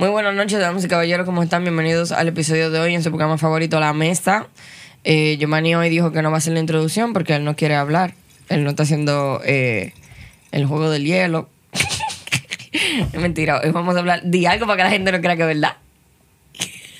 Muy 0.00 0.08
buenas 0.08 0.34
noches, 0.34 0.58
damas 0.58 0.82
y 0.82 0.88
caballeros, 0.88 1.26
¿cómo 1.26 1.42
están? 1.42 1.62
Bienvenidos 1.62 2.10
al 2.10 2.26
episodio 2.26 2.70
de 2.70 2.80
hoy 2.80 2.94
en 2.94 3.02
su 3.02 3.10
programa 3.10 3.36
favorito, 3.36 3.78
La 3.80 3.92
Mesa. 3.92 4.48
Eh, 5.04 5.36
Giovanni 5.38 5.74
hoy 5.74 5.90
dijo 5.90 6.10
que 6.10 6.22
no 6.22 6.30
va 6.30 6.36
a 6.36 6.38
hacer 6.38 6.54
la 6.54 6.60
introducción 6.60 7.12
porque 7.12 7.34
él 7.34 7.44
no 7.44 7.54
quiere 7.54 7.74
hablar. 7.74 8.14
Él 8.48 8.64
no 8.64 8.70
está 8.70 8.84
haciendo 8.84 9.42
eh, 9.44 9.92
el 10.52 10.64
juego 10.64 10.88
del 10.88 11.04
hielo. 11.04 11.50
es 12.72 13.20
mentira, 13.20 13.60
hoy 13.62 13.72
vamos 13.72 13.94
a 13.94 13.98
hablar 13.98 14.22
de 14.22 14.48
algo 14.48 14.64
para 14.64 14.78
que 14.78 14.84
la 14.84 14.90
gente 14.90 15.12
no 15.12 15.20
crea 15.20 15.36
que 15.36 15.42
es 15.42 15.48
verdad. 15.48 15.76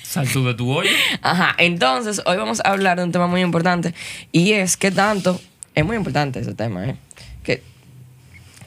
Salto 0.03 0.43
de 0.43 0.53
tu 0.53 0.69
hoy. 0.71 0.87
Ajá, 1.23 1.55
entonces 1.57 2.21
hoy 2.27 2.37
vamos 2.37 2.61
a 2.63 2.69
hablar 2.69 2.99
de 2.99 3.05
un 3.05 3.11
tema 3.11 3.25
muy 3.25 3.41
importante 3.41 3.95
y 4.31 4.51
es 4.51 4.77
que 4.77 4.91
tanto, 4.91 5.41
es 5.73 5.83
muy 5.83 5.95
importante 5.95 6.39
ese 6.39 6.53
tema, 6.53 6.87
¿eh? 6.87 6.97
Que, 7.41 7.63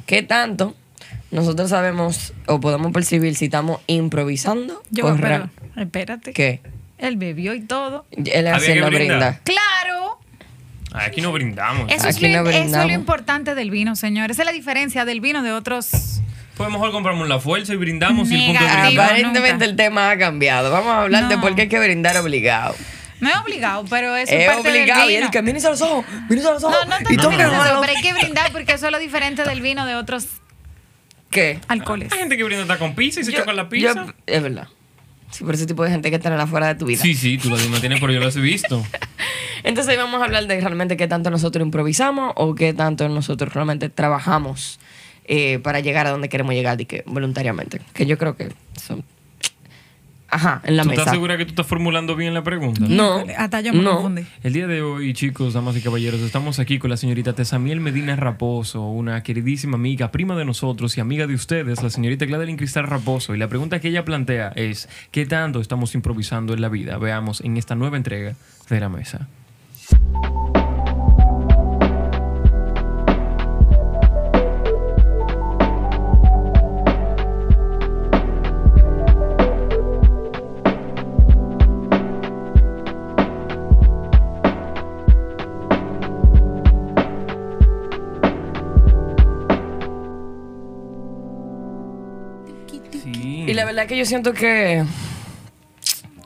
¿Qué 0.07 0.25
tanto 0.25 0.75
nosotros 1.35 1.71
sabemos 1.71 2.33
o 2.47 2.61
podemos 2.61 2.93
percibir 2.93 3.35
si 3.35 3.47
estamos 3.47 3.81
improvisando 3.87 4.83
Yo, 4.91 5.07
o 5.07 5.17
pero, 5.17 5.51
espérate. 5.77 6.33
¿Qué? 6.33 6.61
Él 6.99 7.17
bebió 7.17 7.55
y 7.55 7.61
todo. 7.61 8.07
Él 8.13 8.25
brindar. 8.59 8.91
brinda. 8.91 9.41
¡Claro! 9.45 10.19
Aquí 10.93 11.21
no 11.21 11.33
brindamos. 11.33 11.91
Eso, 11.91 12.09
es 12.09 12.17
Aquí 12.17 12.29
lo, 12.29 12.43
no 12.45 12.49
eso 12.51 12.51
es 12.51 12.57
lo 12.57 12.61
brindamos. 12.71 12.93
importante 12.93 13.55
del 13.57 13.71
vino, 13.71 13.97
señores. 13.97 14.37
Esa 14.37 14.43
es 14.43 14.47
la 14.47 14.53
diferencia 14.53 15.05
del 15.05 15.21
vino 15.21 15.43
de 15.43 15.53
otros. 15.53 16.21
Pues 16.57 16.71
mejor 16.71 16.93
compramos 16.93 17.29
la 17.29 17.41
fuerza 17.41 17.75
y 17.75 17.77
brindamos 17.77 18.31
y 18.31 18.35
el 18.37 18.47
punto 18.47 18.63
de 18.65 18.71
Negativo. 18.71 19.03
Aparentemente 19.03 19.65
el 19.65 19.75
tema 19.75 20.11
ha 20.13 20.17
cambiado. 20.19 20.71
Vamos 20.71 20.93
a 20.93 21.03
hablar 21.03 21.29
de 21.29 21.35
No. 21.35 21.41
por 21.43 21.57
qué 21.57 21.63
hay 21.63 21.69
que 21.69 21.81
brindar 21.81 22.17
obligado. 22.19 22.77
No 23.21 23.29
es 23.29 23.37
obligado, 23.39 23.85
pero 23.91 24.15
es, 24.15 24.31
Es 24.31 24.47
parte 24.47 24.69
obligado. 24.71 25.01
del 25.03 25.11
Y 25.11 25.15
vino. 25.15 25.27
el 25.27 25.33
que 25.33 25.43
mírese 25.43 25.67
a 25.67 25.71
los 25.71 25.83
ojos, 25.83 26.05
mírese 26.29 26.47
a 26.49 26.53
los 26.53 26.63
ojos. 26.63 26.77
No, 26.87 27.01
no 27.01 27.11
y 27.11 27.17
mano. 27.17 27.81
pero 27.81 27.93
hay 27.97 28.03
que 28.03 28.13
brindar 28.13 28.53
porque 28.53 28.73
eso 28.75 28.87
es 28.87 28.93
lo 28.93 28.99
diferente 29.01 29.43
del 29.45 29.61
vino 29.63 29.85
de 29.87 29.97
otros 29.97 30.27
¿Qué? 31.35 31.59
alcoholes. 31.69 32.11
Hay 32.13 32.19
gente 32.21 32.37
que 32.37 32.45
brinda 32.45 32.79
con 32.79 32.95
pizza 32.95 33.21
y 33.21 33.25
se 33.25 33.33
Yo- 33.33 33.41
choca 33.41 33.53
la 33.53 33.69
pizza. 33.69 33.93
yo- 34.07 34.13
es 34.27 34.43
verdad. 34.43 34.69
Sí, 35.31 35.43
por 35.45 35.55
ese 35.55 35.67
tipo 35.67 35.83
de 35.83 35.91
gente 35.91 36.09
hay 36.09 36.13
que 36.13 36.19
tenerla 36.21 36.47
fuera 36.47 36.69
de 36.69 36.77
tu 36.77 36.87
vida. 36.87 37.03
Sí, 37.03 37.15
sí, 37.15 37.39
tú 37.39 37.51
la 37.51 37.57
tienes, 37.81 37.99
pero 38.01 38.13
yo 38.13 38.21
las 38.21 38.37
he 38.37 38.41
visto. 38.41 38.83
Entonces 39.65 39.91
hoy 39.93 39.97
vamos 39.99 40.21
a 40.23 40.25
hablar 40.27 40.47
de 40.47 40.61
realmente 40.61 40.97
qué 40.97 41.09
tanto 41.09 41.31
nosotros 41.31 41.65
improvisamos 41.65 42.33
o 42.37 42.55
qué 42.55 42.73
tanto 42.73 43.09
nosotros 43.09 43.53
realmente 43.53 43.89
trabajamos 43.89 44.79
eh, 45.25 45.59
para 45.59 45.81
llegar 45.81 46.07
a 46.07 46.11
donde 46.11 46.29
queremos 46.29 46.55
llegar 46.55 46.81
y 46.81 46.85
que 46.87 47.03
voluntariamente. 47.07 47.81
Que 47.95 48.07
yo 48.07 48.17
creo 48.19 48.37
que 48.37 48.53
son... 48.81 49.03
Ajá, 50.35 50.61
en 50.65 50.77
la 50.77 50.83
¿Tú 50.83 50.89
mesa. 50.89 51.03
estás 51.03 51.15
segura 51.15 51.37
que 51.37 51.45
tú 51.45 51.51
estás 51.51 51.67
formulando 51.67 52.17
bien 52.17 52.35
la 52.35 52.43
pregunta? 52.43 52.85
No. 52.89 53.23
Hasta 53.39 53.61
yo 53.61 53.73
me 53.73 53.83
no. 53.83 53.93
confundí. 53.93 54.23
El 54.43 54.53
día 54.53 54.67
de 54.67 54.83
hoy, 54.83 55.15
chicos, 55.15 55.55
damas 55.55 55.77
y 55.77 55.81
caballeros, 55.81 56.21
estamos 56.23 56.59
aquí 56.59 56.81
con 56.81 56.91
la 56.91 56.97
señorita 56.97 57.35
Tesamiel 57.35 57.81
Medina 57.81 58.17
Raposo, 58.17 58.83
una 58.83 59.23
queridísima 59.23 59.77
amiga, 59.77 60.11
prima 60.11 60.35
de 60.37 60.45
nosotros 60.45 60.99
y 60.99 61.01
amiga 61.01 61.29
de 61.29 61.35
ustedes, 61.35 61.85
la 61.85 61.91
señorita 61.91 62.25
Gladeline 62.25 62.57
Cristal 62.57 62.89
Raposo. 62.89 63.33
Y 63.37 63.39
la 63.39 63.47
pregunta 63.47 63.79
que 63.79 63.89
ella 63.89 64.05
plantea 64.05 64.49
es, 64.57 64.89
¿qué 65.13 65.25
tanto 65.25 65.61
estamos 65.61 65.95
improvisando 65.95 66.53
en 66.53 66.63
la 66.63 66.69
vida? 66.69 66.99
Veamos 66.99 67.41
en 67.41 67.57
esta 67.57 67.77
nueva 67.77 67.97
entrega 67.97 68.35
de 68.69 68.81
la 68.81 68.89
mesa. 68.89 69.29
Y 93.55 93.57
la 93.57 93.65
verdad 93.67 93.87
que 93.87 93.97
yo 93.97 94.05
siento 94.05 94.33
que... 94.33 94.85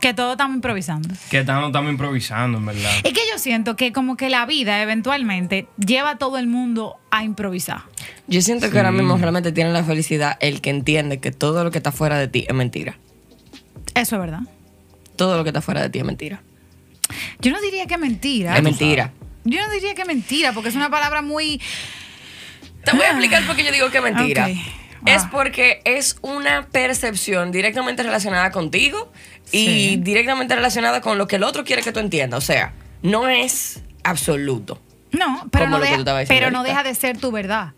Que 0.01 0.15
todos 0.15 0.31
estamos 0.33 0.55
improvisando. 0.55 1.11
¿Qué 1.29 1.45
tanto 1.45 1.67
estamos 1.67 1.93
improvisando, 1.93 2.57
en 2.57 2.65
verdad? 2.65 2.91
Es 3.05 3.13
que 3.13 3.21
yo 3.31 3.37
siento 3.39 3.77
que 3.77 3.93
como 3.93 4.17
que 4.17 4.31
la 4.31 4.47
vida 4.47 4.81
eventualmente 4.81 5.67
lleva 5.77 6.13
a 6.13 6.17
todo 6.17 6.39
el 6.39 6.47
mundo 6.47 6.97
a 7.11 7.25
improvisar. 7.25 7.83
Yo 8.29 8.41
siento 8.41 8.65
Sí. 8.65 8.73
que 8.73 8.79
ahora 8.79 8.93
mismo 8.93 9.19
realmente 9.19 9.53
tiene 9.53 9.73
la 9.73 9.85
felicidad 9.85 10.39
el 10.41 10.63
que 10.63 10.71
entiende 10.71 11.21
que 11.21 11.31
todo 11.31 11.65
lo 11.65 11.71
que 11.71 11.77
está 11.77 11.93
fuera 11.93 12.19
de 12.19 12.29
ti 12.29 12.47
es 12.49 12.55
mentira. 12.55 12.97
Eso 13.95 14.17
es 14.17 14.23
verdad. 14.23 14.41
Todo 15.17 15.37
lo 15.37 15.45
que 15.45 15.51
está 15.51 15.61
fuera 15.61 15.83
de 15.83 15.91
ti 15.91 15.99
es 15.99 16.07
mentira. 16.07 16.41
Yo 17.41 17.53
no 17.53 17.61
diría 17.61 17.85
que 17.87 17.93
es 17.93 18.01
mentira. 18.01 18.57
Es 18.57 18.63
mentira. 18.63 19.13
Yo 19.45 19.61
no 19.61 19.71
diría 19.71 19.95
que 19.95 20.01
es 20.01 20.09
mentira, 20.09 20.55
porque 20.55 20.71
es 20.71 20.77
una 20.77 20.89
palabra 20.89 21.21
muy... 21.21 21.61
Te 22.87 22.93
voy 22.93 23.03
a 23.03 23.11
explicar 23.11 23.47
por 23.47 23.55
qué 23.55 23.65
yo 23.65 23.73
digo 23.73 23.91
que 23.91 23.99
es 23.99 24.03
mentira. 24.03 24.49
Es 25.07 25.23
Ah. 25.25 25.29
porque 25.31 25.81
es 25.85 26.17
una 26.23 26.67
percepción 26.67 27.53
directamente 27.53 28.03
relacionada 28.03 28.51
contigo 28.51 29.13
y 29.53 29.97
directamente 29.97 30.55
relacionada 30.55 31.01
con 31.01 31.19
lo 31.19 31.27
que 31.27 31.37
el 31.37 31.43
otro 31.45 31.65
quiere 31.65 31.83
que 31.83 31.93
tú 31.93 32.01
entiendas. 32.01 32.39
O 32.39 32.47
sea, 32.47 32.73
no 33.03 33.29
es 33.29 33.83
absoluto. 34.05 34.81
No, 35.13 35.47
pero, 35.51 35.69
no 35.69 35.79
deja, 35.81 35.97
pero 36.29 36.51
no 36.51 36.63
deja 36.63 36.83
de 36.83 36.95
ser 36.95 37.17
tu 37.17 37.31
verdad. 37.31 37.73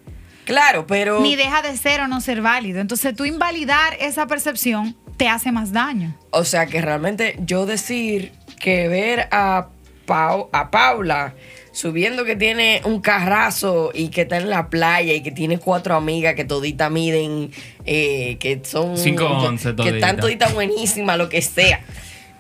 Claro, 0.45 0.87
pero... 0.87 1.21
Ni 1.21 1.37
deja 1.37 1.63
de 1.63 1.77
ser 1.77 2.01
o 2.01 2.09
no 2.09 2.21
ser 2.21 2.43
válido. 2.43 2.81
Entonces 2.81 3.15
tú 3.15 3.25
invalidar 3.25 3.95
esa 4.01 4.27
percepción 4.27 4.97
te 5.17 5.29
hace 5.29 5.53
más 5.53 5.73
daño. 5.73 6.17
O 6.31 6.45
sea, 6.45 6.67
que 6.67 6.81
realmente 6.81 7.37
yo 7.41 7.67
decir 7.67 8.33
que 8.59 8.89
ver 8.89 9.29
a, 9.31 9.69
Pau- 10.07 10.49
a 10.53 10.71
Paula 10.73 11.35
subiendo 11.81 12.27
que 12.27 12.37
tiene 12.37 12.83
un 12.85 13.01
carrazo 13.01 13.91
y 13.95 14.09
que 14.09 14.23
está 14.23 14.37
en 14.37 14.51
la 14.51 14.69
playa 14.69 15.15
y 15.15 15.23
que 15.23 15.31
tiene 15.31 15.59
cuatro 15.59 15.95
amigas 15.95 16.35
que 16.35 16.45
toditas 16.45 16.91
miden, 16.91 17.51
eh, 17.87 18.37
que 18.39 18.61
son... 18.65 18.99
Cinco 18.99 19.25
once 19.25 19.71
Que 19.71 19.75
toditas. 19.75 19.95
están 19.95 20.17
toditas 20.19 20.53
buenísimas, 20.53 21.17
lo 21.17 21.31
que 21.31 21.41
sea. 21.41 21.81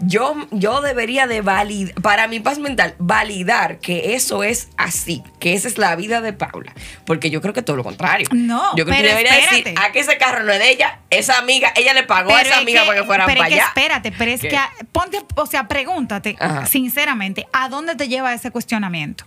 Yo, 0.02 0.34
yo 0.50 0.80
debería 0.80 1.26
de 1.26 1.42
validar, 1.42 1.94
para 2.00 2.26
mi 2.26 2.40
paz 2.40 2.58
mental, 2.58 2.94
validar 2.98 3.78
que 3.78 4.14
eso 4.14 4.42
es 4.42 4.68
así, 4.76 5.22
que 5.38 5.54
esa 5.54 5.68
es 5.68 5.78
la 5.78 5.94
vida 5.96 6.20
de 6.20 6.32
Paula. 6.32 6.72
Porque 7.04 7.30
yo 7.30 7.40
creo 7.40 7.52
que 7.52 7.62
todo 7.62 7.76
lo 7.76 7.84
contrario. 7.84 8.26
No, 8.32 8.74
Yo 8.76 8.84
creo 8.86 8.96
que 8.96 9.02
debería 9.08 9.34
decir, 9.34 9.74
a 9.78 9.92
que 9.92 10.00
ese 10.00 10.16
carro 10.18 10.42
no 10.44 10.52
es 10.52 10.58
de 10.58 10.70
ella, 10.70 11.00
esa 11.10 11.38
amiga, 11.38 11.72
ella 11.76 11.92
le 11.94 12.02
pagó 12.04 12.30
a 12.34 12.40
esa 12.42 12.54
es 12.56 12.60
amiga 12.62 12.84
para 12.86 13.00
que 13.00 13.06
fueran 13.06 13.26
pero 13.26 13.38
para 13.38 13.48
es 13.48 13.54
que 13.54 13.60
allá. 13.60 13.68
espérate, 13.68 14.12
pero 14.16 14.30
es 14.30 14.40
¿Qué? 14.40 14.48
que 14.48 14.56
a- 14.56 14.70
ponte, 14.92 15.20
o 15.36 15.46
sea, 15.46 15.68
pregúntate 15.68 16.36
Ajá. 16.40 16.66
sinceramente, 16.66 17.46
¿a 17.52 17.68
dónde 17.68 17.94
te 17.94 18.08
lleva 18.08 18.32
ese 18.32 18.50
cuestionamiento? 18.50 19.24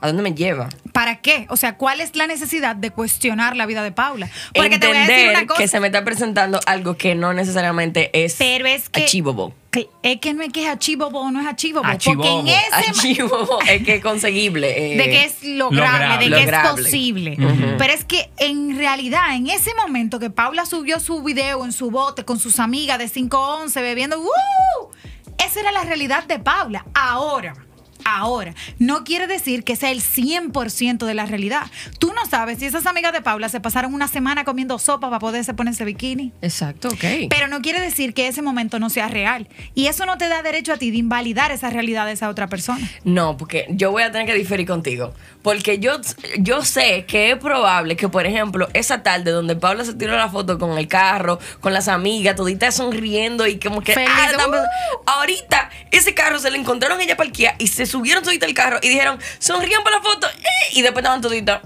¿A 0.00 0.06
dónde 0.06 0.22
me 0.22 0.32
lleva? 0.34 0.68
¿Para 0.92 1.16
qué? 1.16 1.46
O 1.50 1.56
sea, 1.56 1.76
¿cuál 1.76 2.00
es 2.00 2.16
la 2.16 2.26
necesidad 2.26 2.74
de 2.74 2.90
cuestionar 2.90 3.56
la 3.56 3.66
vida 3.66 3.82
de 3.82 3.92
Paula? 3.92 4.28
Porque 4.54 4.78
te 4.78 4.86
voy 4.86 4.96
a 4.96 5.00
decir 5.00 5.14
Entender 5.14 5.36
una 5.38 5.46
cosa. 5.46 5.60
que 5.60 5.68
se 5.68 5.78
me 5.80 5.88
está 5.88 6.04
presentando 6.04 6.58
algo 6.66 6.96
que 6.96 7.14
no 7.14 7.32
necesariamente 7.34 8.10
es, 8.24 8.36
Pero 8.38 8.66
es 8.66 8.88
que- 8.88 9.02
achievable. 9.04 9.54
que- 9.70 9.88
es 10.02 10.18
que 10.20 10.32
no 10.34 10.42
es 10.42 10.52
que 10.52 10.62
es 10.64 10.68
achievable 10.70 11.18
o 11.18 11.30
no 11.30 11.40
es 11.40 11.46
achievable. 11.46 11.92
Achievable. 11.92 12.30
Porque 12.30 12.50
en 12.50 12.56
ese 12.82 12.90
Achievable 12.90 13.46
es 13.74 13.82
que 13.84 13.94
es 13.96 14.02
conseguible. 14.02 14.94
eh, 14.94 14.96
de 14.96 15.04
que 15.04 15.24
es 15.24 15.42
lograble, 15.44 15.76
lograble. 16.06 16.24
de 16.30 16.36
que 16.36 16.44
Lograble. 16.46 16.80
es 16.80 16.86
posible. 16.86 17.36
Pero 17.78 17.92
es 17.92 18.04
que 18.04 18.30
en 18.38 18.78
realidad, 18.78 19.34
en 19.36 19.48
ese 19.48 19.74
momento 19.74 20.18
que 20.18 20.30
Paula 20.30 20.64
subió 20.66 20.98
su 20.98 21.22
video 21.22 21.64
en 21.64 21.72
su 21.72 21.90
bote 21.90 22.24
con 22.24 22.38
sus 22.38 22.58
amigas 22.58 22.98
de 22.98 23.08
511 23.08 23.80
bebiendo, 23.82 24.18
¡uh! 24.18 24.28
esa 25.38 25.60
era 25.60 25.72
la 25.72 25.84
realidad 25.84 26.24
de 26.24 26.38
Paula. 26.38 26.84
Ahora. 26.94 27.52
Ahora, 28.04 28.54
no 28.78 29.04
quiere 29.04 29.26
decir 29.26 29.64
que 29.64 29.76
sea 29.76 29.90
el 29.90 30.02
100% 30.02 31.04
de 31.04 31.14
la 31.14 31.26
realidad. 31.26 31.70
Tú 31.98 32.12
no 32.14 32.26
sabes 32.26 32.58
si 32.58 32.66
esas 32.66 32.86
amigas 32.86 33.12
de 33.12 33.22
Paula 33.22 33.48
se 33.48 33.60
pasaron 33.60 33.94
una 33.94 34.08
semana 34.08 34.44
comiendo 34.44 34.78
sopa 34.78 35.08
para 35.08 35.20
poderse 35.20 35.54
ponerse 35.54 35.84
bikini. 35.84 36.32
Exacto, 36.42 36.88
ok. 36.88 37.04
Pero 37.28 37.48
no 37.48 37.60
quiere 37.60 37.80
decir 37.80 38.14
que 38.14 38.28
ese 38.28 38.42
momento 38.42 38.78
no 38.78 38.90
sea 38.90 39.08
real. 39.08 39.48
Y 39.74 39.86
eso 39.86 40.06
no 40.06 40.18
te 40.18 40.28
da 40.28 40.42
derecho 40.42 40.72
a 40.72 40.76
ti 40.76 40.90
de 40.90 40.98
invalidar 40.98 41.52
esa 41.52 41.70
realidad 41.70 42.06
de 42.06 42.12
esa 42.12 42.28
otra 42.28 42.48
persona. 42.48 42.88
No, 43.04 43.36
porque 43.36 43.66
yo 43.70 43.90
voy 43.90 44.02
a 44.02 44.10
tener 44.10 44.26
que 44.26 44.34
diferir 44.34 44.66
contigo. 44.66 45.14
Porque 45.42 45.78
yo, 45.78 46.00
yo 46.38 46.64
sé 46.64 47.06
que 47.06 47.30
es 47.30 47.38
probable 47.38 47.96
que, 47.96 48.08
por 48.08 48.26
ejemplo, 48.26 48.68
esa 48.74 49.02
tarde 49.02 49.30
donde 49.30 49.56
Paula 49.56 49.84
se 49.84 49.94
tiró 49.94 50.16
la 50.16 50.28
foto 50.28 50.58
con 50.58 50.76
el 50.76 50.86
carro, 50.86 51.38
con 51.60 51.72
las 51.72 51.88
amigas, 51.88 52.36
toditas 52.36 52.74
sonriendo 52.74 53.46
y 53.46 53.58
como 53.58 53.80
que. 53.80 53.94
Feliz, 53.94 54.10
ah, 54.10 54.46
¡uh! 54.48 55.02
Ahorita, 55.06 55.70
ese 55.90 56.14
carro 56.14 56.38
se 56.38 56.50
le 56.50 56.58
encontraron 56.58 57.00
ella 57.00 57.16
parqueada 57.16 57.56
y 57.58 57.68
se 57.68 57.86
subieron 57.90 58.22
todita 58.22 58.46
el 58.46 58.54
carro 58.54 58.78
y 58.82 58.88
dijeron, 58.88 59.18
sonrían 59.38 59.82
para 59.84 59.96
la 59.96 60.02
foto. 60.02 60.26
eh, 60.28 60.42
y 60.72 60.82
después 60.82 61.02
estaban 61.02 61.20
toditas. 61.20 61.60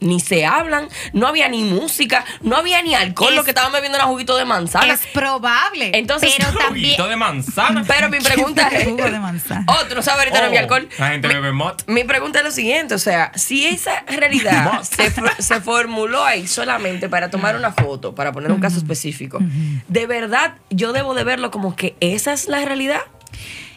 Ni 0.00 0.18
se 0.18 0.44
hablan, 0.44 0.88
no 1.12 1.28
había 1.28 1.48
ni 1.48 1.62
música, 1.62 2.24
no 2.40 2.56
había 2.56 2.82
ni 2.82 2.92
alcohol, 2.92 3.30
Es- 3.30 3.36
lo 3.36 3.44
que 3.44 3.52
estaban 3.52 3.70
bebiendo 3.70 3.96
era 3.98 4.06
juguito 4.08 4.36
de 4.36 4.44
manzana. 4.44 4.92
Es 4.92 5.06
probable. 5.06 5.92
Entonces, 5.94 6.34
pero 6.36 6.50
también. 6.58 6.86
Juguito 6.86 7.06
de 7.08 7.14
manzana. 7.14 7.84
Pero 7.86 8.08
mi 8.08 8.18
pregunta 8.18 8.66
es. 8.66 8.84
Jugo 8.88 9.04
de 9.04 9.20
manzana. 9.20 9.64
Oh, 9.68 9.86
tú 9.88 9.94
no 9.94 10.02
sabes 10.02 10.18
ahorita 10.24 10.40
no 10.40 10.46
había 10.48 10.58
alcohol. 10.58 10.88
La 10.98 11.10
gente 11.10 11.28
Mi- 11.28 11.34
bebe 11.34 11.52
mot. 11.52 11.84
mi 11.86 12.02
pregunta 12.02 12.40
es 12.40 12.44
lo 12.44 12.50
siguiente, 12.50 12.96
o 12.96 12.98
sea, 12.98 13.30
si 13.36 13.64
esa 13.64 14.00
realidad 14.08 14.82
se, 14.82 15.12
se 15.40 15.60
formuló 15.60 16.24
ahí 16.24 16.48
solamente 16.48 17.08
para 17.08 17.30
tomar 17.30 17.54
una 17.54 17.70
foto, 17.72 18.12
para 18.12 18.32
poner 18.32 18.50
un 18.50 18.58
caso 18.60 18.78
específico, 18.78 19.38
¿de 19.86 20.06
verdad 20.08 20.54
yo 20.68 20.92
debo 20.92 21.14
de 21.14 21.22
verlo 21.22 21.52
como 21.52 21.76
que 21.76 21.94
esa 22.00 22.32
es 22.32 22.48
la 22.48 22.58
realidad? 22.64 23.02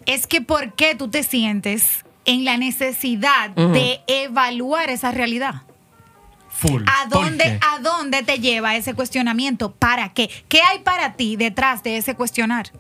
Es 0.06 0.28
que 0.28 0.42
¿por 0.42 0.74
qué 0.74 0.96
tú 0.96 1.10
te 1.10 1.24
sientes 1.24 2.06
en 2.26 2.46
la 2.46 2.58
necesidad 2.58 3.50
de 3.52 4.02
evaluar 4.08 4.90
esa 4.90 5.12
realidad? 5.12 5.62
Full. 6.50 6.84
¿A 6.88 7.10
¿Por 7.10 7.26
dónde? 7.26 7.60
¿A 7.62 7.80
dónde 7.80 8.24
te 8.24 8.40
lleva 8.40 8.76
ese 8.76 8.94
cuestionamiento? 8.94 9.72
¿Para 9.74 10.14
qué? 10.14 10.30
¿Qué 10.48 10.62
hay 10.62 10.80
para 10.80 11.14
ti 11.14 11.36
detrás 11.36 11.84
de 11.84 11.98
ese 11.98 12.16
cuestionar? 12.16 12.72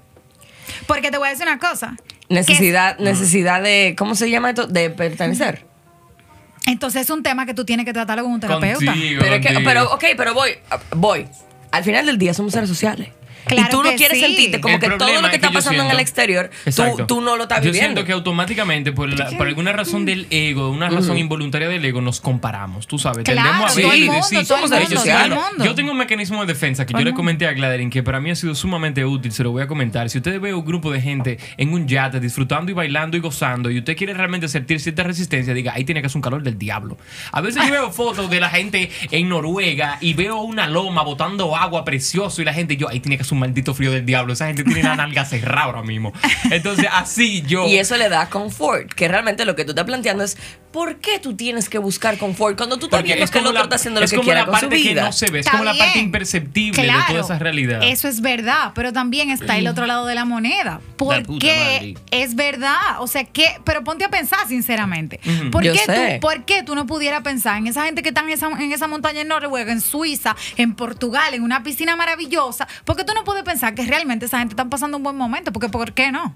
Porque 0.87 1.11
te 1.11 1.17
voy 1.17 1.27
a 1.27 1.31
decir 1.31 1.45
una 1.45 1.59
cosa. 1.59 1.95
Necesidad, 2.29 2.97
necesidad 2.99 3.61
de, 3.61 3.95
¿cómo 3.97 4.15
se 4.15 4.29
llama 4.29 4.49
esto? 4.49 4.65
De 4.67 4.89
pertenecer. 4.89 5.55
es- 5.55 6.67
entonces 6.67 7.03
es 7.03 7.09
un 7.11 7.21
tema 7.21 7.45
que 7.45 7.53
tú 7.53 7.63
tienes 7.65 7.85
que 7.85 7.93
tratarlo 7.93 8.23
con 8.23 8.33
un 8.33 8.39
terapeuta. 8.39 8.85
Contigo, 8.93 9.21
Pero, 9.21 9.35
es 9.35 9.45
que, 9.45 9.59
pero, 9.63 9.93
ok, 9.93 10.03
pero 10.17 10.33
voy, 10.33 10.51
voy. 10.95 11.27
Al 11.71 11.83
final 11.83 12.05
del 12.07 12.17
día 12.17 12.33
somos 12.33 12.53
seres 12.53 12.69
sociales. 12.69 13.09
Claro 13.45 13.67
y 13.67 13.69
tú 13.71 13.83
no 13.83 13.89
quieres 13.95 14.17
sí. 14.19 14.25
sentirte 14.25 14.59
como 14.61 14.75
El 14.75 14.79
que 14.81 14.89
todo 14.89 15.07
lo 15.13 15.19
que 15.21 15.25
es 15.25 15.29
que 15.29 15.35
está 15.35 15.47
yo 15.49 15.53
pasando 15.53 15.83
en 15.83 15.91
el 15.91 15.99
exterior, 15.99 16.49
tú, 16.75 17.05
tú 17.07 17.21
no 17.21 17.35
lo 17.37 17.43
estás 17.43 17.59
Yo 17.59 17.71
viviendo. 17.71 17.87
siento 18.01 18.05
que 18.05 18.11
automáticamente, 18.13 18.91
por, 18.91 19.09
la- 19.17 19.29
por 19.37 19.47
alguna 19.47 19.71
razón 19.73 20.05
del 20.05 20.27
ego, 20.29 20.69
una 20.69 20.89
razón 20.89 21.17
involuntaria 21.17 21.67
del 21.67 21.83
ego, 21.85 22.01
nos 22.01 22.21
comparamos. 22.21 22.87
Tú 22.87 22.97
sabes, 22.99 23.23
Claro, 23.23 23.41
tendemos 23.49 23.71
a 23.71 23.75
todo 23.75 23.87
ver 23.89 23.97
el 23.97 24.03
y 24.03 24.09
mundo, 24.09 24.21
decir. 24.29 24.37
ellos 24.39 25.03
claro. 25.03 25.41
Yo 25.63 25.75
tengo 25.75 25.91
un 25.91 25.97
mecanismo 25.97 26.41
de 26.45 26.53
defensa 26.53 26.85
que 26.85 26.93
yo 26.93 26.99
le 26.99 27.13
comenté 27.13 27.47
a 27.47 27.53
Gladerin 27.53 27.89
que 27.89 28.03
para 28.03 28.19
mí 28.19 28.29
ha 28.31 28.35
sido 28.35 28.55
sumamente 28.55 29.05
útil. 29.05 29.31
Se 29.31 29.43
lo 29.43 29.51
voy 29.51 29.61
a 29.63 29.67
comentar. 29.67 30.09
Si 30.09 30.17
usted 30.17 30.39
ve 30.39 30.53
un 30.53 30.65
grupo 30.65 30.91
de 30.91 31.01
gente 31.01 31.39
en 31.57 31.73
un 31.73 31.87
yate 31.87 32.19
disfrutando 32.19 32.71
y 32.71 32.73
bailando 32.73 33.17
y 33.17 33.19
gozando 33.19 33.69
y 33.69 33.79
usted 33.79 33.95
quiere 33.95 34.13
realmente 34.13 34.47
sentir 34.47 34.79
cierta 34.79 35.03
resistencia, 35.03 35.53
diga, 35.53 35.73
ahí 35.75 35.83
tiene 35.83 36.01
que 36.01 36.07
hacer 36.07 36.17
un 36.17 36.21
calor 36.21 36.43
del 36.43 36.57
diablo. 36.57 36.97
A 37.31 37.41
veces 37.41 37.63
yo 37.65 37.71
veo 37.71 37.91
fotos 37.91 38.29
de 38.29 38.39
la 38.39 38.49
gente 38.49 38.89
en 39.11 39.29
Noruega 39.29 39.97
y 40.01 40.13
veo 40.13 40.41
una 40.41 40.67
loma 40.67 41.03
botando 41.03 41.55
agua 41.55 41.83
precioso 41.85 42.41
y 42.41 42.45
la 42.45 42.53
gente, 42.53 42.77
yo, 42.77 42.89
ahí 42.89 42.99
tiene 42.99 43.17
que 43.17 43.21
hacer 43.23 43.34
un 43.35 43.39
maldito 43.39 43.73
frío 43.73 43.91
del 43.91 44.05
diablo. 44.05 44.33
Esa 44.33 44.47
gente 44.47 44.63
tiene 44.63 44.83
la 44.83 44.95
nalga 44.97 45.25
cerrada 45.25 45.63
ahora 45.65 45.83
mismo. 45.83 46.13
Entonces, 46.49 46.87
así 46.91 47.43
yo. 47.43 47.67
Y 47.67 47.77
eso 47.77 47.97
le 47.97 48.09
da 48.09 48.29
confort, 48.29 48.91
que 48.93 49.07
realmente 49.07 49.45
lo 49.45 49.55
que 49.55 49.63
tú 49.63 49.71
estás 49.71 49.85
planteando 49.85 50.23
es 50.23 50.37
¿por 50.75 50.97
qué 50.97 51.19
tú 51.19 51.37
tienes 51.37 51.69
que 51.69 51.77
buscar 51.77 52.17
confort 52.17 52.57
cuando 52.57 52.77
tú 52.77 52.87
estás 52.87 52.97
Porque 52.97 53.13
viendo 53.13 53.23
es 53.23 53.31
que 53.31 53.39
el 53.39 53.45
otro 53.45 53.59
la, 53.59 53.63
está 53.63 53.75
haciendo 53.77 54.01
lo 54.01 54.05
es 54.05 54.11
que 54.11 54.19
quiere 54.19 54.41
la 54.41 54.45
con 54.45 54.55
su 54.55 54.59
parte 54.59 54.75
que 54.75 54.89
vida? 54.89 55.05
no 55.05 55.13
se 55.13 55.31
ve, 55.31 55.39
es 55.39 55.45
Está 55.45 55.57
como 55.57 55.63
la 55.63 55.73
parte 55.73 55.99
imperceptible 55.99 56.83
de 56.83 56.93
toda 57.07 57.21
esa 57.21 57.39
realidad. 57.39 57.79
Eso 57.81 58.09
es 58.09 58.19
verdad, 58.19 58.73
pero 58.75 58.91
también 58.91 59.31
está 59.31 59.57
el 59.57 59.67
otro 59.69 59.85
lado 59.85 60.05
de 60.05 60.15
la 60.15 60.25
moneda. 60.25 60.81
puta 60.97 61.23
Porque 61.23 61.95
es 62.11 62.35
verdad. 62.35 62.75
O 62.99 63.07
sea, 63.07 63.23
que, 63.23 63.57
pero 63.63 63.85
ponte 63.85 64.03
a 64.03 64.09
pensar 64.09 64.45
sinceramente. 64.49 65.21
Ujú. 65.25 65.49
¿Por, 65.49 65.63
qué 65.63 65.79
tú, 65.85 66.19
¿Por 66.19 66.43
qué 66.43 66.63
tú 66.63 66.75
no 66.75 66.85
pudieras 66.85 67.21
pensar 67.21 67.57
en 67.57 67.67
esa 67.67 67.85
gente 67.85 68.03
que 68.03 68.09
está 68.09 68.19
en 68.19 68.31
esa, 68.31 68.47
en 68.47 68.73
esa 68.73 68.87
montaña 68.87 69.21
en 69.21 69.29
Noruega, 69.29 69.71
en 69.71 69.79
Suiza, 69.79 70.35
en 70.57 70.75
Portugal, 70.75 71.33
en 71.33 71.43
una 71.43 71.63
piscina 71.63 71.95
maravillosa? 71.95 72.67
¿Por 72.83 72.97
qué 72.97 73.05
tú 73.05 73.13
no 73.13 73.23
puedes 73.23 73.43
pensar 73.43 73.75
que 73.75 73.85
realmente 73.85 74.25
esa 74.25 74.39
gente 74.39 74.51
está 74.51 74.65
pasando 74.65 74.97
un 74.97 75.03
buen 75.03 75.15
momento? 75.15 75.53
Porque 75.53 75.69
¿por 75.69 75.93
qué 75.93 76.11
no? 76.11 76.35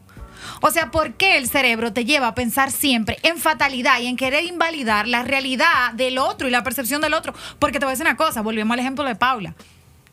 O 0.62 0.72
sea, 0.72 0.92
¿por 0.92 1.14
qué 1.14 1.38
el 1.38 1.48
cerebro 1.50 1.94
te 1.94 2.06
lleva 2.06 2.28
a 2.28 2.36
pensar 2.36 2.72
siempre 2.72 3.18
en 3.24 3.38
fatalidad 3.38 4.00
y 4.00 4.08
en 4.08 4.18
querer 4.18 4.44
invalidar 4.44 5.08
la 5.08 5.24
realidad 5.24 5.94
del 5.94 6.18
otro 6.18 6.48
y 6.48 6.52
la 6.52 6.64
percepción 6.64 7.02
del 7.02 7.14
otro? 7.14 7.34
Porque 7.60 7.80
te 7.80 7.86
voy 7.86 7.92
a 7.92 7.94
decir 7.94 8.06
una 8.06 8.18
cosa, 8.18 8.42
volvemos 8.42 8.74
al 8.74 8.80
ejemplo 8.80 9.04
de 9.06 9.16
Paula. 9.16 9.56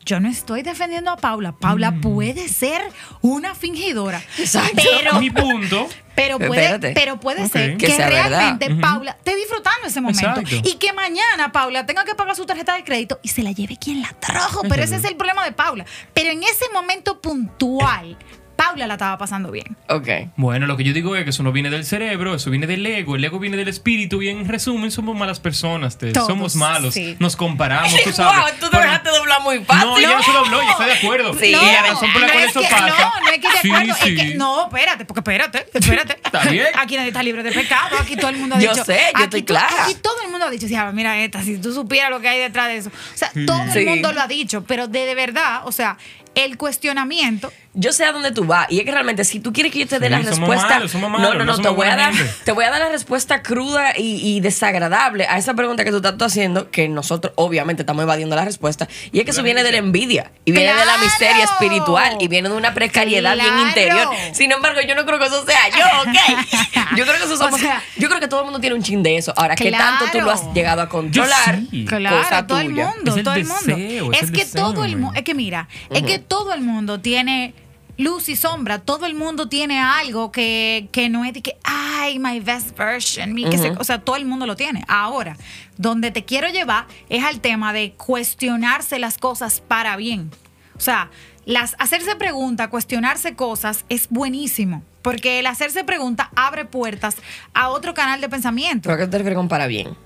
Yo 0.05 0.21
no 0.21 0.29
estoy 0.29 0.63
defendiendo 0.63 1.11
a 1.11 1.17
Paula. 1.17 1.51
Paula 1.51 1.91
Mm. 1.91 2.01
puede 2.01 2.49
ser 2.49 2.81
una 3.23 3.57
fingidora. 3.57 4.23
Exacto. 4.39 4.81
Pero, 5.01 5.19
Mi 5.19 5.31
punto. 5.31 5.89
pero 6.15 6.39
puede, 6.39 6.63
Espérate. 6.63 6.93
pero 6.95 7.19
puede 7.19 7.49
ser 7.49 7.77
Que 7.77 7.87
que, 7.89 7.93
sea 7.97 8.09
verdad. 8.09 8.29
realmente. 8.29 8.73
Paula 8.77 9.11
esté 9.19 9.35
disfrutando 9.35 9.89
ese 9.89 10.01
momento. 10.01 10.41
Exacto. 10.43 10.69
Y 10.69 10.75
que 10.75 10.93
mañana 10.93 11.51
Paula 11.51 11.87
tenga 11.87 12.05
que 12.05 12.15
pagar 12.15 12.37
su 12.37 12.47
tarjeta 12.47 12.75
de 12.77 12.85
crédito 12.85 13.19
y 13.25 13.29
se 13.31 13.43
la 13.43 13.51
lleve 13.51 13.77
quien 13.79 14.01
la 14.01 14.13
trajo. 14.21 14.63
Pero 14.69 14.85
ese 14.85 14.95
es 14.95 15.03
el 15.05 15.17
problema 15.17 15.45
de 15.45 15.51
Paula. 15.51 15.85
Pero 16.15 16.31
en 16.31 16.45
ese 16.45 16.67
momento 16.73 17.21
puntual, 17.21 18.17
Paula 18.57 18.87
la 18.87 18.95
estaba 18.95 19.19
pasando 19.19 19.51
bien. 19.51 19.77
Ok. 19.89 20.09
Bueno, 20.37 20.67
lo 20.67 20.77
que 20.77 20.85
yo 20.85 20.93
digo 20.95 21.15
es 21.15 21.25
que 21.25 21.31
eso 21.31 21.43
no 21.43 21.53
viene 21.53 21.69
del 21.71 21.85
cerebro, 21.85 22.35
eso 22.35 22.51
viene 22.51 22.67
del 22.67 22.85
ego, 22.87 23.17
el 23.17 23.25
ego 23.25 23.39
viene 23.39 23.57
del 23.57 23.69
espíritu 23.69 24.23
y 24.23 24.31
en 24.31 24.49
resumen 24.49 24.91
somos 24.91 25.15
malas 25.17 25.41
personas, 25.41 25.99
Tess. 25.99 26.15
Todos, 26.15 26.27
somos 26.29 26.57
malos, 26.57 26.95
sí. 26.95 27.17
nos 27.19 27.37
comparamos, 27.37 27.93
tú 28.05 28.13
sabes. 28.13 28.41
wow, 28.41 28.51
tú 28.59 28.71
te 28.71 28.79
dejaste 28.79 29.11
doblar 29.11 29.43
muy 29.43 29.59
fácil. 29.65 29.89
No, 29.89 30.01
yo 30.01 30.17
no 30.17 30.23
se 30.23 30.33
lo 30.33 30.39
habló, 30.39 30.63
yo 30.63 30.71
estoy 30.71 30.87
de 30.87 30.93
acuerdo. 30.95 31.35
Sí. 31.39 31.47
y 31.49 31.53
No, 31.53 31.63
la 31.63 31.83
razón 31.83 32.13
por 32.13 32.21
la 32.23 32.27
no 32.29 32.33
cual 32.33 32.45
es 32.45 32.51
eso 32.51 32.61
que- 32.61 32.67
pasa. 32.69 32.87
No, 32.89 33.21
no 33.25 33.31
es 33.31 33.39
que 33.39 33.49
de 33.49 33.59
Sí, 33.61 33.71
acuerdo. 33.71 33.95
sí. 34.03 34.15
Es 34.17 34.23
que, 34.23 34.35
no, 34.37 34.65
espérate, 34.67 35.05
porque 35.05 35.21
espérate, 35.21 35.67
espérate. 35.75 36.19
Está 36.25 36.41
bien. 36.45 36.67
Aquí 36.79 36.97
nadie 36.97 37.09
está 37.09 37.23
libre 37.23 37.43
de 37.43 37.53
pecado. 37.53 37.97
Aquí 38.01 38.17
todo 38.17 38.31
el 38.31 38.37
mundo 38.39 38.57
ha 38.57 38.61
Yo 38.61 38.71
dicho. 38.73 38.85
sé, 38.85 38.99
yo 38.99 39.11
aquí 39.17 39.23
estoy 39.25 39.43
to- 39.43 39.47
clara. 39.53 39.85
Aquí 39.85 39.95
todo 39.97 40.17
el 40.25 40.31
mundo 40.31 40.47
ha 40.47 40.51
dicho, 40.51 40.67
sí, 40.67 40.75
ah, 40.75 40.91
mira 40.93 41.19
esta, 41.19 41.43
si 41.43 41.59
tú 41.59 41.73
supieras 41.75 42.11
lo 42.11 42.21
que 42.21 42.29
hay 42.29 42.39
detrás 42.39 42.69
de 42.69 42.79
eso. 42.79 42.89
O 42.91 43.17
sea, 43.17 43.31
todo 43.47 43.63
Sí. 43.73 43.81
el 43.81 43.87
mundo 43.87 44.13
lo 44.13 44.21
ha 44.23 44.27
dicho, 44.29 44.65
pero 44.65 44.89
de, 44.89 45.05
de 45.07 45.15
verdad, 45.15 45.61
o 45.67 45.73
sea, 45.73 45.99
el 46.37 46.57
cuestionamiento. 46.57 47.53
Yo 47.79 47.93
sé 47.93 48.05
a 48.07 48.13
dónde 48.13 48.31
tú 48.31 48.45
vas. 48.45 48.67
Y 48.71 48.79
es 48.79 48.85
que 48.87 48.91
realmente, 48.91 49.23
si 49.25 49.39
tú 49.41 49.53
quieres 49.53 49.71
que 49.71 49.81
yo 49.81 49.87
te 49.87 49.99
dé 49.99 50.07
Sí, 50.07 50.13
la 50.13 50.19
somos 50.23 50.39
respuesta. 50.39 50.69
malos, 50.69 50.91
somos 50.91 51.11
malos, 51.11 51.29
no, 51.29 51.35
no, 51.39 51.45
no 51.45 51.57
no, 51.57 51.63
te 51.63 51.69
voy, 51.69 51.87
a 51.87 51.97
dar, 51.97 52.15
gente. 52.15 52.33
te 52.45 52.53
voy 52.53 52.65
a 52.65 52.71
dar 52.71 52.81
la 52.81 52.89
respuesta 52.89 53.43
cruda 53.43 53.93
y, 53.99 54.19
y 54.37 54.41
desagradable 54.41 55.27
a 55.29 55.37
esa 55.37 55.53
pregunta 55.53 55.85
que 55.85 55.91
tú 55.91 55.97
estás 55.99 56.15
haciendo, 56.33 56.71
que 56.71 56.89
nosotros 56.89 57.35
obviamente 57.37 57.83
estamos 57.83 58.03
evadiendo 58.03 58.35
la 58.35 58.47
respuesta. 58.47 58.89
Y 59.13 59.19
es 59.19 59.25
que 59.27 59.33
eso 59.33 59.43
viene 59.43 59.63
de 59.63 59.73
la 59.73 59.77
envidia. 59.79 60.31
Y 60.47 60.53
viene 60.53 60.71
de 60.71 60.77
la 60.79 60.85
¡Claro! 60.85 61.03
miseria 61.03 61.45
espiritual. 61.45 62.17
Y 62.21 62.29
viene 62.29 62.49
de 62.49 62.55
una 62.55 62.73
precariedad 62.73 63.35
bien 63.35 63.47
¡Claro! 63.47 63.69
interior. 63.69 64.09
Sin 64.33 64.53
embargo, 64.53 64.81
yo 64.87 64.95
no 64.95 65.05
creo 65.05 65.19
que 65.19 65.27
eso 65.27 65.45
sea 65.45 65.69
yo, 65.69 65.85
¿ok? 66.11 66.97
Yo 66.97 67.05
creo 67.05 67.17
que 67.19 67.25
eso 67.25 67.35
O 67.35 67.37
somos. 67.37 67.61
sea, 67.61 67.83
yo 67.99 68.09
creo 68.09 68.21
que 68.21 68.29
todo 68.29 68.41
el 68.41 68.45
mundo 68.47 68.61
tiene 68.61 68.75
un 68.75 68.83
chin 68.83 69.03
de 69.03 69.19
eso. 69.19 69.35
Ahora, 69.37 69.55
¿qué 69.55 69.71
tanto 69.71 70.07
tú 70.13 70.21
lo 70.23 70.31
has 70.31 70.41
Claro. 70.41 70.55
llegado 70.55 70.81
a 70.83 70.89
controlar? 70.89 71.61
sí. 71.71 71.85
Claro, 71.87 72.23
Cosa 72.23 72.47
todo 72.47 72.61
el 72.61 72.69
tuya. 72.71 72.87
mundo, 72.95 73.11
Es 73.11 73.17
el 73.19 73.23
todo 73.25 73.35
el 73.35 73.43
deseo, 73.47 73.77
mundo. 74.05 74.13
es 74.17 74.23
Es, 74.23 74.29
el 74.29 74.33
que 74.35 74.45
deseo, 74.45 74.63
todo 74.73 74.85
el 74.85 74.97
mundo, 74.97 75.13
es 75.19 75.25
que 75.25 75.35
mira, 75.35 75.69
es 75.91 76.03
que 76.03 76.19
todo 76.29 76.53
el 76.55 76.61
mundo 76.63 77.01
tiene 77.01 77.55
luz 77.99 78.29
y 78.29 78.37
sombra, 78.37 78.79
todo 78.81 79.07
el 79.07 79.15
mundo 79.15 79.49
tiene 79.49 79.79
algo 79.81 80.31
que, 80.31 80.89
que 80.93 81.09
no 81.09 81.25
es 81.25 81.33
de 81.33 81.41
que, 81.43 81.57
ay, 81.65 82.19
my 82.19 82.41
best 82.41 82.77
version, 82.77 83.33
mi 83.33 83.49
que 83.49 83.57
se- 83.57 83.71
o 83.71 83.85
sea, 83.85 84.01
todo 84.03 84.17
el 84.17 84.27
mundo 84.27 84.45
lo 84.47 84.55
tiene. 84.55 84.85
Ahora, 84.87 85.37
donde 85.79 86.11
te 86.11 86.25
quiero 86.25 86.49
llevar 86.49 86.87
es 87.09 87.25
al 87.25 87.41
tema 87.41 87.73
de 87.73 87.93
cuestionarse 87.95 88.99
las 88.99 89.17
cosas 89.19 89.61
para 89.61 89.97
bien. 89.97 90.31
O 90.77 90.81
sea, 90.81 91.11
las, 91.47 91.75
hacerse 91.79 92.17
preguntas, 92.17 92.69
cuestionarse 92.69 93.35
cosas 93.35 93.85
es 93.89 94.09
buenísimo. 94.11 94.83
Porque 95.01 95.39
el 95.39 95.47
hacerse 95.47 95.85
preguntas 95.85 96.29
abre 96.35 96.65
puertas 96.65 97.17
a 97.55 97.69
otro 97.69 97.95
canal 97.95 98.21
de 98.21 98.29
pensamiento. 98.29 98.89
¿Pero 98.91 98.95
a 98.97 98.99
qué 98.99 99.07
te 99.07 99.19
refieres 99.19 99.37
con 99.39 99.47
para 99.49 99.69
bien? 99.69 99.97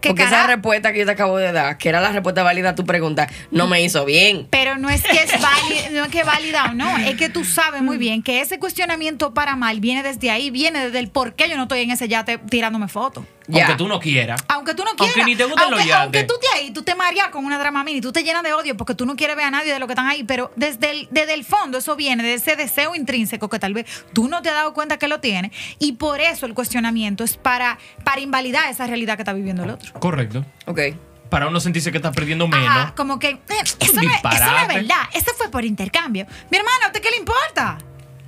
Que 0.00 0.10
Porque 0.10 0.24
esa 0.24 0.46
respuesta 0.46 0.92
que 0.92 1.00
yo 1.00 1.06
te 1.06 1.12
acabo 1.12 1.36
de 1.36 1.52
dar, 1.52 1.76
que 1.76 1.88
era 1.88 2.00
la 2.00 2.10
respuesta 2.10 2.42
válida 2.42 2.70
a 2.70 2.74
tu 2.74 2.84
pregunta, 2.84 3.28
no 3.50 3.66
me 3.66 3.82
hizo 3.82 4.04
bien. 4.04 4.46
Pero 4.50 4.78
no 4.78 4.88
es 4.88 5.02
que 5.02 5.22
es 5.22 5.32
válida, 5.32 5.90
no 5.92 6.04
es 6.04 6.10
que 6.10 6.24
válida 6.24 6.66
o 6.70 6.74
no, 6.74 6.96
es 6.98 7.16
que 7.16 7.28
tú 7.28 7.44
sabes 7.44 7.82
muy 7.82 7.98
bien 7.98 8.22
que 8.22 8.40
ese 8.40 8.58
cuestionamiento 8.58 9.34
para 9.34 9.56
mal 9.56 9.80
viene 9.80 10.02
desde 10.02 10.30
ahí, 10.30 10.50
viene 10.50 10.86
desde 10.86 10.98
el 10.98 11.08
por 11.08 11.34
qué 11.34 11.48
yo 11.48 11.56
no 11.56 11.64
estoy 11.64 11.82
en 11.82 11.90
ese 11.90 12.08
yate 12.08 12.38
tirándome 12.38 12.88
fotos. 12.88 13.24
Aunque 13.58 13.74
tú 13.76 13.88
no 13.88 13.98
quieras. 14.00 14.42
Aunque 14.48 14.74
tú 14.74 14.84
no 14.84 14.90
quieras. 14.94 15.16
Aunque 15.16 15.30
ni 15.30 15.36
te 15.36 15.44
gusten 15.44 15.70
los 15.70 15.80
aunque, 15.80 15.88
yates. 15.88 16.02
aunque 16.02 16.24
tú 16.24 16.34
te 16.40 16.46
ahí, 16.58 16.70
tú 16.70 16.82
te 16.82 16.94
mareas 16.94 17.28
con 17.28 17.44
una 17.44 17.58
drama 17.58 17.82
mini, 17.84 18.00
tú 18.00 18.12
te 18.12 18.22
llenas 18.22 18.42
de 18.42 18.52
odio 18.52 18.76
porque 18.76 18.94
tú 18.94 19.06
no 19.06 19.16
quieres 19.16 19.36
ver 19.36 19.46
a 19.46 19.50
nadie 19.50 19.72
de 19.72 19.78
lo 19.78 19.86
que 19.86 19.92
están 19.94 20.06
ahí, 20.06 20.24
pero 20.24 20.52
desde 20.56 20.90
el, 20.90 21.08
desde 21.10 21.34
el 21.34 21.44
fondo 21.44 21.78
eso 21.78 21.96
viene 21.96 22.22
de 22.22 22.34
ese 22.34 22.56
deseo 22.56 22.94
intrínseco 22.94 23.48
que 23.48 23.58
tal 23.58 23.74
vez 23.74 23.86
tú 24.12 24.28
no 24.28 24.42
te 24.42 24.48
has 24.50 24.54
dado 24.54 24.74
cuenta 24.74 24.98
que 24.98 25.08
lo 25.08 25.20
tienes 25.20 25.50
y 25.78 25.92
por 25.94 26.20
eso 26.20 26.46
el 26.46 26.54
cuestionamiento 26.54 27.24
es 27.24 27.36
para, 27.36 27.78
para 28.04 28.20
invalidar 28.20 28.70
esa 28.70 28.86
realidad 28.86 29.16
que 29.16 29.22
está 29.22 29.32
viviendo 29.32 29.64
el 29.64 29.70
otro. 29.70 29.92
Correcto. 30.00 30.44
Ok. 30.66 30.80
Para 31.28 31.46
uno 31.46 31.60
sentirse 31.60 31.92
que 31.92 31.98
está 31.98 32.10
perdiendo 32.10 32.48
menos. 32.48 32.66
Ajá, 32.68 32.94
como 32.96 33.18
que 33.20 33.28
eh, 33.28 33.38
eso, 33.60 33.76
no, 33.94 34.02
es- 34.02 34.16
eso 34.16 34.50
no 34.50 34.58
es 34.58 34.68
verdad, 34.68 35.02
eso 35.12 35.30
fue 35.38 35.48
por 35.48 35.64
intercambio. 35.64 36.26
Mi 36.50 36.58
hermana, 36.58 36.84
¿a 36.84 36.86
usted 36.88 37.00
qué 37.00 37.10
le 37.10 37.18
importa? 37.18 37.78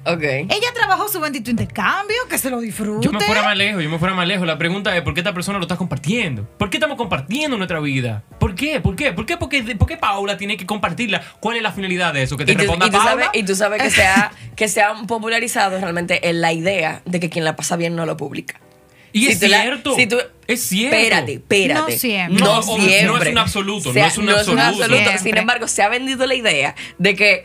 Ok. 0.05 0.23
Ella 0.23 0.73
trabajó 0.75 1.09
su 1.09 1.21
bendito 1.21 1.51
intercambio, 1.51 2.17
que 2.29 2.37
se 2.37 2.51
lo 2.51 2.61
disfrute. 2.61 3.05
Yo 3.07 3.13
me 3.13 3.21
fuera 3.21 3.43
más 3.43 3.57
lejos, 3.57 3.83
yo 3.83 3.89
me 3.89 3.99
fuera 3.99 4.15
más 4.15 4.27
lejos. 4.27 4.47
La 4.47 4.59
pregunta 4.59 4.97
es, 4.97 5.03
¿por 5.03 5.15
qué 5.15 5.21
esta 5.21 5.33
persona 5.33 5.59
lo 5.59 5.65
está 5.65 5.77
compartiendo? 5.77 6.45
¿Por 6.59 6.71
qué 6.71 6.79
estamos 6.79 6.97
compartiendo 6.97 7.57
nuestra 7.57 7.79
vida? 7.81 8.25
¿Por 8.41 8.55
qué? 8.57 8.81
¿Por 8.81 8.97
qué? 8.97 9.13
¿Por 9.13 9.27
qué? 9.27 9.37
Porque, 9.37 9.63
¿Por 9.77 9.87
qué 9.87 9.97
Paula 9.97 10.37
tiene 10.37 10.57
que 10.57 10.67
compartirla? 10.67 11.23
¿Cuál 11.41 11.57
es 11.59 11.63
la 11.63 11.71
finalidad 11.73 12.13
de 12.15 12.23
eso? 12.25 12.37
¿Que 12.37 12.45
te 12.45 12.53
Y 12.53 12.55
tú, 12.57 12.61
responda 12.63 12.87
y 12.87 12.91
tú 12.91 12.97
Paula? 12.97 13.11
sabes, 13.11 13.29
y 13.35 13.43
tú 13.45 13.55
sabes 13.55 13.81
que, 13.83 13.91
se 13.93 14.03
ha, 14.05 14.33
que 14.57 14.69
se 14.69 14.83
ha 14.83 14.93
popularizado 15.07 15.79
realmente 15.79 16.29
en 16.29 16.41
la 16.41 16.53
idea 16.53 17.03
de 17.05 17.21
que 17.21 17.31
quien 17.31 17.45
la 17.45 17.55
pasa 17.55 17.77
bien 17.77 17.95
no 17.95 18.05
lo 18.05 18.17
publica. 18.17 18.61
Y 19.15 19.27
Si 19.27 19.33
es 19.33 19.41
tú 19.41 19.47
la- 19.49 19.61
cierto. 19.63 19.95
si 19.95 20.07
tú- 20.07 20.19
es 20.49 20.63
cierto. 20.63 20.97
Espérate, 20.97 21.33
espérate. 21.35 21.93
No 21.93 21.99
siempre. 21.99 22.41
No, 22.41 22.47
No, 22.47 22.59
obvio, 22.61 22.77
no 22.85 22.89
siempre. 22.89 23.29
es 23.29 23.33
un 23.33 23.39
absoluto, 23.39 23.91
O 23.91 23.93
sea, 23.93 24.03
no 24.05 24.09
es 24.09 24.19
un 24.19 24.29
absoluto. 24.31 24.87
Siempre. 24.89 25.19
Sin 25.19 25.37
embargo, 25.37 25.69
se 25.69 25.83
ha 25.83 25.89
vendido 25.89 26.27
la 26.27 26.35
idea 26.35 26.75
de 26.99 27.15
que 27.15 27.45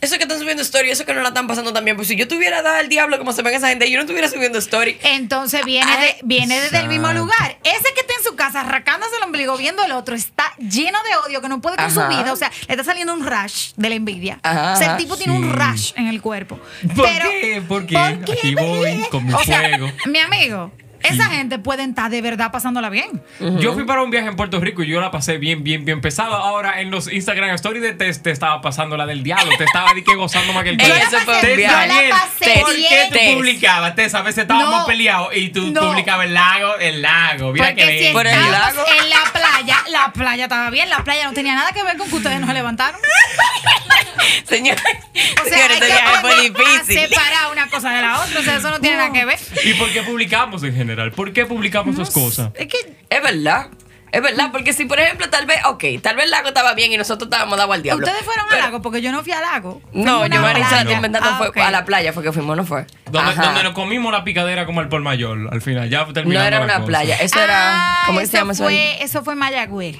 eso 0.00 0.16
que 0.16 0.22
están 0.22 0.38
subiendo 0.38 0.62
story, 0.62 0.90
eso 0.90 1.04
que 1.04 1.14
no 1.14 1.22
la 1.22 1.28
están 1.28 1.46
pasando 1.46 1.72
también. 1.72 1.96
Pues 1.96 2.08
si 2.08 2.16
yo 2.16 2.28
tuviera 2.28 2.62
dado 2.62 2.76
al 2.76 2.88
diablo 2.88 3.18
como 3.18 3.32
se 3.32 3.42
ven 3.42 3.54
esa 3.54 3.68
gente, 3.68 3.90
yo 3.90 3.96
no 3.96 4.02
estuviera 4.02 4.28
subiendo 4.28 4.58
story. 4.58 4.98
Entonces 5.02 5.64
viene, 5.64 5.90
de, 5.98 6.16
viene 6.22 6.60
desde 6.60 6.78
el 6.78 6.88
mismo 6.88 7.12
lugar. 7.12 7.58
Ese 7.64 7.94
que 7.94 8.00
está 8.00 8.14
en 8.18 8.24
su 8.24 8.36
casa 8.36 8.60
arrancándose 8.60 9.16
el 9.16 9.22
ombligo 9.24 9.56
viendo 9.56 9.84
el 9.84 9.92
otro 9.92 10.14
está 10.14 10.52
lleno 10.58 10.98
de 11.02 11.16
odio 11.26 11.40
que 11.40 11.48
no 11.48 11.60
puede 11.60 11.76
con 11.76 11.90
su 11.90 12.00
vida. 12.08 12.32
O 12.32 12.36
sea, 12.36 12.50
le 12.66 12.74
está 12.74 12.84
saliendo 12.84 13.12
un 13.14 13.26
rush 13.26 13.72
de 13.76 13.88
la 13.88 13.94
envidia. 13.96 14.38
Ajá, 14.42 14.72
o 14.74 14.76
sea, 14.76 14.92
el 14.92 14.96
tipo 14.98 15.16
tiene 15.16 15.32
un 15.32 15.52
rush 15.52 15.92
en 15.96 16.06
el 16.08 16.20
cuerpo. 16.22 16.60
¿Por 16.94 17.04
Pero- 17.06 17.30
qué? 17.30 17.62
¿Por 17.66 17.86
qué? 17.86 17.94
¿Por 17.98 18.24
qué? 18.24 18.32
Aquí 18.32 18.54
voy 18.54 19.06
con 19.10 19.26
mi 19.26 19.32
O 19.34 19.42
sea, 19.44 19.60
fuego. 19.60 19.92
mi 20.06 20.18
amigo, 20.20 20.72
esa 21.08 21.26
gente 21.26 21.58
puede 21.58 21.84
estar 21.84 22.10
de 22.10 22.20
verdad 22.22 22.50
pasándola 22.52 22.90
bien. 22.90 23.22
Yo 23.60 23.74
fui 23.74 23.84
para 23.84 24.02
un 24.02 24.10
viaje 24.10 24.28
en 24.28 24.36
Puerto 24.36 24.60
Rico 24.60 24.82
y 24.82 24.88
yo 24.88 25.00
la 25.00 25.10
pasé 25.10 25.38
bien, 25.38 25.62
bien, 25.64 25.84
bien 25.84 26.00
pesado. 26.00 26.34
Ahora 26.34 26.80
en 26.80 26.90
los 26.90 27.12
Instagram 27.12 27.50
Stories 27.50 27.82
de 27.82 27.92
Test 27.92 28.22
te 28.22 28.30
estaba 28.30 28.60
pasando 28.60 28.96
la 28.96 29.06
del 29.06 29.22
diablo. 29.22 29.50
Te 29.56 29.64
estaba 29.64 29.92
di 29.94 30.02
que 30.02 30.14
gozando 30.14 30.52
más 30.52 30.62
que 30.64 30.70
el 30.70 30.76
diablo. 30.76 30.94
La 30.96 31.72
Daniel, 31.72 32.12
¿Por 32.60 32.74
qué 32.74 33.08
tú 33.12 33.34
publicabas? 33.34 33.94
Tess, 33.94 34.14
a 34.14 34.22
veces 34.22 34.42
estábamos 34.42 34.80
No. 34.80 34.86
peleados 34.86 35.28
y 35.36 35.48
tú 35.50 35.70
No. 35.72 35.80
publicabas 35.88 36.26
el 36.26 36.34
lago, 36.34 36.76
el 36.78 37.02
lago. 37.02 37.52
Mira 37.52 37.66
Porque 37.66 37.82
que 37.82 37.88
si 37.92 37.98
bien. 37.98 38.12
Por 38.12 38.26
el 38.26 38.32
lago. 38.50 38.84
en 39.00 39.10
la 39.10 39.32
playa, 39.32 39.76
la 39.90 40.12
playa 40.12 40.44
estaba 40.44 40.70
bien, 40.70 40.88
la 40.88 41.04
playa 41.04 41.24
no 41.26 41.32
tenía 41.32 41.54
nada 41.54 41.72
que 41.72 41.82
ver 41.82 41.96
con 41.96 42.08
que 42.08 42.16
ustedes 42.16 42.40
no 42.40 42.46
se 42.46 42.54
levantaron. 42.54 43.00
Señor, 44.48 44.76
O 44.76 45.48
sea, 45.48 45.68
señor, 45.68 45.70
hay 45.70 45.74
este 45.74 45.86
que 45.86 45.92
viaje 45.92 46.20
fue 46.20 46.32
a 46.32 46.40
difícil. 46.82 47.08
separar 47.08 47.52
una 47.52 47.68
cosa 47.68 47.90
de 47.90 48.02
la 48.02 48.20
otra, 48.20 48.40
o 48.40 48.42
sea, 48.42 48.56
eso 48.56 48.70
no 48.70 48.80
tiene 48.80 48.96
nada 48.96 49.12
que 49.12 49.24
ver. 49.24 49.38
¿Y 49.64 49.74
por 49.74 49.90
qué 49.90 50.02
publicamos 50.02 50.62
en 50.64 50.74
general? 50.74 50.97
¿Por 51.12 51.32
qué 51.32 51.46
publicamos 51.46 51.94
esas 51.94 52.10
cosas? 52.10 52.50
Es 52.54 52.66
que 52.66 52.76
Es 53.10 53.22
verdad. 53.22 53.68
Es 54.10 54.22
verdad, 54.22 54.48
porque 54.52 54.72
si 54.72 54.86
por 54.86 54.98
ejemplo, 54.98 55.28
tal 55.28 55.44
vez, 55.44 55.58
ok, 55.66 55.84
tal 56.02 56.16
vez 56.16 56.24
el 56.24 56.30
lago 56.30 56.48
estaba 56.48 56.72
bien 56.72 56.90
y 56.90 56.96
nosotros 56.96 57.26
estábamos 57.30 57.58
dados 57.58 57.74
al 57.74 57.82
diablo. 57.82 58.06
ustedes 58.06 58.24
fueron 58.24 58.44
al 58.46 58.50
Pero- 58.50 58.62
lago, 58.62 58.80
porque 58.80 59.02
yo 59.02 59.12
no 59.12 59.22
fui 59.22 59.32
al 59.32 59.42
lago. 59.42 59.82
No, 59.92 60.26
yo 60.26 60.40
me 60.40 60.60
está 60.60 60.80
inventando 60.90 61.28
Ah, 61.30 61.36
fue 61.36 61.48
ok. 61.48 61.58
a 61.58 61.70
la 61.70 61.84
playa, 61.84 62.14
fue 62.14 62.22
que 62.22 62.32
fuimos, 62.32 62.56
no 62.56 62.64
fue. 62.64 62.86
Donde, 63.10 63.34
donde 63.34 63.62
nos 63.62 63.74
comimos 63.74 64.10
la 64.10 64.24
picadera 64.24 64.64
como 64.64 64.80
el 64.80 64.88
por 64.88 65.02
mayor, 65.02 65.50
al 65.52 65.60
final. 65.60 65.90
Ya 65.90 66.06
terminando 66.06 66.40
No 66.40 66.46
era 66.46 66.58
la 66.60 66.64
una 66.64 66.74
cosa. 66.76 66.86
playa, 66.86 67.16
eso 67.16 67.38
era. 67.38 67.54
Ah, 67.74 68.02
¿Cómo 68.06 68.20
eso 68.22 68.30
se 68.30 68.36
llama 68.38 68.52
eso? 68.54 68.66
ahí? 68.66 68.96
eso 69.00 69.22
fue 69.22 69.34
Mayagüez. 69.34 69.96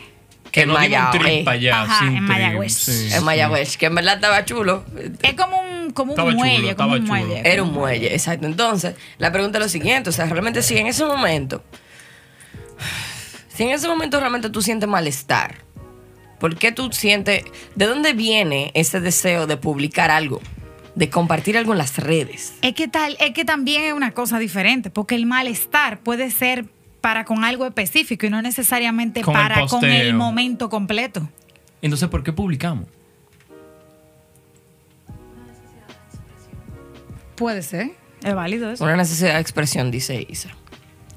Que 0.52 0.62
En 0.62 0.70
un 0.70 0.76
Mayagüez. 0.76 1.22
trip 1.22 1.44
para 1.44 1.56
allá. 1.56 1.82
Ajá, 1.82 1.98
sin 2.00 2.16
en 2.16 2.24
Mayagüez. 2.24 2.72
sí, 2.74 3.06
En 3.12 3.18
sí. 3.18 3.24
Mayagüez, 3.24 3.76
que 3.76 3.86
en 3.86 3.94
verdad 3.94 4.14
estaba 4.14 4.44
chulo. 4.44 4.84
Es 5.22 5.34
como 5.34 5.60
un, 5.60 5.90
como 5.90 6.12
un 6.14 6.18
chulo, 6.18 6.36
muelle, 6.36 6.74
como 6.74 6.92
un 6.94 7.00
chulo. 7.06 7.08
muelle. 7.26 7.42
Era 7.44 7.62
un 7.62 7.72
muelle, 7.72 8.12
exacto. 8.14 8.46
Entonces, 8.46 8.94
la 9.18 9.30
pregunta 9.32 9.58
es 9.58 9.64
lo 9.64 9.68
siguiente: 9.68 10.10
o 10.10 10.12
sea, 10.12 10.26
realmente, 10.26 10.62
si 10.62 10.76
en 10.78 10.86
ese 10.86 11.04
momento. 11.04 11.62
Si 13.54 13.64
en 13.64 13.70
ese 13.70 13.88
momento 13.88 14.20
realmente 14.20 14.50
tú 14.50 14.62
sientes 14.62 14.88
malestar, 14.88 15.56
¿por 16.38 16.56
qué 16.56 16.72
tú 16.72 16.90
sientes. 16.92 17.44
¿De 17.74 17.86
dónde 17.86 18.12
viene 18.12 18.70
ese 18.74 19.00
deseo 19.00 19.46
de 19.46 19.56
publicar 19.56 20.10
algo? 20.10 20.40
De 20.94 21.10
compartir 21.10 21.56
algo 21.58 21.72
en 21.72 21.78
las 21.78 21.96
redes. 21.98 22.54
Es 22.62 22.74
que 22.74 22.88
tal, 22.88 23.16
es 23.20 23.32
que 23.32 23.44
también 23.44 23.82
es 23.84 23.92
una 23.92 24.12
cosa 24.12 24.38
diferente, 24.38 24.90
porque 24.90 25.14
el 25.14 25.26
malestar 25.26 26.00
puede 26.00 26.30
ser 26.30 26.66
para 27.00 27.24
con 27.24 27.44
algo 27.44 27.66
específico 27.66 28.26
y 28.26 28.30
no 28.30 28.42
necesariamente 28.42 29.22
Con 29.22 29.36
el 29.36 29.40
para 29.40 29.66
con 29.66 29.84
el 29.84 30.14
momento 30.14 30.68
completo. 30.68 31.28
Entonces, 31.82 32.08
¿por 32.08 32.22
qué 32.22 32.32
publicamos? 32.32 32.86
Puede 37.36 37.62
ser, 37.62 37.92
es 38.24 38.34
válido 38.34 38.70
eso. 38.70 38.82
Una 38.82 38.96
necesidad 38.96 39.34
de 39.34 39.40
expresión, 39.40 39.90
dice 39.92 40.26
Isa. 40.28 40.50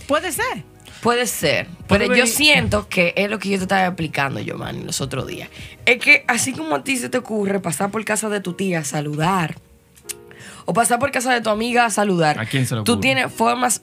Puede 0.07 0.31
ser. 0.31 0.63
Puede 1.01 1.25
ser, 1.25 1.65
Puede 1.87 2.05
pero 2.05 2.15
yo 2.15 2.27
siento 2.27 2.87
que 2.87 3.15
es 3.17 3.27
lo 3.27 3.39
que 3.39 3.49
yo 3.49 3.57
te 3.57 3.63
estaba 3.63 3.87
explicando, 3.87 4.39
Giovanni, 4.39 4.83
los 4.83 5.01
otros 5.01 5.25
días. 5.25 5.49
Es 5.87 5.97
que 5.97 6.23
así 6.27 6.53
como 6.53 6.75
a 6.75 6.83
ti 6.83 6.95
se 6.95 7.09
te 7.09 7.17
ocurre 7.17 7.59
pasar 7.59 7.89
por 7.89 8.05
casa 8.05 8.29
de 8.29 8.39
tu 8.39 8.53
tía 8.53 8.79
a 8.79 8.83
saludar, 8.83 9.55
o 10.65 10.73
pasar 10.73 10.99
por 10.99 11.09
casa 11.09 11.33
de 11.33 11.41
tu 11.41 11.49
amiga 11.49 11.85
a 11.85 11.89
saludar, 11.89 12.39
¿A 12.39 12.45
quién 12.45 12.67
se 12.67 12.75
le 12.75 12.83
tú 12.83 12.99
tienes 12.99 13.33
formas... 13.33 13.81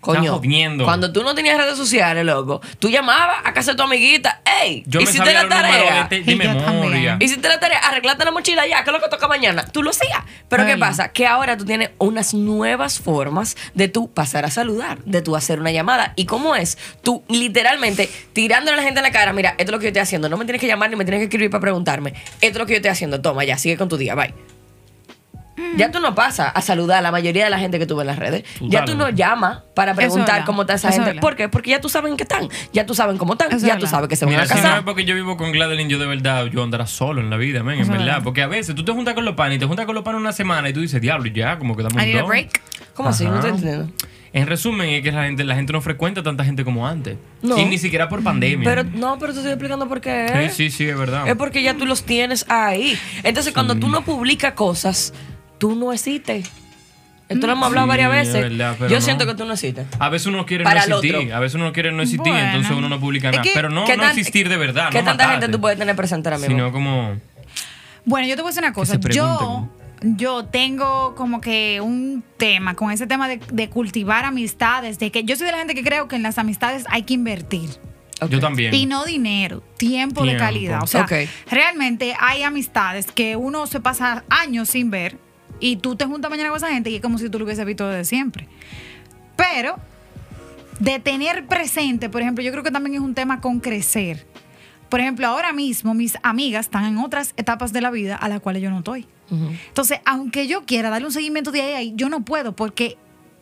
Coño, 0.00 0.34
jodiendo. 0.34 0.84
cuando 0.84 1.12
tú 1.12 1.22
no 1.22 1.34
tenías 1.34 1.56
redes 1.58 1.76
sociales, 1.76 2.24
loco, 2.24 2.60
tú 2.78 2.88
llamabas 2.88 3.38
a 3.44 3.52
casa 3.52 3.72
de 3.72 3.76
tu 3.76 3.82
amiguita, 3.82 4.40
hey, 4.44 4.84
Yo 4.86 5.00
me 5.00 5.04
hiciste 5.04 5.24
sabía 5.26 5.42
la 5.42 5.48
tarea. 5.48 6.06
de, 6.08 6.22
de 6.22 6.36
memoria. 6.36 7.16
Hiciste 7.20 7.48
la 7.48 7.58
tarea, 7.60 7.78
arreglate 7.78 8.24
la 8.24 8.30
mochila 8.30 8.66
ya, 8.66 8.84
que 8.84 8.90
es 8.90 8.96
lo 8.96 9.02
que 9.02 9.08
toca 9.08 9.26
mañana. 9.28 9.64
Tú 9.66 9.82
lo 9.82 9.90
hacías. 9.90 10.20
Pero 10.48 10.64
¿qué 10.66 10.72
Ay. 10.72 10.78
pasa? 10.80 11.08
Que 11.08 11.26
ahora 11.26 11.56
tú 11.56 11.64
tienes 11.64 11.90
unas 11.98 12.32
nuevas 12.34 13.00
formas 13.00 13.56
de 13.74 13.88
tú 13.88 14.10
pasar 14.12 14.44
a 14.44 14.50
saludar, 14.50 14.98
de 15.04 15.20
tú 15.20 15.36
hacer 15.36 15.60
una 15.60 15.72
llamada. 15.72 16.12
¿Y 16.16 16.26
cómo 16.26 16.54
es? 16.56 16.78
Tú 17.02 17.24
literalmente 17.28 18.08
tirándole 18.32 18.74
a 18.74 18.76
la 18.78 18.82
gente 18.84 19.00
en 19.00 19.04
la 19.04 19.10
cara, 19.12 19.32
mira, 19.32 19.50
esto 19.50 19.64
es 19.64 19.70
lo 19.70 19.78
que 19.78 19.84
yo 19.84 19.88
estoy 19.88 20.02
haciendo. 20.02 20.28
No 20.28 20.36
me 20.36 20.44
tienes 20.44 20.60
que 20.60 20.66
llamar 20.68 20.90
ni 20.90 20.96
me 20.96 21.04
tienes 21.04 21.18
que 21.20 21.24
escribir 21.24 21.50
para 21.50 21.60
preguntarme. 21.60 22.14
Esto 22.40 22.46
es 22.46 22.56
lo 22.58 22.66
que 22.66 22.72
yo 22.74 22.76
estoy 22.76 22.90
haciendo. 22.92 23.20
Toma, 23.20 23.44
ya, 23.44 23.58
sigue 23.58 23.76
con 23.76 23.88
tu 23.88 23.96
día, 23.96 24.14
bye. 24.14 24.32
Ya 25.76 25.90
tú 25.90 26.00
no 26.00 26.14
pasas 26.14 26.52
a 26.54 26.62
saludar 26.62 26.98
a 26.98 27.00
la 27.02 27.10
mayoría 27.10 27.44
de 27.44 27.50
la 27.50 27.58
gente 27.58 27.78
que 27.78 27.86
tú 27.86 27.96
ves 27.96 28.02
en 28.02 28.06
las 28.08 28.18
redes. 28.18 28.44
Ya 28.60 28.84
tú 28.84 28.94
no 28.96 29.08
llamas 29.10 29.60
para 29.74 29.92
es 29.92 29.96
preguntar 29.96 30.44
cómo 30.44 30.62
está 30.62 30.74
esa 30.74 30.88
Eso 30.88 30.88
es 30.88 30.94
gente. 30.96 31.08
verdad. 31.10 31.20
¿Por 31.20 31.36
qué? 31.36 31.48
Porque 31.48 31.70
ya 31.70 31.80
tú 31.80 31.88
sabes 31.88 32.10
en 32.10 32.16
qué 32.16 32.22
están. 32.24 32.48
Ya 32.72 32.86
tú 32.86 32.94
sabes 32.94 33.18
cómo 33.18 33.34
están. 33.34 33.48
Eso 33.48 33.56
es 33.58 33.62
ya 33.62 33.78
tú 33.78 33.86
sabes 33.86 34.08
que 34.08 34.16
se 34.16 34.24
van 34.24 34.32
Mira, 34.34 34.42
a 34.44 34.46
si 34.46 34.54
no 34.54 34.62
casar. 34.62 34.78
es 34.78 34.84
porque 34.84 35.04
yo 35.04 35.14
vivo 35.14 35.36
con 35.36 35.52
Gladeline, 35.52 35.88
yo 35.88 35.98
de 35.98 36.06
verdad, 36.06 36.46
yo 36.46 36.62
andará 36.62 36.86
solo 36.86 37.20
en 37.20 37.30
la 37.30 37.36
vida, 37.36 37.62
men, 37.62 37.76
en 37.76 37.82
es 37.82 37.88
verdad. 37.88 38.22
Porque 38.22 38.42
a 38.42 38.46
veces 38.46 38.74
tú 38.74 38.84
te 38.84 38.92
juntas 38.92 39.14
con 39.14 39.24
los 39.24 39.34
panes 39.34 39.56
y 39.56 39.58
te 39.60 39.66
juntas 39.66 39.86
con 39.86 39.94
los 39.94 40.04
panes 40.04 40.20
una 40.20 40.32
semana 40.32 40.68
y 40.68 40.72
tú 40.72 40.80
dices, 40.80 41.00
diablo, 41.00 41.26
ya, 41.30 41.58
como 41.58 41.76
que 41.76 41.82
damos 41.82 41.96
un 42.00 42.06
need 42.08 42.16
a 42.16 42.20
don". 42.20 42.28
break. 42.28 42.60
¿Cómo 42.94 43.08
así? 43.10 43.24
No 43.24 43.40
te 43.40 43.48
entiendo. 43.48 43.90
En 44.30 44.46
resumen, 44.46 44.90
es 44.90 45.02
que 45.02 45.10
la 45.10 45.24
gente, 45.24 45.42
la 45.42 45.54
gente 45.54 45.72
no 45.72 45.80
frecuenta 45.80 46.22
tanta 46.22 46.44
gente 46.44 46.62
como 46.62 46.86
antes. 46.86 47.16
No. 47.40 47.56
Y 47.56 47.64
ni 47.64 47.78
siquiera 47.78 48.10
por 48.10 48.22
pandemia. 48.22 48.62
Pero 48.68 48.84
no, 48.84 49.18
pero 49.18 49.32
te 49.32 49.38
estoy 49.38 49.52
explicando 49.52 49.88
por 49.88 50.00
qué. 50.02 50.48
sí, 50.50 50.70
sí, 50.70 50.70
sí, 50.70 50.88
es 50.88 50.98
verdad. 50.98 51.26
Es 51.26 51.34
porque 51.36 51.62
ya 51.62 51.74
tú 51.74 51.86
los 51.86 52.02
tienes 52.04 52.44
ahí. 52.48 52.98
Entonces, 53.22 53.54
cuando 53.54 53.76
tú 53.76 53.88
no 53.88 54.02
publicas 54.02 54.52
cosas, 54.52 55.14
tú 55.58 55.74
no 55.76 55.92
existes. 55.92 56.50
Esto 57.28 57.46
lo 57.46 57.52
hemos 57.52 57.66
hablado 57.66 57.84
Sí, 57.86 57.88
varias 57.90 58.10
es 58.28 58.32
veces. 58.32 58.42
verdad, 58.50 58.76
Yo 58.88 58.96
no. 58.96 59.00
siento 59.02 59.26
que 59.26 59.34
tú 59.34 59.44
no 59.44 59.52
existes. 59.52 59.86
A 59.98 60.08
veces 60.08 60.26
uno 60.28 60.46
quiere 60.46 60.64
Para 60.64 60.84
el 60.84 60.88
no 60.88 60.96
existir, 60.96 61.16
otro. 61.16 61.36
a 61.36 61.40
veces 61.40 61.54
uno 61.56 61.72
quiere 61.74 61.92
no 61.92 62.02
existir, 62.02 62.32
Bueno. 62.32 62.46
entonces 62.46 62.72
uno 62.74 62.88
no 62.88 62.98
publica 63.00 63.28
Es 63.28 63.32
nada. 63.32 63.42
que, 63.42 63.50
Pero 63.52 63.68
no, 63.68 63.84
¿Qué 63.84 63.98
no 63.98 64.04
existir 64.06 64.48
de 64.48 64.56
verdad, 64.56 64.88
¿Qué 64.90 64.98
no 65.00 65.04
tanta 65.04 65.24
matarte, 65.24 65.42
gente 65.46 65.52
tú 65.56 65.60
puedes 65.60 65.78
tener 65.78 65.94
presente 65.94 66.28
ahora 66.30 66.38
mismo? 66.38 66.54
Sino 66.56 66.72
como... 66.72 67.16
Bueno, 68.06 68.26
yo 68.26 68.34
te 68.36 68.40
voy 68.40 68.48
a 68.48 68.52
decir 68.52 68.62
una 68.64 68.72
cosa. 68.72 68.98
Yo, 69.10 69.68
yo 70.00 70.46
tengo 70.46 71.14
como 71.16 71.42
que 71.42 71.82
un 71.82 72.24
tema 72.38 72.74
con 72.74 72.90
ese 72.92 73.06
tema 73.06 73.28
de, 73.28 73.38
de 73.52 73.68
cultivar 73.68 74.24
amistades, 74.24 74.98
de 74.98 75.10
que 75.10 75.24
yo 75.24 75.36
soy 75.36 75.44
de 75.46 75.52
la 75.52 75.58
gente 75.58 75.74
que 75.74 75.84
creo 75.84 76.08
que 76.08 76.16
en 76.16 76.22
las 76.22 76.38
amistades 76.38 76.86
hay 76.88 77.02
que 77.02 77.12
invertir. 77.12 77.68
Yo 78.30 78.40
también. 78.40 78.74
Y 78.74 78.86
no 78.86 79.04
dinero, 79.04 79.62
tiempo, 79.76 80.24
de 80.24 80.36
calidad. 80.38 80.82
O 80.82 80.86
sea, 80.86 81.06
realmente 81.50 82.16
hay 82.18 82.42
amistades 82.42 83.06
que 83.12 83.36
uno 83.36 83.66
se 83.66 83.80
pasa 83.80 84.24
años 84.30 84.70
sin 84.70 84.90
ver 84.90 85.18
y 85.60 85.76
tú 85.76 85.96
te 85.96 86.04
juntas 86.04 86.30
mañana 86.30 86.50
con 86.50 86.56
esa 86.56 86.68
gente 86.68 86.90
y 86.90 86.96
es 86.96 87.02
como 87.02 87.18
si 87.18 87.28
tú 87.28 87.38
lo 87.38 87.44
hubieses 87.44 87.64
visto 87.64 87.88
desde 87.88 88.04
siempre. 88.04 88.48
Pero 89.36 89.76
de 90.80 90.98
tener 90.98 91.46
presente, 91.46 92.08
por 92.08 92.22
ejemplo, 92.22 92.42
yo 92.44 92.50
creo 92.52 92.62
que 92.62 92.70
también 92.70 92.94
es 92.94 93.00
un 93.00 93.14
tema 93.14 93.40
con 93.40 93.60
crecer. 93.60 94.26
Por 94.88 95.00
ejemplo, 95.00 95.26
ahora 95.26 95.52
mismo 95.52 95.94
mis 95.94 96.16
amigas 96.22 96.66
están 96.66 96.84
en 96.84 96.98
otras 96.98 97.34
etapas 97.36 97.72
de 97.72 97.80
la 97.80 97.90
vida 97.90 98.16
a 98.16 98.28
las 98.28 98.40
cuales 98.40 98.62
yo 98.62 98.70
no 98.70 98.78
estoy. 98.78 99.06
Entonces, 99.30 100.00
aunque 100.06 100.46
yo 100.46 100.64
quiera 100.64 100.88
darle 100.88 101.06
un 101.06 101.12
seguimiento 101.12 101.50
de 101.50 101.60
ahí, 101.60 101.72
a 101.74 101.76
ahí, 101.76 101.92
yo 101.94 102.08
no 102.08 102.24
puedo 102.24 102.56
porque 102.56 102.96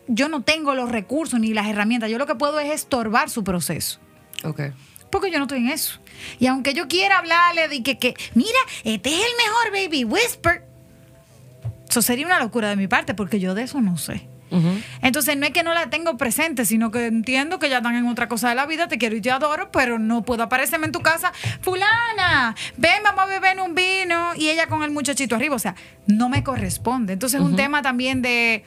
yo 0.07 0.27
no 0.27 0.41
tengo 0.41 0.75
los 0.75 0.89
recursos 0.89 1.39
ni 1.39 1.53
las 1.53 1.67
herramientas. 1.67 2.09
Yo 2.09 2.17
lo 2.17 2.25
que 2.25 2.35
puedo 2.35 2.59
es 2.59 2.73
estorbar 2.73 3.29
su 3.29 3.45
proceso. 3.45 3.99
Ok. 4.43 4.61
Porque 5.09 5.31
yo 5.31 5.37
no 5.37 5.45
estoy 5.45 5.59
en 5.59 5.69
eso. 5.69 5.99
Y 6.39 6.47
aunque 6.47 6.73
yo 6.73 6.89
quiera 6.89 7.19
hablarle 7.19 7.69
de 7.69 7.83
que, 7.83 7.97
que 7.97 8.15
mira, 8.33 8.59
este 8.83 9.09
es 9.09 9.21
el 9.21 9.31
mejor 9.37 9.71
baby 9.71 10.03
whisper, 10.03 10.66
eso 11.97 12.05
sería 12.05 12.27
una 12.27 12.39
locura 12.39 12.69
de 12.69 12.75
mi 12.75 12.87
parte 12.87 13.15
porque 13.15 13.39
yo 13.39 13.55
de 13.55 13.63
eso 13.63 13.81
no 13.81 13.97
sé. 13.97 14.27
Entonces 15.01 15.35
no 15.35 15.45
es 15.45 15.51
que 15.51 15.63
no 15.63 15.73
la 15.73 15.89
tengo 15.89 16.15
presente, 16.15 16.63
sino 16.63 16.89
que 16.89 17.07
entiendo 17.07 17.59
que 17.59 17.69
ya 17.69 17.77
están 17.77 17.95
en 17.95 18.07
otra 18.07 18.29
cosa 18.29 18.47
de 18.47 18.55
la 18.55 18.65
vida, 18.65 18.87
te 18.87 18.97
quiero 18.97 19.15
y 19.15 19.21
te 19.21 19.29
adoro, 19.29 19.71
pero 19.73 19.99
no 19.99 20.23
puedo 20.23 20.43
aparecerme 20.43 20.85
en 20.85 20.93
tu 20.93 21.01
casa, 21.01 21.33
fulana, 21.61 22.55
ven, 22.77 23.03
vamos 23.03 23.23
a 23.23 23.25
beber 23.25 23.59
un 23.59 23.75
vino 23.75 24.35
y 24.37 24.47
ella 24.47 24.67
con 24.67 24.83
el 24.83 24.91
muchachito 24.91 25.35
arriba, 25.35 25.55
o 25.55 25.59
sea, 25.59 25.75
no 26.05 26.29
me 26.29 26.43
corresponde. 26.43 27.13
Entonces 27.13 27.41
es 27.41 27.45
un 27.45 27.57
tema 27.57 27.81
también 27.81 28.21
de, 28.21 28.63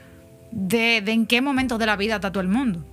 de, 0.50 1.00
de 1.02 1.12
en 1.12 1.24
qué 1.24 1.40
momentos 1.40 1.78
de 1.78 1.86
la 1.86 1.96
vida 1.96 2.16
está 2.16 2.30
todo 2.30 2.42
el 2.42 2.48
mundo. 2.48 2.84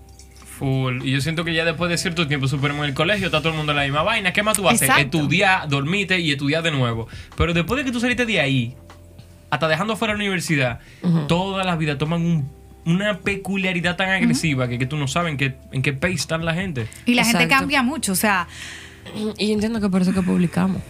Full. 0.58 1.04
Y 1.04 1.12
yo 1.12 1.20
siento 1.20 1.44
que 1.44 1.54
ya 1.54 1.66
después 1.66 1.90
de 1.90 1.98
cierto 1.98 2.28
tiempo, 2.28 2.48
superemos 2.48 2.84
en 2.84 2.90
el 2.90 2.96
colegio, 2.96 3.26
está 3.26 3.40
todo 3.40 3.50
el 3.50 3.58
mundo 3.58 3.74
en 3.74 3.78
la 3.78 3.84
misma 3.84 4.04
vaina. 4.04 4.32
¿Qué 4.32 4.44
más 4.44 4.56
tú 4.56 4.68
haces? 4.68 4.84
Exacto. 4.84 5.18
Estudiar, 5.18 5.68
dormirte 5.68 6.20
y 6.20 6.32
estudiar 6.32 6.64
de 6.64 6.72
nuevo. 6.72 7.08
Pero 7.36 7.54
después 7.54 7.80
de 7.80 7.86
que 7.86 7.92
tú 7.92 8.00
saliste 8.00 8.26
de 8.26 8.40
ahí, 8.40 8.76
hasta 9.50 9.68
dejando 9.68 9.96
fuera 9.96 10.14
la 10.14 10.20
universidad, 10.20 10.80
todas 11.28 11.66
las 11.66 11.78
vidas 11.78 11.98
toman 11.98 12.22
un- 12.22 12.50
una 12.86 13.20
peculiaridad 13.20 13.96
tan 13.98 14.10
agresiva 14.10 14.68
que, 14.70 14.80
que 14.80 14.86
tú 14.86 14.96
no 14.98 15.08
sabes 15.08 15.32
en 15.32 15.38
qué, 15.38 15.56
en 15.74 15.82
qué 15.82 15.92
pace 15.94 16.14
está 16.14 16.38
la 16.38 16.54
gente. 16.54 16.88
Y 17.06 17.16
la 17.16 17.24
gente 17.26 17.44
Exacto. 17.44 17.60
cambia 17.60 17.84
mucho, 17.84 18.12
o 18.14 18.16
sea, 18.16 18.48
Y 19.38 19.48
yo 19.48 19.54
entiendo 19.54 19.80
que 19.80 19.90
por 19.90 20.02
eso 20.02 20.12
que 20.14 20.22
publicamos. 20.22 20.82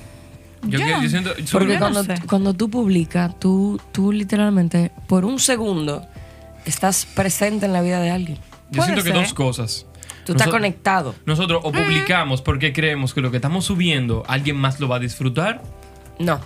Yo, 0.63 0.79
Yo 0.79 0.85
que- 0.85 0.91
no- 0.91 1.03
yo 1.03 1.09
siento. 1.09 1.31
Porque 1.51 1.73
no 1.75 1.79
cuando, 1.79 2.03
sé. 2.03 2.15
cuando 2.27 2.53
tú 2.55 2.67
publicas, 2.69 3.37
tú, 3.39 3.79
tú 3.91 4.11
literalmente, 4.11 4.91
por 5.07 5.23
un 5.23 5.39
segundo, 5.39 6.03
estás 6.65 7.05
presente 7.05 7.67
en 7.67 7.73
la 7.73 7.81
vida 7.81 7.99
de 8.01 8.09
alguien. 8.09 8.37
yo 8.71 8.81
siento 8.83 9.03
que 9.03 9.09
puede 9.11 9.19
dos 9.21 9.27
ser. 9.29 9.35
cosas. 9.35 9.85
Tú 10.25 10.31
estás 10.33 10.47
Nosotros- 10.47 10.51
conectado. 10.53 11.15
Nosotros 11.27 11.61
o 11.63 11.71
publicamos 11.71 12.41
porque 12.41 12.73
creemos 12.73 13.13
que 13.13 13.21
lo 13.21 13.29
que 13.31 13.37
estamos 13.37 13.65
subiendo 13.65 14.23
alguien 14.27 14.57
más 14.57 14.79
lo 14.79 14.87
va 14.87 14.95
a 14.97 14.99
disfrutar 14.99 15.61
No. 16.19 16.39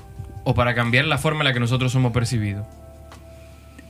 O 0.44 0.54
para 0.54 0.74
cambiar 0.76 1.06
la 1.06 1.18
forma 1.18 1.42
en 1.42 1.46
la 1.46 1.54
que 1.54 1.60
nosotros 1.60 1.92
somos 1.92 2.12
percibidos. 2.12 2.66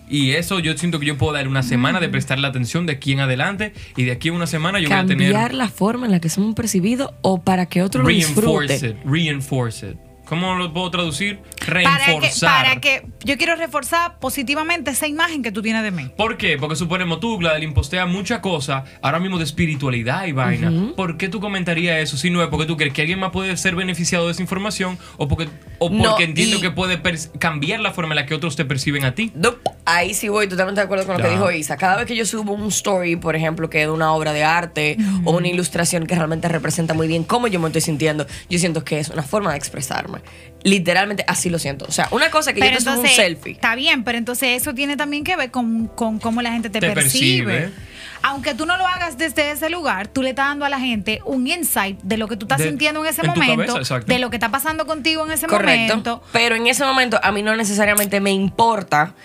Y 0.09 0.31
eso 0.31 0.59
yo 0.59 0.77
siento 0.77 0.99
que 0.99 1.05
yo 1.05 1.17
puedo 1.17 1.31
dar 1.31 1.47
una 1.47 1.63
semana 1.63 2.01
de 2.01 2.09
prestarle 2.09 2.45
atención 2.45 2.85
de 2.85 2.93
aquí 2.93 3.13
en 3.13 3.21
adelante 3.21 3.73
y 3.95 4.03
de 4.03 4.11
aquí 4.11 4.27
a 4.27 4.33
una 4.33 4.45
semana 4.45 4.79
yo 4.79 4.89
voy 4.89 4.93
a 4.97 5.05
Cambiar 5.05 5.17
tener 5.17 5.53
la 5.53 5.69
forma 5.69 6.05
en 6.05 6.11
la 6.11 6.19
que 6.19 6.27
somos 6.27 6.53
percibidos 6.53 7.11
o 7.21 7.39
para 7.41 7.67
que 7.67 7.81
otro 7.81 8.01
lo 8.01 8.09
reinforce 8.09 8.73
disfrute. 8.73 8.89
it, 8.89 9.05
reinforce 9.05 9.87
it. 9.87 9.97
¿Cómo 10.31 10.55
lo 10.55 10.71
puedo 10.71 10.89
traducir? 10.89 11.39
para 11.59 11.83
que, 12.05 12.11
Reforzar. 12.13 12.63
para 12.63 12.79
que 12.79 13.05
yo 13.25 13.37
quiero 13.37 13.55
reforzar 13.57 14.17
positivamente 14.19 14.91
esa 14.91 15.05
imagen 15.05 15.43
que 15.43 15.51
tú 15.51 15.61
tienes 15.61 15.83
de 15.83 15.91
mí. 15.91 16.09
¿Por 16.15 16.37
qué? 16.37 16.57
Porque 16.57 16.77
suponemos 16.77 17.19
tú, 17.19 17.37
Gladeline, 17.37 17.73
postea 17.73 18.05
muchas 18.05 18.39
cosas, 18.39 18.83
ahora 19.01 19.19
mismo 19.19 19.37
de 19.37 19.43
espiritualidad 19.43 20.25
y 20.25 20.31
vaina. 20.31 20.71
¿Por 20.95 21.17
qué 21.17 21.27
tú 21.27 21.41
comentarías 21.41 21.97
eso? 21.99 22.15
Si 22.15 22.29
no 22.29 22.41
es 22.41 22.47
porque 22.47 22.65
tú 22.65 22.77
crees 22.77 22.93
que 22.93 23.01
alguien 23.01 23.19
más 23.19 23.31
puede 23.31 23.57
ser 23.57 23.75
beneficiado 23.75 24.27
de 24.27 24.31
esa 24.31 24.41
información 24.41 24.97
o 25.17 25.27
porque, 25.27 25.49
o 25.79 25.89
porque 25.89 26.01
No, 26.01 26.17
entiendo 26.19 26.57
y- 26.57 26.61
que 26.61 26.71
puede 26.71 27.01
cambiar 27.37 27.81
la 27.81 27.91
forma 27.91 28.13
en 28.13 28.21
la 28.21 28.25
que 28.25 28.33
otros 28.33 28.55
te 28.55 28.63
perciben 28.63 29.03
a 29.03 29.13
ti. 29.13 29.33
Nope. 29.35 29.69
Ahí 29.83 30.13
sí 30.13 30.29
voy 30.29 30.47
totalmente 30.47 30.79
de 30.79 30.85
acuerdo 30.85 31.05
con 31.05 31.17
lo 31.17 31.23
que 31.23 31.27
Ya. 31.29 31.33
dijo 31.35 31.51
Isa. 31.51 31.75
Cada 31.75 31.97
vez 31.97 32.05
que 32.05 32.15
yo 32.15 32.25
subo 32.25 32.53
un 32.53 32.67
story, 32.69 33.17
por 33.17 33.35
ejemplo, 33.35 33.69
que 33.69 33.81
es 33.81 33.87
de 33.87 33.91
una 33.91 34.13
obra 34.13 34.31
de 34.31 34.45
arte 34.45 34.95
o 35.25 35.31
una 35.35 35.49
ilustración 35.49 36.05
que 36.07 36.15
realmente 36.15 36.47
representa 36.47 36.93
muy 36.93 37.07
bien 37.09 37.23
cómo 37.25 37.47
yo 37.47 37.59
me 37.59 37.67
estoy 37.67 37.81
sintiendo, 37.81 38.25
yo 38.49 38.59
siento 38.59 38.83
que 38.85 38.99
es 38.99 39.09
una 39.09 39.23
forma 39.23 39.51
de 39.51 39.57
expresarme. 39.57 40.20
Literalmente 40.63 41.23
así 41.27 41.49
lo 41.49 41.57
siento. 41.57 41.85
O 41.87 41.91
sea, 41.91 42.07
una 42.11 42.29
cosa 42.29 42.53
que 42.53 42.59
yo 42.59 42.67
te 42.71 42.81
subo 42.81 42.99
un 43.01 43.07
selfie. 43.07 43.53
Está 43.53 43.73
bien, 43.75 44.03
pero 44.03 44.17
entonces 44.19 44.61
eso 44.61 44.73
tiene 44.75 44.95
también 44.95 45.23
que 45.23 45.35
ver 45.35 45.49
con, 45.49 45.87
con 45.87 46.19
cómo 46.19 46.41
la 46.41 46.51
gente 46.51 46.69
te, 46.69 46.79
Te 46.79 46.91
percibe. 46.91 47.45
percibe. 47.53 47.91
Aunque 48.23 48.53
tú 48.53 48.67
no 48.67 48.77
lo 48.77 48.85
hagas 48.85 49.17
desde 49.17 49.49
ese 49.49 49.71
lugar, 49.71 50.07
tú 50.07 50.21
le 50.21 50.29
estás 50.29 50.45
dando 50.49 50.63
a 50.63 50.69
la 50.69 50.79
gente 50.79 51.21
un 51.25 51.47
insight 51.47 51.99
de 52.03 52.17
lo 52.17 52.27
que 52.27 52.37
tú 52.37 52.45
estás 52.45 52.59
De- 52.59 52.67
sintiendo 52.69 53.03
en 53.03 53.07
ese 53.09 53.21
en 53.21 53.27
momento, 53.27 53.55
cabeza, 53.73 53.77
exacto. 53.79 54.13
de 54.13 54.19
lo 54.19 54.29
que 54.29 54.35
está 54.35 54.51
pasando 54.51 54.85
contigo 54.85 55.25
en 55.25 55.31
ese 55.31 55.47
Correcto. 55.47 55.87
momento. 55.95 56.23
Pero 56.31 56.55
en 56.55 56.67
ese 56.67 56.85
momento 56.85 57.19
a 57.23 57.31
mí 57.31 57.41
no 57.41 57.55
necesariamente 57.55 58.19
me 58.21 58.29
importa 58.31 59.15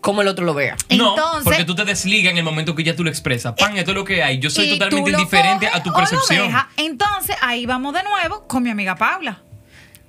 cómo 0.00 0.22
el 0.22 0.28
otro 0.28 0.44
lo 0.44 0.54
vea. 0.54 0.76
no, 0.90 1.16
Entonces- 1.16 1.42
porque 1.42 1.64
tú 1.64 1.74
te 1.74 1.84
desligas 1.84 2.30
en 2.30 2.38
el 2.38 2.44
momento 2.44 2.76
que 2.76 2.84
ya 2.84 2.94
tú 2.94 3.02
lo 3.02 3.10
expresas. 3.10 3.54
Pan, 3.58 3.76
esto 3.76 3.90
es 3.90 3.94
lo 3.96 4.04
que 4.04 4.22
hay. 4.22 4.38
Yo 4.38 4.50
soy 4.50 4.68
totalmente 4.78 5.10
indiferente 5.10 5.66
coges 5.66 5.80
a 5.80 5.82
tu 5.82 5.88
o 5.88 5.92
lo 5.92 5.98
percepción. 5.98 6.52
Entonces, 6.76 7.34
ahí 7.40 7.66
vamos 7.66 7.92
de 7.94 8.04
nuevo 8.04 8.46
con 8.46 8.62
mi 8.62 8.70
amiga 8.70 8.94
Paula. 8.94 9.40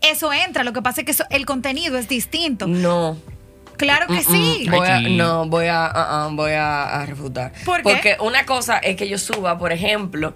Eso 0.02 0.32
entra, 0.34 0.64
lo 0.64 0.74
que 0.74 0.82
pasa 0.82 1.02
es 1.02 1.06
que 1.06 1.12
eso- 1.12 1.26
el 1.30 1.46
contenido 1.46 1.98
es 1.98 2.08
distinto. 2.08 2.68
No. 2.68 3.18
Claro 3.78 4.08
que 4.08 4.24
sí. 4.24 4.66
Mm. 4.68 4.72
Voy 4.72 4.88
a- 4.88 5.00
no, 5.02 5.46
voy 5.48 5.66
a, 5.68 5.86
ah, 5.86 5.92
ah, 6.26 6.30
voy 6.32 6.52
a, 6.52 7.02
a 7.02 7.06
refutar. 7.06 7.52
¿Por 7.66 7.78
qué? 7.78 7.84
Porque 7.84 8.18
una 8.22 8.46
cosa 8.46 8.78
es 8.78 8.96
que 8.96 9.10
yo 9.10 9.18
suba, 9.18 9.58
por 9.58 9.72
ejemplo. 9.74 10.34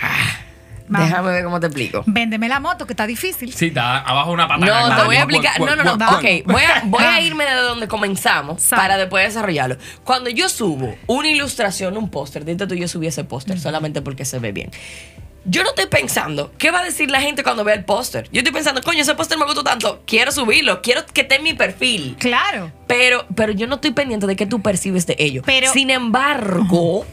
ah, 0.00 0.40
déjame 0.88 1.30
ver 1.32 1.44
cómo 1.44 1.58
te 1.60 1.66
explico. 1.66 2.02
Véndeme 2.06 2.48
la 2.48 2.60
moto, 2.60 2.86
que 2.86 2.92
está 2.92 3.06
difícil. 3.06 3.52
Sí, 3.54 3.68
está 3.68 3.98
abajo 4.00 4.32
una 4.32 4.46
patana. 4.46 4.88
No, 4.88 4.96
te 4.96 5.04
voy 5.04 5.16
a 5.16 5.20
explicar. 5.20 5.58
No, 5.60 5.74
no, 5.76 5.82
no. 5.84 5.96
Vamos. 5.96 6.16
Ok, 6.18 6.24
voy 6.46 6.62
a, 6.62 6.82
voy 6.84 7.04
a 7.04 7.20
irme 7.20 7.44
de 7.44 7.54
donde 7.54 7.88
comenzamos 7.88 8.62
para 8.68 8.96
después 8.98 9.24
desarrollarlo. 9.26 9.76
Cuando 10.04 10.28
yo 10.30 10.48
subo 10.48 10.94
una 11.06 11.28
ilustración, 11.28 11.96
un 11.96 12.10
póster, 12.10 12.44
dite 12.44 12.66
tú, 12.66 12.74
yo 12.74 12.86
subí 12.88 13.06
ese 13.06 13.24
póster 13.24 13.58
solamente 13.58 14.02
porque 14.02 14.24
se 14.26 14.38
ve 14.38 14.52
bien. 14.52 14.70
Yo 15.48 15.62
no 15.62 15.68
estoy 15.70 15.86
pensando, 15.86 16.50
¿qué 16.58 16.72
va 16.72 16.80
a 16.80 16.84
decir 16.84 17.08
la 17.10 17.20
gente 17.20 17.44
cuando 17.44 17.62
vea 17.62 17.74
el 17.76 17.84
póster? 17.84 18.28
Yo 18.32 18.40
estoy 18.40 18.52
pensando, 18.52 18.82
coño, 18.82 19.02
ese 19.02 19.14
póster 19.14 19.38
me 19.38 19.44
gustó 19.44 19.62
tanto, 19.62 20.02
quiero 20.04 20.32
subirlo, 20.32 20.82
quiero 20.82 21.06
que 21.06 21.20
esté 21.20 21.36
en 21.36 21.44
mi 21.44 21.54
perfil. 21.54 22.16
Claro. 22.18 22.72
Pero, 22.88 23.26
pero 23.36 23.52
yo 23.52 23.68
no 23.68 23.76
estoy 23.76 23.92
pendiente 23.92 24.26
de 24.26 24.34
qué 24.34 24.46
tú 24.46 24.60
percibes 24.60 25.06
de 25.06 25.14
ello. 25.20 25.42
Pero- 25.46 25.72
sin 25.72 25.90
embargo, 25.90 27.06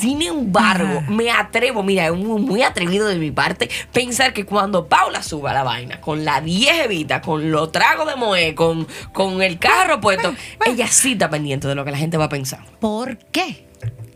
sin 0.00 0.22
embargo, 0.22 1.02
me 1.08 1.30
atrevo, 1.30 1.82
mira, 1.84 2.06
es 2.06 2.12
muy, 2.14 2.40
muy 2.40 2.62
atrevido 2.62 3.06
de 3.06 3.14
mi 3.16 3.30
parte, 3.30 3.70
pensar 3.92 4.32
que 4.32 4.44
cuando 4.44 4.86
Paula 4.88 5.22
suba 5.22 5.52
la 5.54 5.62
vaina, 5.62 6.00
con 6.00 6.24
la 6.24 6.40
10 6.40 6.84
evita, 6.86 7.20
con 7.20 7.50
los 7.52 7.70
tragos 7.70 8.08
de 8.08 8.16
moe, 8.16 8.54
con, 8.56 8.88
con 9.12 9.40
el 9.40 9.58
carro 9.60 10.00
puesto, 10.00 10.34
ella 10.66 10.88
sí 10.88 11.12
está 11.12 11.30
pendiente 11.30 11.68
de 11.68 11.74
lo 11.76 11.84
que 11.84 11.92
la 11.92 11.98
gente 11.98 12.16
va 12.16 12.24
a 12.24 12.28
pensar. 12.28 12.60
¿Por 12.80 13.18
qué? 13.18 13.67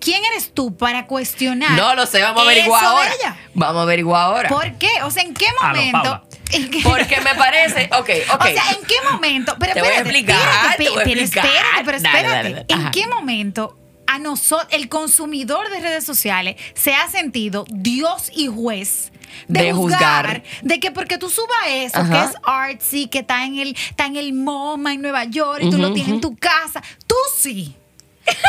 ¿Quién 0.03 0.23
eres 0.25 0.53
tú 0.53 0.77
para 0.77 1.07
cuestionar? 1.07 1.73
No 1.73 1.95
lo 1.95 2.07
sé, 2.07 2.21
vamos 2.23 2.41
a 2.41 2.45
averiguar 2.45 2.85
ahora. 2.85 3.11
ella? 3.21 3.37
Vamos 3.55 3.81
a 3.81 3.83
averiguar 3.83 4.23
ahora. 4.25 4.49
¿Por 4.49 4.73
qué? 4.79 4.91
O 5.05 5.11
sea, 5.11 5.23
¿en 5.23 5.33
qué 5.35 5.47
lo 5.61 5.67
momento? 5.69 6.23
¿En 6.51 6.71
qué- 6.71 6.81
Porque 6.83 7.21
me 7.21 7.35
parece, 7.37 7.89
ok, 7.99 8.11
ok. 8.35 8.41
O 8.41 8.45
sea, 8.45 8.71
¿en 8.73 8.85
qué 8.87 8.95
momento? 9.11 9.55
Pero 9.59 9.75
Te 9.75 9.81
voy 9.81 9.89
a 9.91 9.93
espérate, 9.99 10.19
explicar, 10.19 10.39
espérate, 10.41 10.85
te 10.85 10.91
voy 10.91 10.99
a 10.99 11.03
explicar. 11.05 11.47
espérate, 11.47 11.85
pero 11.85 12.01
Dale, 12.01 12.09
espérate. 12.19 12.37
dale, 12.37 12.51
dale. 12.55 12.67
¿En 12.69 12.81
Ajá. 12.81 12.91
qué 12.91 13.07
momento 13.07 13.79
a 14.07 14.19
nosotros, 14.19 14.69
el 14.73 14.89
consumidor 14.89 15.71
de 15.71 15.81
redes 15.81 16.05
sociales, 16.05 16.57
se 16.75 16.95
ha 16.95 17.09
sentido 17.09 17.65
Dios 17.71 18.31
y 18.35 18.49
juez? 18.49 19.13
De, 19.49 19.63
De 19.63 19.73
juzgar, 19.73 20.27
juzgar. 20.27 20.43
de 20.63 20.79
que 20.81 20.91
porque 20.91 21.17
tú 21.17 21.31
subas 21.31 21.57
eso, 21.69 21.99
Ajá. 22.01 22.11
que 22.11 22.31
es 22.31 22.37
artsy, 22.45 23.07
que 23.07 23.21
está 23.21 23.45
en 23.47 23.59
el, 23.59 23.75
está 23.89 24.05
en 24.05 24.17
el 24.17 24.35
MoMA 24.35 24.93
en 24.93 25.01
Nueva 25.01 25.25
York 25.25 25.61
y 25.63 25.71
tú 25.71 25.79
lo 25.79 25.87
Ujú, 25.87 25.95
tienes 25.95 26.11
en 26.13 26.19
ujú. 26.19 26.29
tu 26.33 26.37
casa, 26.37 26.83
tú 27.07 27.15
sí. 27.39 27.75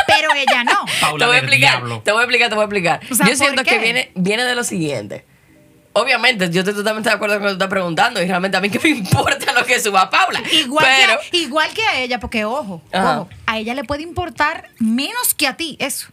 Pero 0.06 0.34
ella 0.34 0.64
no. 0.64 0.84
Paula 1.00 1.18
te 1.18 1.26
voy 1.26 1.36
a 1.36 1.38
explicar, 1.38 1.70
diablo. 1.78 2.02
te 2.04 2.12
voy 2.12 2.20
a 2.20 2.24
explicar, 2.24 2.48
te 2.48 2.54
voy 2.54 2.62
a 2.62 2.64
explicar. 2.64 3.00
O 3.10 3.14
sea, 3.14 3.26
yo 3.26 3.36
siento 3.36 3.56
¿por 3.56 3.64
que 3.64 3.78
viene, 3.78 4.10
viene 4.14 4.44
de 4.44 4.54
lo 4.54 4.64
siguiente. 4.64 5.24
Obviamente, 5.96 6.50
yo 6.50 6.60
estoy 6.62 6.74
totalmente 6.74 7.08
de 7.08 7.14
acuerdo 7.14 7.36
con 7.36 7.44
lo 7.44 7.48
que 7.50 7.52
tú 7.52 7.56
estás 7.58 7.68
preguntando 7.70 8.20
y 8.20 8.26
realmente 8.26 8.56
a 8.56 8.60
mí 8.60 8.68
que 8.68 8.80
me 8.80 8.88
importa 8.98 9.52
lo 9.52 9.64
que 9.64 9.78
suba 9.80 10.10
Paula. 10.10 10.42
Igual, 10.50 10.84
pero, 10.84 11.20
que 11.30 11.36
a, 11.36 11.40
igual 11.40 11.68
que 11.72 11.82
a 11.86 12.00
ella, 12.00 12.18
porque 12.18 12.44
ojo, 12.44 12.82
Ajá. 12.92 13.20
ojo, 13.20 13.28
a 13.54 13.58
ella 13.58 13.74
le 13.74 13.84
puede 13.84 14.02
importar 14.02 14.68
menos 14.78 15.34
que 15.34 15.46
a 15.46 15.56
ti 15.56 15.76
eso. 15.80 16.08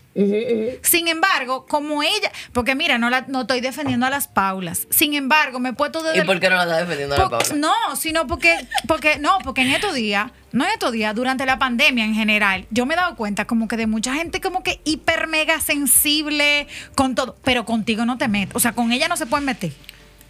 Sin 0.84 1.08
embargo, 1.08 1.66
como 1.68 2.04
ella, 2.04 2.32
porque 2.52 2.76
mira, 2.76 2.98
no, 2.98 3.10
la, 3.10 3.22
no 3.30 3.42
estoy 3.42 3.62
defendiendo 3.62 4.06
a 4.06 4.10
las 4.10 4.28
Paulas. 4.28 4.86
Sin 4.90 5.14
embargo, 5.14 5.60
me 5.60 5.70
he 5.70 5.74
puesto 5.74 6.04
de... 6.04 6.18
¿y 6.18 6.22
por 6.24 6.40
qué 6.40 6.50
no 6.50 6.58
la 6.58 6.64
estás 6.64 6.80
defendiendo 6.82 7.16
a 7.16 7.18
la 7.18 7.30
Por- 7.30 7.40
Paula? 7.48 7.56
no, 7.56 7.96
sino 7.96 8.28
porque, 8.28 8.56
porque, 8.88 9.20
no, 9.20 9.38
porque 9.44 9.62
en 9.62 9.72
estos 9.72 9.94
días, 9.96 10.30
no 10.52 10.66
en 10.66 10.72
estos 10.72 10.92
días, 10.92 11.16
durante 11.16 11.46
la 11.46 11.58
pandemia 11.60 12.04
en 12.04 12.14
general, 12.14 12.66
yo 12.72 12.86
me 12.86 12.94
he 12.94 12.98
dado 12.98 13.16
cuenta 13.16 13.46
como 13.46 13.68
que 13.70 13.78
de 13.78 13.88
mucha 13.88 14.14
gente 14.14 14.42
como 14.42 14.64
que 14.64 14.82
hiper 14.84 15.28
mega 15.28 15.60
sensible 15.62 16.68
con 16.96 17.16
todo, 17.16 17.38
pero 17.44 17.66
contigo 17.66 18.06
no 18.06 18.18
te 18.18 18.28
metes, 18.28 18.56
o 18.56 18.60
sea, 18.60 18.74
con 18.74 18.92
ella 18.92 19.08
no 19.08 19.16
se 19.18 19.26
pueden 19.26 19.46
meter. 19.46 19.72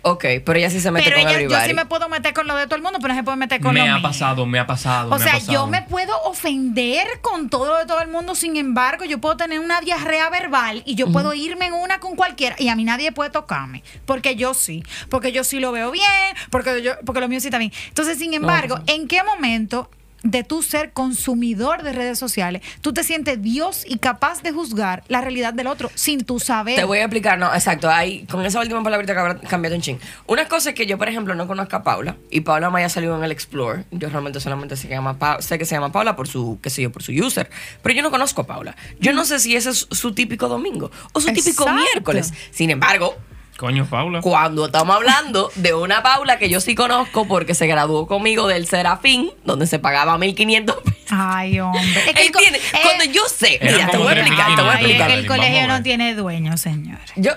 Ok, 0.04 0.26
pero 0.44 0.54
ella 0.58 0.70
sí 0.70 0.80
se 0.80 0.90
mete 0.90 1.10
Pero 1.10 1.22
con 1.22 1.30
ella, 1.30 1.42
yo 1.62 1.68
sí 1.68 1.74
me 1.76 1.86
puedo 1.86 2.10
meter 2.10 2.34
con 2.34 2.48
lo 2.48 2.56
de 2.56 2.66
todo 2.66 2.76
el 2.76 2.82
mundo, 2.82 2.98
pero 3.02 3.14
no 3.14 3.20
se 3.20 3.24
puede 3.24 3.38
meter 3.38 3.62
con 3.62 3.74
Me 3.74 3.86
lo 3.86 3.92
ha 3.92 3.98
mío. 3.98 4.02
pasado, 4.02 4.46
me 4.48 4.58
ha 4.58 4.66
pasado. 4.66 5.08
O 5.08 5.10
me 5.12 5.16
ha 5.16 5.20
sea, 5.20 5.34
pasado. 5.34 5.52
yo 5.54 5.68
me 5.68 5.84
puedo 5.84 6.20
ofender 6.24 7.06
con 7.22 7.50
todo 7.50 7.68
lo 7.74 7.78
de 7.78 7.86
todo 7.86 8.02
el 8.02 8.08
mundo, 8.08 8.34
sin 8.34 8.56
embargo, 8.58 9.06
yo 9.06 9.20
puedo 9.20 9.38
tener 9.38 9.60
una 9.60 9.80
diarrea 9.82 10.30
verbal 10.30 10.82
y 10.86 10.96
yo 10.96 11.12
puedo 11.12 11.34
irme 11.34 11.68
en 11.68 11.74
una 11.74 12.00
con 12.00 12.16
cualquiera 12.16 12.56
y 12.58 12.70
a 12.70 12.76
mí 12.76 12.84
nadie 12.84 13.12
puede 13.12 13.30
tocarme, 13.30 13.84
porque 14.06 14.36
yo 14.36 14.54
sí, 14.54 14.84
porque 15.10 15.32
yo 15.32 15.44
sí 15.44 15.60
lo 15.60 15.72
veo 15.72 15.92
bien, 15.92 16.06
porque 16.50 16.82
yo 16.82 16.94
porque 17.06 17.22
lo 17.22 17.28
mío 17.28 17.40
sí 17.40 17.48
está 17.48 17.60
bien. 17.60 17.72
Entonces, 17.90 18.18
sin 18.18 18.34
embargo, 18.34 18.80
¿en 18.88 19.08
qué 19.08 19.24
momento 19.24 19.90
de 20.24 20.44
tú 20.44 20.62
ser 20.62 20.92
consumidor 20.94 21.84
de 21.84 21.94
redes 21.94 22.20
sociales, 22.20 22.62
tú 22.82 22.94
te 22.94 23.04
sientes 23.04 23.42
Dios 23.42 23.84
y 23.88 23.98
capaz 23.98 24.42
de 24.44 24.52
juzgar 24.52 25.04
la 25.08 25.22
realidad 25.22 25.54
del 25.54 25.68
otro 25.68 25.90
sin 25.96 26.24
tú 26.24 26.40
saber? 26.40 26.76
Te 26.76 26.84
voy 26.84 27.00
a 27.00 27.04
explicar, 27.04 27.38
no, 27.40 27.54
exacto. 27.54 27.90
Ahí, 27.90 28.26
con 28.30 28.46
esa 28.46 28.60
última 28.60 28.84
palabrita 28.84 29.38
cambiado 29.48 29.76
un 29.76 29.82
ching. 29.82 29.98
Una 30.28 30.48
cosa 30.48 30.70
es 30.70 30.76
que 30.76 30.86
yo, 30.86 30.98
por 30.98 31.10
ejemplo, 31.10 31.34
no 31.36 31.48
conozco 31.48 31.76
a 31.76 31.84
Paula 31.84 32.18
y 32.30 32.42
Paula 32.42 32.70
me 32.70 32.80
haya 32.80 32.90
salido 32.90 33.18
en 33.18 33.24
el 33.24 33.32
Explore. 33.32 33.86
Yo 33.92 34.10
realmente 34.10 34.40
solamente 34.40 34.76
sé 34.76 34.88
que, 34.88 34.94
llama 34.94 35.18
Pa- 35.18 35.42
sé 35.42 35.58
que 35.58 35.66
se 35.66 35.76
llama 35.76 35.92
Paula 35.92 36.16
por 36.16 36.28
su, 36.28 36.60
qué 36.62 36.70
sé 36.70 36.82
yo, 36.84 36.92
por 36.92 37.04
su 37.04 37.12
user. 37.12 37.50
Pero 37.82 37.96
yo 37.96 38.02
no 38.04 38.12
conozco 38.12 38.42
a 38.42 38.48
Paula. 38.48 38.76
Yo 39.00 39.14
no 39.14 39.26
sé 39.26 39.40
si 39.40 39.56
ese 39.56 39.72
es 39.72 39.88
su 39.92 40.14
típico 40.14 40.48
domingo 40.48 40.92
o 41.14 41.22
su 41.22 41.32
típico 41.34 41.66
miércoles. 41.72 42.34
Sin 42.52 42.70
embargo, 42.70 43.16
Coño, 43.62 43.86
Paula. 43.86 44.22
cuando 44.22 44.66
estamos 44.66 44.96
hablando 44.96 45.52
de 45.54 45.76
una 45.76 46.02
Paula 46.02 46.40
que 46.40 46.50
yo 46.50 46.60
sí 46.60 46.74
conozco 46.74 47.28
porque 47.28 47.54
se 47.54 47.68
graduó 47.68 48.08
conmigo 48.08 48.48
del 48.48 48.66
Serafín, 48.66 49.30
donde 49.46 49.68
se 49.68 49.78
pagaba 49.78 50.18
1500 50.18 50.78
pesos. 50.78 50.96
Ay, 51.12 51.60
hombre. 51.60 51.82
Es 52.08 52.14
que 52.16 52.22
eh, 52.24 52.62
Cuando 52.82 53.04
yo 53.04 53.22
sé, 53.28 53.60
mira, 53.62 53.88
te 53.92 53.98
voy 53.98 54.08
a 54.08 54.14
explicar, 54.14 54.56
te 54.56 54.62
voy 54.64 54.72
a 54.72 54.74
es 54.74 54.80
explicar. 54.80 55.08
que 55.10 55.14
el 55.14 55.28
colegio 55.28 55.68
no 55.68 55.84
tiene 55.84 56.16
dueño, 56.16 56.58
señor. 56.58 56.98
Yo, 57.16 57.34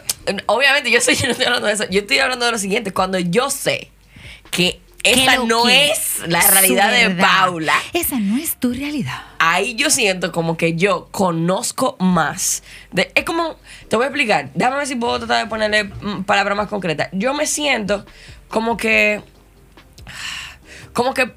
obviamente, 0.47 0.91
yo, 0.91 1.03
soy, 1.03 1.15
yo 1.15 1.27
no 1.27 1.33
estoy 1.33 1.45
hablando 1.45 1.67
de 1.67 1.75
eso. 1.75 1.85
Yo 1.91 2.01
estoy 2.01 2.19
hablando 2.21 2.47
de 2.47 2.53
lo 2.53 2.59
siguiente. 2.59 2.95
Cuando 2.95 3.19
yo 3.19 3.51
sé 3.51 3.91
que 4.51 4.81
esa 5.05 5.37
no 5.45 5.65
que 5.65 5.91
es 5.91 6.23
la 6.27 6.41
realidad 6.41 6.91
de. 6.91 7.11
Paula, 7.11 7.75
Esa 7.93 8.19
no 8.19 8.37
es 8.39 8.57
tu 8.57 8.73
realidad. 8.73 9.23
ahí 9.39 9.75
yo 9.75 9.91
siento 9.91 10.33
como 10.33 10.57
que 10.57 10.75
yo 10.77 11.09
conozco 11.11 11.97
más. 12.01 12.63
De, 12.91 13.13
es 13.15 13.25
como, 13.25 13.57
te 13.89 13.97
voy 13.97 14.05
a 14.05 14.09
explicar. 14.09 14.49
Déjame 14.55 14.79
ver 14.79 14.87
si 14.87 14.97
puedo 14.97 15.19
tratar 15.19 15.45
de 15.45 15.51
ponerle 15.51 15.85
mm, 15.85 16.25
palabras 16.25 16.57
más 16.57 16.69
concretas. 16.69 17.09
Yo 17.13 17.35
me 17.35 17.47
siento 17.47 18.05
como 18.49 18.77
que. 18.77 19.23
Como 20.93 21.15
que. 21.15 21.33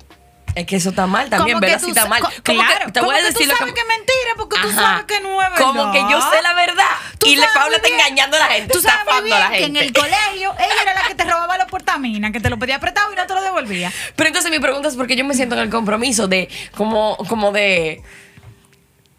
Es 0.55 0.65
que 0.65 0.75
eso 0.77 0.89
está 0.89 1.05
mal 1.05 1.29
también, 1.29 1.59
¿verdad? 1.59 1.77
tú 1.79 1.85
Sí 1.85 1.91
está 1.91 2.07
mal. 2.07 2.19
co- 2.19 2.29
Como 2.43 2.59
claro, 2.63 2.85
que 2.87 2.91
te 2.93 2.99
voy 3.01 3.15
a 3.15 3.19
tú 3.19 3.25
decir 3.25 3.47
lo 3.47 3.55
sabes 3.55 3.73
que 3.75 3.79
es 3.81 3.87
mentira, 3.87 4.31
porque 4.37 4.57
tú 4.59 4.71
sabes 4.71 5.03
que 5.05 5.19
no 5.19 5.39
es 5.39 5.51
verdad. 5.51 5.65
Como 5.67 5.91
que 5.91 5.99
yo 5.99 6.19
sé 6.31 6.41
la 6.41 6.53
verdad. 6.55 6.86
Y 7.27 7.35
la 7.35 7.43
sabes 7.43 7.57
Paula 7.57 7.75
está 7.77 7.87
engañando 7.89 8.37
a 8.37 8.39
la 8.39 8.45
gente, 8.47 8.73
Tú 8.73 8.81
sabes 8.81 9.05
muy 9.13 9.23
bien 9.23 9.37
a 9.37 9.39
la 9.39 9.49
que 9.49 9.57
en 9.63 9.75
gente. 9.75 9.79
el 9.85 9.93
colegio 9.93 10.53
ella 10.57 10.81
era 10.81 10.93
la 10.93 11.07
que 11.07 11.15
te 11.15 11.23
robaba 11.23 11.57
los 11.57 11.67
portaminas, 11.67 12.31
que 12.31 12.39
te 12.39 12.49
lo 12.49 12.57
pedía 12.57 12.75
apretado 12.77 13.11
y 13.11 13.15
no 13.15 13.25
te 13.27 13.33
lo 13.33 13.41
devolvía. 13.41 13.91
Pero 14.15 14.27
entonces 14.27 14.51
mi 14.51 14.59
pregunta 14.59 14.87
es 14.87 14.95
porque 14.95 15.15
yo 15.15 15.25
me 15.25 15.33
siento 15.33 15.55
en 15.55 15.61
el 15.61 15.69
compromiso 15.69 16.27
de 16.27 16.49
como, 16.75 17.17
como 17.29 17.51
de 17.51 18.01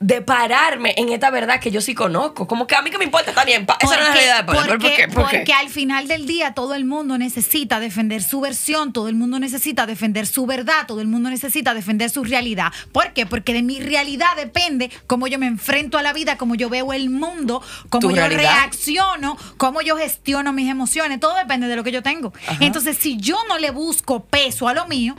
de 0.01 0.23
pararme 0.23 0.95
en 0.97 1.09
esta 1.09 1.29
verdad 1.31 1.59
que 1.59 1.73
yo 1.73 1.81
sí 1.81 1.93
conozco. 1.93 2.47
Como 2.47 2.69
que 2.69 2.77
a 2.77 2.83
mí 2.83 2.91
que 2.91 2.99
me 2.99 3.05
importa 3.05 3.33
también. 3.35 3.67
Pa- 3.67 3.79
Esa 3.81 3.97
no 3.97 4.03
es 4.03 4.09
la 4.09 4.15
realidad 4.15 4.45
de. 4.45 4.53
¿Pero 4.53 4.67
porque, 4.69 4.87
¿Por 4.89 4.97
qué? 4.97 5.09
¿Por 5.09 5.29
qué? 5.31 5.37
porque 5.39 5.53
al 5.55 5.69
final 5.71 6.07
del 6.07 6.25
día 6.25 6.55
todo 6.55 6.75
el 6.75 6.85
mundo 6.85 7.19
necesita 7.19 7.81
defender 7.81 8.23
su 8.23 8.41
versión, 8.41 8.93
todo 8.93 9.09
el 9.09 9.17
mundo 9.17 9.41
necesita 9.41 9.87
defender 9.87 10.29
su 10.29 10.47
verdad, 10.47 10.87
todo 10.87 11.01
el 11.01 11.09
mundo 11.09 11.31
necesita 11.31 11.75
defender 11.75 12.11
su 12.11 12.23
realidad. 12.23 12.73
¿Por 12.93 13.13
qué? 13.13 13.27
Porque 13.27 13.53
de 13.53 13.63
mi 13.63 13.81
realidad 13.81 14.29
depende 14.37 14.89
cómo 15.09 15.27
yo 15.27 15.39
me 15.41 15.47
enfrento 15.49 15.99
a 15.99 16.03
la 16.03 16.13
vida, 16.13 16.37
cómo 16.39 16.55
yo 16.55 16.69
veo 16.69 16.93
el 16.93 17.11
mundo, 17.11 17.61
cómo 17.89 18.11
yo 18.11 18.17
realidad. 18.17 18.43
reacciono, 18.43 19.37
cómo 19.57 19.81
yo 19.83 19.97
gestiono 19.97 20.53
mis 20.53 20.71
emociones. 20.71 21.19
Todo 21.19 21.35
depende 21.35 21.67
de 21.67 21.75
lo 21.75 21.83
que 21.83 21.91
yo 21.91 22.05
tengo. 22.05 22.33
Entonces, 22.61 22.97
si 22.99 23.17
yo 23.17 23.37
no 23.49 23.59
le 23.59 23.71
busco 23.73 24.23
peso 24.25 24.69
a 24.69 24.75
lo 24.75 24.87
mío, 24.87 25.17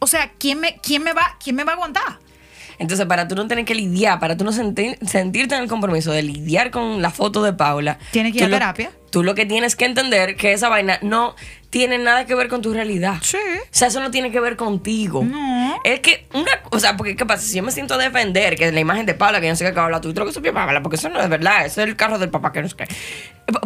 O 0.00 0.06
sea, 0.06 0.32
¿quién 0.38 0.58
me, 0.60 0.78
quién 0.78 1.02
me, 1.04 1.12
va, 1.12 1.36
quién 1.44 1.54
me 1.54 1.62
va 1.62 1.72
a 1.72 1.74
aguantar? 1.74 2.18
Entonces, 2.80 3.06
para 3.06 3.28
tú 3.28 3.34
no 3.36 3.46
tener 3.46 3.64
que 3.64 3.74
lidiar, 3.74 4.18
para 4.18 4.36
tú 4.36 4.42
no 4.44 4.50
sentir- 4.52 4.98
sentirte 5.06 5.54
en 5.54 5.62
el 5.62 5.68
compromiso 5.68 6.10
de 6.10 6.22
lidiar 6.22 6.70
con 6.72 7.00
la 7.02 7.10
foto 7.10 7.42
de 7.42 7.52
Paula. 7.52 7.98
Tienes 8.10 8.32
que 8.32 8.38
ir 8.38 8.44
a 8.44 8.48
lo- 8.48 8.56
terapia. 8.56 8.90
Tú 9.10 9.22
lo 9.22 9.34
que 9.34 9.46
tienes 9.46 9.76
que 9.76 9.84
entender 9.84 10.36
que 10.36 10.52
esa 10.52 10.68
vaina 10.68 10.98
no 11.02 11.34
tiene 11.70 11.98
nada 11.98 12.26
que 12.26 12.34
ver 12.34 12.48
con 12.48 12.62
tu 12.62 12.72
realidad. 12.72 13.18
Sí. 13.22 13.36
O 13.36 13.66
sea, 13.70 13.88
eso 13.88 14.00
no 14.00 14.10
tiene 14.10 14.30
que 14.32 14.40
ver 14.40 14.56
contigo. 14.56 15.24
No. 15.24 15.80
Es 15.84 16.00
que 16.00 16.26
una 16.34 16.50
o 16.70 16.78
sea, 16.80 16.96
porque 16.96 17.16
¿qué 17.16 17.24
pasa? 17.26 17.42
Si 17.46 17.56
yo 17.56 17.62
me 17.62 17.72
siento 17.72 17.94
a 17.94 17.98
defender 17.98 18.56
que 18.56 18.70
la 18.72 18.80
imagen 18.80 19.06
de 19.06 19.14
Paula, 19.14 19.40
que 19.40 19.46
yo 19.46 19.52
no 19.52 19.56
sé 19.56 19.72
qué 19.72 19.78
habla 19.80 20.00
tú, 20.00 20.12
creo 20.12 20.24
que 20.26 20.30
eso 20.30 20.40
es 20.42 20.52
Paula, 20.52 20.82
porque 20.82 20.96
eso 20.96 21.08
no 21.08 21.20
es 21.20 21.28
verdad, 21.28 21.66
eso 21.66 21.80
es 21.82 21.88
el 21.88 21.96
carro 21.96 22.18
del 22.18 22.30
papá 22.30 22.52
que 22.52 22.62
no 22.62 22.68
sé 22.68 22.76
qué. 22.76 22.88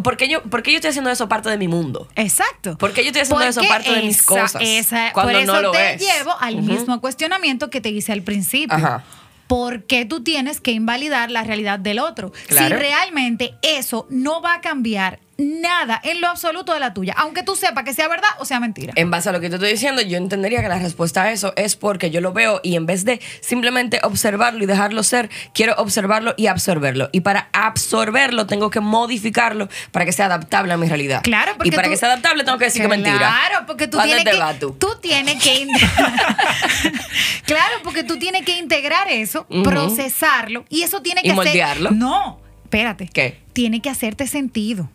¿Por 0.03 0.17
qué 0.17 0.27
yo, 0.27 0.41
por 0.43 0.63
qué 0.63 0.71
yo 0.71 0.77
estoy 0.77 0.89
haciendo 0.89 1.09
eso 1.11 1.27
parte 1.29 1.49
de 1.49 1.57
mi 1.57 1.67
mundo? 1.67 2.07
Exacto. 2.15 2.77
¿Por 2.77 2.93
qué 2.93 3.01
yo 3.03 3.07
estoy 3.07 3.21
haciendo 3.23 3.43
eso 3.45 3.61
parte 3.67 3.91
de 3.91 4.01
mis 4.03 4.23
cosas? 4.23 4.61
esa- 4.61 5.11
cuando 5.13 5.33
por 5.33 5.41
eso 5.41 5.53
no 5.53 5.61
lo 5.61 5.71
te 5.71 5.93
es. 5.93 6.01
llevo 6.01 6.33
al 6.39 6.61
mismo 6.61 7.01
cuestionamiento 7.01 7.69
que 7.69 7.81
te 7.81 7.89
hice 7.89 8.11
al 8.11 8.21
principio. 8.21 8.75
Ajá. 8.75 9.03
¿Por 9.47 9.83
qué 9.83 10.05
tú 10.05 10.23
tienes 10.23 10.59
que 10.59 10.71
invalidar 10.71 11.29
la 11.29 11.43
realidad 11.43 11.77
del 11.77 11.99
otro? 11.99 12.31
Claro. 12.47 12.75
Si 12.77 12.81
realmente 12.81 13.53
eso 13.61 14.07
no 14.09 14.41
va 14.41 14.55
a 14.55 14.61
cambiar 14.61 15.19
nada 15.37 15.99
en 16.03 16.21
lo 16.21 16.27
absoluto 16.27 16.73
de 16.73 16.79
la 16.79 16.93
tuya, 16.93 17.13
aunque 17.17 17.43
tú 17.43 17.55
sepas 17.55 17.83
que 17.83 17.93
sea 17.93 18.07
verdad 18.07 18.29
o 18.39 18.45
sea 18.45 18.59
mentira. 18.59 18.93
En 18.95 19.11
base 19.11 19.29
a 19.29 19.31
lo 19.31 19.39
que 19.41 19.49
te 19.49 19.55
estoy 19.55 19.71
diciendo, 19.71 20.01
yo 20.01 20.17
entendería 20.17 20.61
que 20.61 20.69
la 20.69 20.79
respuesta 20.79 21.23
a 21.23 21.31
eso 21.31 21.53
es 21.57 21.75
porque 21.75 22.09
yo 22.11 22.21
lo 22.21 22.31
veo 22.33 22.61
y 22.63 22.75
en 22.75 22.85
vez 22.85 23.03
de 23.05 23.19
simplemente 23.41 23.99
observarlo 24.03 24.63
y 24.63 24.65
dejarlo 24.65 25.03
ser, 25.03 25.29
quiero 25.53 25.73
observarlo 25.77 26.33
y 26.37 26.47
absorberlo. 26.47 27.09
Y 27.11 27.21
para 27.21 27.49
absorberlo 27.53 28.47
tengo 28.47 28.69
que 28.69 28.79
modificarlo 28.79 29.67
para 29.91 30.05
que 30.05 30.11
sea 30.13 30.27
adaptable 30.27 30.71
a 30.73 30.77
mi 30.77 30.87
realidad. 30.87 31.21
Claro, 31.23 31.53
porque 31.57 31.69
Y 31.69 31.71
para 31.71 31.87
tú- 31.87 31.91
que 31.91 31.97
sea 31.97 32.09
adaptable 32.09 32.43
tengo 32.43 32.57
que 32.57 32.65
decir 32.65 32.81
que 32.81 32.85
es 32.85 32.89
mentira. 32.89 33.17
Claro, 33.17 33.65
porque 33.67 33.87
tú 33.87 33.97
¿Dónde 33.97 34.15
tienes 34.15 34.33
que 34.35 34.59
tú? 34.59 34.71
tú 34.79 34.87
tienes 35.01 35.43
que 35.43 35.67
Claro, 37.45 37.75
porque 37.83 38.03
tú 38.03 38.17
tienes 38.17 38.43
que 38.45 38.57
integrar 38.57 39.07
eso, 39.09 39.45
procesarlo 39.63 40.65
y 40.69 40.81
eso 40.83 41.01
tiene 41.01 41.21
Y 41.23 41.29
que 41.29 41.33
moldearlo. 41.33 41.89
ser 41.89 41.97
No, 41.97 42.39
espérate. 42.63 43.09
¿Qué? 43.13 43.39
Tiene 43.53 43.81
que 43.81 43.89
hacerte 43.89 44.27
sentido. 44.27 44.89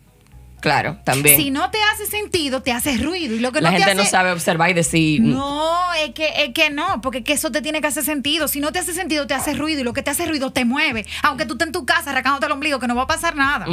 Claro, 0.61 0.97
también. 1.03 1.37
Si 1.37 1.51
no 1.51 1.69
te 1.71 1.79
hace 1.93 2.05
sentido, 2.05 2.61
te 2.61 2.71
hace 2.71 2.95
ruido 2.97 3.35
y 3.35 3.39
lo 3.39 3.51
que 3.51 3.59
la 3.61 3.71
no 3.71 3.77
te 3.77 3.81
gente 3.83 3.95
no 3.95 4.01
hace- 4.03 4.11
sabe 4.11 4.31
observar 4.31 4.69
y 4.69 4.73
decir. 4.73 5.19
No, 5.21 5.93
es 5.93 6.11
que, 6.13 6.29
es 6.43 6.53
que 6.53 6.69
no, 6.69 7.01
porque 7.01 7.17
es 7.19 7.23
que 7.25 7.33
eso 7.33 7.51
te 7.51 7.61
tiene 7.61 7.81
que 7.81 7.87
hacer 7.87 8.03
sentido. 8.03 8.47
Si 8.47 8.59
no 8.61 8.71
te 8.71 8.79
hace 8.79 8.93
sentido, 8.93 9.27
te 9.27 9.33
hace 9.33 9.53
ruido 9.55 9.81
y 9.81 9.83
lo 9.83 9.93
que 9.93 10.03
te 10.03 10.11
hace 10.11 10.25
ruido 10.25 10.51
te 10.53 10.63
mueve. 10.63 11.05
Aunque 11.23 11.45
tú 11.45 11.53
estés 11.53 11.67
en 11.67 11.73
tu 11.73 11.85
casa 11.85 12.11
arrancándote 12.11 12.45
el 12.45 12.51
ombligo, 12.51 12.79
que 12.79 12.87
no 12.87 12.95
va 12.95 13.03
a 13.03 13.07
pasar 13.07 13.35
nada. 13.35 13.65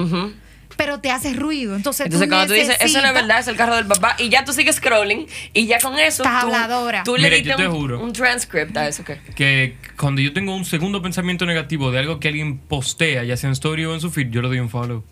Pero 0.77 1.01
te 1.01 1.11
hace 1.11 1.33
ruido. 1.33 1.74
Entonces, 1.74 2.07
Entonces, 2.07 2.29
tú 2.29 2.31
cuando 2.35 2.46
tú 2.46 2.53
dices, 2.53 2.77
eso 2.81 3.01
no 3.01 3.09
es 3.09 3.14
verdad, 3.14 3.40
es 3.40 3.48
el 3.48 3.57
carro 3.57 3.74
del 3.74 3.87
papá, 3.87 4.14
y 4.18 4.29
ya 4.29 4.44
tú 4.44 4.53
sigues 4.53 4.77
scrolling, 4.77 5.27
y 5.53 5.66
ya 5.66 5.81
con 5.81 5.98
eso. 5.98 6.22
Estás 6.22 6.42
tú, 6.42 6.46
habladora. 6.55 7.03
Tú 7.05 7.16
le 7.16 7.24
Mira, 7.24 7.35
diste 7.37 7.51
yo 7.51 7.57
te 7.57 7.66
un, 7.68 7.74
juro. 7.74 8.01
un 8.01 8.12
transcript 8.12 8.77
a 8.77 8.87
eso 8.87 9.03
que. 9.03 9.18
Que 9.35 9.77
cuando 9.98 10.20
yo 10.20 10.33
tengo 10.33 10.55
un 10.55 10.64
segundo 10.64 11.03
pensamiento 11.03 11.46
negativo 11.46 11.90
de 11.90 11.98
algo 11.98 12.20
que 12.20 12.29
alguien 12.29 12.59
postea, 12.59 13.24
ya 13.24 13.37
sea 13.37 13.48
en 13.48 13.53
story 13.55 13.87
o 13.87 13.94
en 13.94 14.01
su 14.01 14.11
feed, 14.11 14.29
yo 14.31 14.40
le 14.42 14.48
doy 14.48 14.61
un 14.61 14.68
follow. 14.68 15.03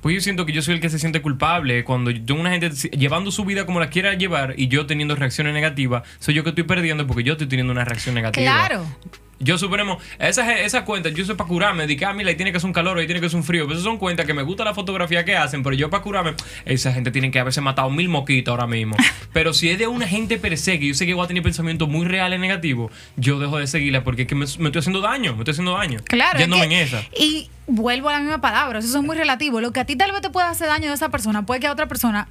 Pues 0.00 0.14
yo 0.14 0.20
siento 0.20 0.46
que 0.46 0.52
yo 0.52 0.62
soy 0.62 0.74
el 0.74 0.80
que 0.80 0.88
se 0.88 0.98
siente 0.98 1.20
culpable 1.22 1.84
cuando 1.84 2.10
yo 2.10 2.24
tengo 2.24 2.40
una 2.40 2.50
gente 2.50 2.70
llevando 2.96 3.30
su 3.30 3.44
vida 3.44 3.66
como 3.66 3.80
la 3.80 3.90
quiera 3.90 4.14
llevar 4.14 4.54
y 4.56 4.68
yo 4.68 4.86
teniendo 4.86 5.14
reacciones 5.14 5.52
negativas, 5.52 6.02
soy 6.18 6.34
yo 6.34 6.42
que 6.42 6.50
estoy 6.50 6.64
perdiendo 6.64 7.06
porque 7.06 7.22
yo 7.22 7.32
estoy 7.32 7.48
teniendo 7.48 7.72
una 7.72 7.84
reacción 7.84 8.14
negativa. 8.14 8.42
Claro. 8.42 8.86
Yo 9.42 9.56
suponemos, 9.56 10.02
esas 10.18 10.50
esa 10.60 10.84
cuentas, 10.84 11.14
yo 11.14 11.24
soy 11.24 11.34
para 11.34 11.48
curarme, 11.48 11.86
de 11.86 11.96
que, 11.96 12.04
ah, 12.04 12.12
mira, 12.12 12.28
ahí 12.28 12.36
tiene 12.36 12.52
que 12.52 12.60
ser 12.60 12.66
un 12.66 12.74
calor, 12.74 12.98
ahí 12.98 13.06
tiene 13.06 13.22
que 13.22 13.28
ser 13.30 13.38
un 13.38 13.44
frío. 13.44 13.64
Pero 13.64 13.72
esas 13.72 13.84
son 13.84 13.96
cuentas 13.96 14.26
que 14.26 14.34
me 14.34 14.42
gusta 14.42 14.64
la 14.64 14.74
fotografía 14.74 15.24
que 15.24 15.34
hacen, 15.34 15.62
pero 15.62 15.74
yo 15.74 15.88
para 15.88 16.02
curarme, 16.02 16.34
esa 16.66 16.92
gente 16.92 17.10
tiene 17.10 17.30
que 17.30 17.40
haberse 17.40 17.62
matado 17.62 17.88
mil 17.88 18.10
moquitos 18.10 18.52
ahora 18.52 18.66
mismo. 18.66 18.96
pero 19.32 19.54
si 19.54 19.70
es 19.70 19.78
de 19.78 19.86
una 19.86 20.06
gente 20.06 20.36
per 20.36 20.58
se, 20.58 20.78
que 20.78 20.88
yo 20.88 20.94
sé 20.94 21.06
que 21.06 21.14
voy 21.14 21.24
a 21.24 21.26
tener 21.26 21.42
pensamientos 21.42 21.88
muy 21.88 22.06
reales 22.06 22.38
negativos, 22.38 22.92
yo 23.16 23.38
dejo 23.38 23.56
de 23.56 23.66
seguirla 23.66 24.04
porque 24.04 24.22
es 24.22 24.28
que 24.28 24.34
me, 24.34 24.44
me 24.58 24.66
estoy 24.66 24.80
haciendo 24.80 25.00
daño, 25.00 25.32
me 25.32 25.38
estoy 25.38 25.52
haciendo 25.52 25.72
daño. 25.72 26.00
Claro. 26.04 26.38
en 26.38 26.72
esa. 26.72 27.02
Y 27.18 27.48
vuelvo 27.70 28.08
a 28.08 28.12
la 28.14 28.20
misma 28.20 28.40
palabra, 28.40 28.78
eso 28.80 28.98
es 28.98 29.04
muy 29.04 29.16
relativo. 29.16 29.60
Lo 29.60 29.72
que 29.72 29.80
a 29.80 29.84
ti 29.84 29.96
tal 29.96 30.12
vez 30.12 30.20
te 30.20 30.30
pueda 30.30 30.50
hacer 30.50 30.66
daño 30.68 30.88
de 30.88 30.94
esa 30.94 31.08
persona, 31.08 31.46
puede 31.46 31.60
que 31.60 31.66
a 31.66 31.72
otra 31.72 31.86
persona 31.86 32.28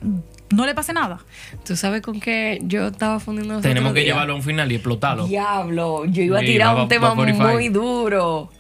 no 0.52 0.66
le 0.66 0.74
pase 0.76 0.94
nada. 0.94 1.20
¿Tú 1.66 1.76
sabes 1.76 2.02
con 2.02 2.20
qué 2.20 2.60
yo 2.64 2.88
estaba 2.88 3.20
fundiendo 3.20 3.56
los 3.56 3.64
Tenemos 3.64 3.94
que 3.94 4.04
llevarlo 4.04 4.34
a 4.34 4.36
un 4.36 4.44
final 4.44 4.72
y 4.72 4.76
explotarlo. 4.76 5.28
Diablo, 5.28 6.06
yo 6.06 6.24
iba 6.24 6.38
a 6.40 6.42
tirar 6.42 6.70
va- 6.70 6.76
un 6.76 6.84
va- 6.86 6.88
tema 6.88 7.10
va 7.10 7.16
45. 7.16 7.54
muy 7.54 7.70
duro. 7.70 8.52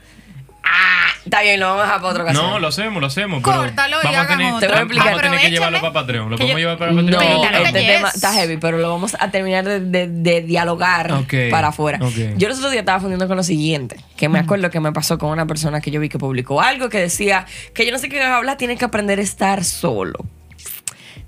Ah, 0.63 0.99
está 1.30 1.42
bien, 1.42 1.60
lo 1.60 1.68
vamos 1.68 1.82
a 1.82 1.86
dejar 1.86 2.00
para 2.02 2.12
otra 2.12 2.24
ocasión. 2.24 2.46
No, 2.46 2.60
lo 2.60 2.68
hacemos, 2.68 3.00
lo 3.02 3.08
hacemos. 3.08 3.42
pero 3.44 3.58
Córtalo 3.58 3.98
y 4.02 4.04
vamos 4.04 4.18
a 4.18 4.22
hagan 4.22 4.38
tener, 4.38 4.54
otro. 4.54 4.60
Te 4.60 4.68
voy 4.68 4.76
a 4.76 4.80
explicar. 4.82 5.06
Vamos 5.08 5.20
a 5.20 5.24
tener 5.24 5.39
que 5.42 5.50
llevarlo 5.52 5.80
para 5.82 5.94
Patreon. 5.94 6.30
Lo 6.30 6.38
podemos 6.38 6.52
yo- 6.54 6.58
llevar 6.60 6.78
para 6.78 6.92
No, 6.92 7.02
Patreon. 7.02 7.39
Claro 7.42 7.65
este 7.65 7.80
que 7.80 7.88
tema 7.88 8.10
está 8.10 8.34
heavy, 8.34 8.58
pero 8.58 8.78
lo 8.78 8.89
vamos 8.89 9.15
a 9.20 9.32
terminar 9.32 9.65
de, 9.65 9.80
de- 9.80 10.08
de 10.08 10.42
dialogar 10.42 11.12
Ok, 11.13 11.34
para 11.50 11.68
afuera. 11.70 12.00
ok. 12.02 12.36
Yo 12.38 12.48
los 12.50 12.58
otros 12.58 12.72
días 12.72 12.82
estaba 12.82 13.00
fundiendo 13.00 13.28
con 13.28 13.38
lo 13.38 13.44
siguiente, 13.44 13.98
que 14.18 14.28
me 14.30 14.39
acuerdo 14.39 14.70
que 14.70 14.80
me 14.80 14.92
pasó 14.92 15.18
con 15.18 15.30
una 15.30 15.46
persona 15.46 15.82
que 15.82 15.92
yo 15.92 16.00
vi 16.00 16.10
que 16.10 16.18
publicó 16.20 16.62
algo 16.62 16.89
que 16.89 17.00
decía 17.00 17.46
que 17.74 17.86
yo 17.86 17.92
no 17.92 18.00
sé 18.00 18.10
qué 18.10 18.22
hablar, 18.22 18.58
tiene 18.58 18.76
que 18.78 18.86
aprender 18.86 19.20
a 19.20 19.22
estar 19.22 19.63
solo. 19.63 20.20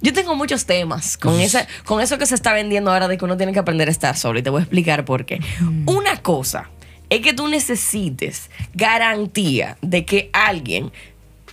Yo 0.04 0.14
tengo 0.14 0.36
muchos 0.36 0.66
temas 0.66 1.16
con, 1.16 1.40
ese, 1.40 1.68
con 1.86 2.02
eso 2.02 2.18
que 2.18 2.26
se 2.26 2.34
está 2.34 2.54
vendiendo 2.54 2.92
ahora 2.92 3.08
de 3.08 3.18
que 3.20 3.26
uno 3.26 3.38
tiene 3.38 3.54
que 3.54 3.60
aprender 3.60 3.88
a 3.88 3.92
estar 3.92 4.18
solo 4.18 4.40
y 4.40 4.42
te 4.42 4.50
voy 4.50 4.62
a 4.62 4.64
explicar 4.64 5.06
por 5.06 5.26
qué. 5.26 5.40
Una 5.86 6.18
cosa 6.24 6.70
es 7.12 7.20
que 7.20 7.34
tú 7.34 7.48
necesites 7.50 8.50
garantía 8.74 9.78
de 9.82 10.06
que 10.06 10.30
alguien 10.32 10.94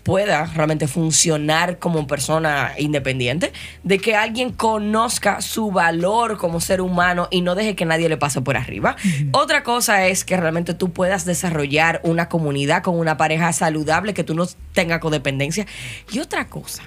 pueda 0.04 0.46
realmente 0.46 0.86
funcionar 0.86 1.78
como 1.80 2.06
persona 2.06 2.72
independiente, 2.78 3.52
de 3.82 3.98
que 3.98 4.14
alguien 4.14 4.52
conozca 4.52 5.42
su 5.42 5.70
valor 5.72 6.38
como 6.38 6.60
ser 6.60 6.80
humano 6.80 7.26
y 7.30 7.42
no 7.42 7.56
deje 7.56 7.74
que 7.74 7.84
nadie 7.84 8.08
le 8.08 8.16
pase 8.16 8.40
por 8.40 8.56
arriba. 8.56 8.96
Otra 9.32 9.64
cosa 9.64 10.06
es 10.06 10.24
que 10.24 10.36
realmente 10.36 10.74
tú 10.74 10.92
puedas 10.92 11.24
desarrollar 11.24 12.00
una 12.04 12.28
comunidad 12.28 12.82
con 12.82 12.96
una 12.96 13.16
pareja 13.16 13.52
saludable, 13.52 14.14
que 14.14 14.24
tú 14.24 14.34
no 14.34 14.46
tengas 14.72 15.00
codependencia. 15.00 15.66
Y 16.12 16.20
otra 16.20 16.46
cosa 16.46 16.84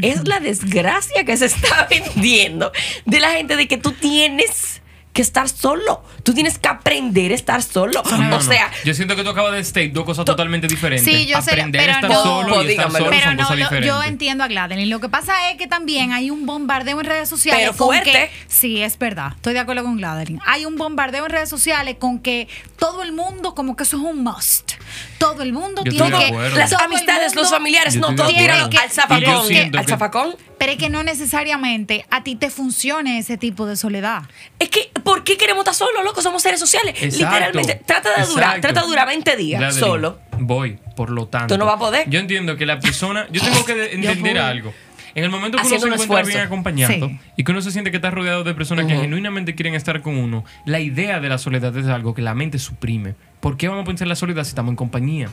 es 0.00 0.26
la 0.26 0.40
desgracia 0.40 1.24
que 1.24 1.36
se 1.36 1.44
está 1.44 1.86
vendiendo 1.90 2.72
de 3.04 3.20
la 3.20 3.32
gente 3.32 3.54
de 3.54 3.68
que 3.68 3.76
tú 3.76 3.92
tienes 3.92 4.80
que 5.18 5.22
estar 5.22 5.48
solo. 5.48 6.04
Tú 6.22 6.32
tienes 6.32 6.58
que 6.58 6.68
aprender 6.68 7.32
a 7.32 7.34
estar 7.34 7.60
solo. 7.60 8.04
No, 8.08 8.16
o 8.16 8.22
no. 8.22 8.40
sea, 8.40 8.70
yo 8.84 8.94
siento 8.94 9.16
que 9.16 9.24
tú 9.24 9.30
acabas 9.30 9.50
de 9.52 9.58
state 9.58 9.88
dos 9.88 10.04
cosas 10.04 10.24
totalmente 10.24 10.68
diferentes. 10.68 11.04
Sí, 11.12 11.26
yo 11.26 11.42
sé, 11.42 11.50
Aprender 11.50 11.80
pero 11.80 11.92
a 11.92 11.94
estar 11.96 12.10
no. 12.12 12.22
solo 12.22 12.62
y 12.62 12.70
estar 12.70 12.92
solo 12.92 13.10
Pero 13.10 13.22
son 13.24 13.36
no, 13.36 13.42
cosas 13.42 13.58
lo- 13.58 13.64
diferentes. 13.64 13.88
yo 13.88 14.02
entiendo 14.04 14.44
a 14.44 14.46
Gladeline. 14.46 14.88
Lo 14.88 15.00
que 15.00 15.08
pasa 15.08 15.50
es 15.50 15.56
que 15.58 15.66
también 15.66 16.12
hay 16.12 16.30
un 16.30 16.46
bombardeo 16.46 17.00
en 17.00 17.06
redes 17.06 17.28
sociales. 17.28 17.62
Pero 17.64 17.76
con 17.76 17.88
fuerte. 17.88 18.12
que- 18.12 18.30
sí, 18.46 18.80
es 18.80 18.96
verdad. 18.96 19.32
Estoy 19.34 19.54
de 19.54 19.58
acuerdo 19.58 19.82
con 19.82 19.96
Gladeline. 19.96 20.40
Hay 20.46 20.64
un 20.66 20.76
bombardeo 20.76 21.24
en 21.24 21.32
redes 21.32 21.48
sociales 21.48 21.96
con 21.98 22.20
que 22.20 22.46
todo 22.78 23.02
el 23.02 23.10
mundo, 23.10 23.56
como 23.56 23.74
que 23.74 23.82
eso 23.82 23.96
es 23.96 24.02
un 24.04 24.22
must. 24.22 24.74
Todo 25.18 25.42
el 25.42 25.52
mundo 25.52 25.82
Yo 25.84 25.90
tiene 25.90 26.16
que. 26.26 26.32
las 26.56 26.72
amistades, 26.74 27.34
los 27.34 27.50
familiares, 27.50 27.96
no, 27.96 28.14
todo 28.14 28.28
tíralo 28.28 28.66
al 28.80 28.90
zafacón. 28.90 29.24
Al 29.52 29.84
que- 29.84 29.84
zafacón. 29.90 30.36
Pero 30.58 30.72
es 30.72 30.78
que 30.78 30.88
no 30.90 31.02
necesariamente 31.02 32.04
a 32.10 32.22
ti 32.24 32.34
te 32.36 32.50
funcione 32.50 33.18
ese 33.18 33.36
tipo 33.38 33.66
de 33.66 33.76
soledad. 33.76 34.22
Es 34.58 34.68
que, 34.68 34.90
¿por 35.04 35.24
qué 35.24 35.36
queremos 35.36 35.60
estar 35.62 35.74
solos, 35.74 36.04
loco? 36.04 36.20
Somos 36.22 36.42
seres 36.42 36.58
sociales. 36.60 36.94
Exacto, 37.00 37.34
Literalmente. 37.34 37.80
Trata 37.86 38.20
de 38.20 38.26
durar, 38.26 38.60
trata 38.60 38.80
de 38.82 38.86
durar 38.86 39.06
20 39.06 39.36
días 39.36 39.60
Gladeline, 39.60 39.86
solo. 39.86 40.18
Voy, 40.38 40.78
por 40.96 41.10
lo 41.10 41.26
tanto. 41.28 41.54
Tú 41.54 41.58
no 41.58 41.64
vas 41.66 41.76
a 41.76 41.78
poder. 41.78 42.10
Yo 42.10 42.18
entiendo 42.20 42.56
que 42.56 42.66
la 42.66 42.80
persona. 42.80 43.26
Yo 43.30 43.40
tengo 43.42 43.64
que 43.64 43.74
de- 43.74 43.92
entender 43.94 44.38
algo. 44.38 44.72
En 45.18 45.24
el 45.24 45.30
momento 45.30 45.58
que 45.58 45.66
uno 45.66 45.74
un 45.74 45.80
se 45.80 45.86
encuentra 45.86 46.02
esfuerzo. 46.04 46.28
bien 46.30 46.40
acompañado 46.40 46.92
Sí. 47.08 47.18
y 47.36 47.44
que 47.44 47.52
uno 47.52 47.60
se 47.62 47.70
siente 47.70 47.90
que 47.90 47.96
está 47.98 48.10
rodeado 48.10 48.44
de 48.44 48.54
personas 48.54 48.86
que 48.86 48.96
genuinamente 48.96 49.54
quieren 49.54 49.74
estar 49.74 50.00
con 50.02 50.16
uno, 50.16 50.44
la 50.64 50.80
idea 50.80 51.20
de 51.20 51.28
la 51.28 51.38
soledad 51.38 51.76
es 51.76 51.86
algo 51.86 52.14
que 52.14 52.22
la 52.22 52.34
mente 52.34 52.58
suprime. 52.58 53.14
¿Por 53.40 53.56
qué 53.56 53.68
vamos 53.68 53.82
a 53.82 53.86
pensar 53.86 54.06
en 54.06 54.08
la 54.08 54.16
soledad 54.16 54.42
si 54.44 54.48
estamos 54.48 54.70
en 54.70 54.76
compañía? 54.76 55.30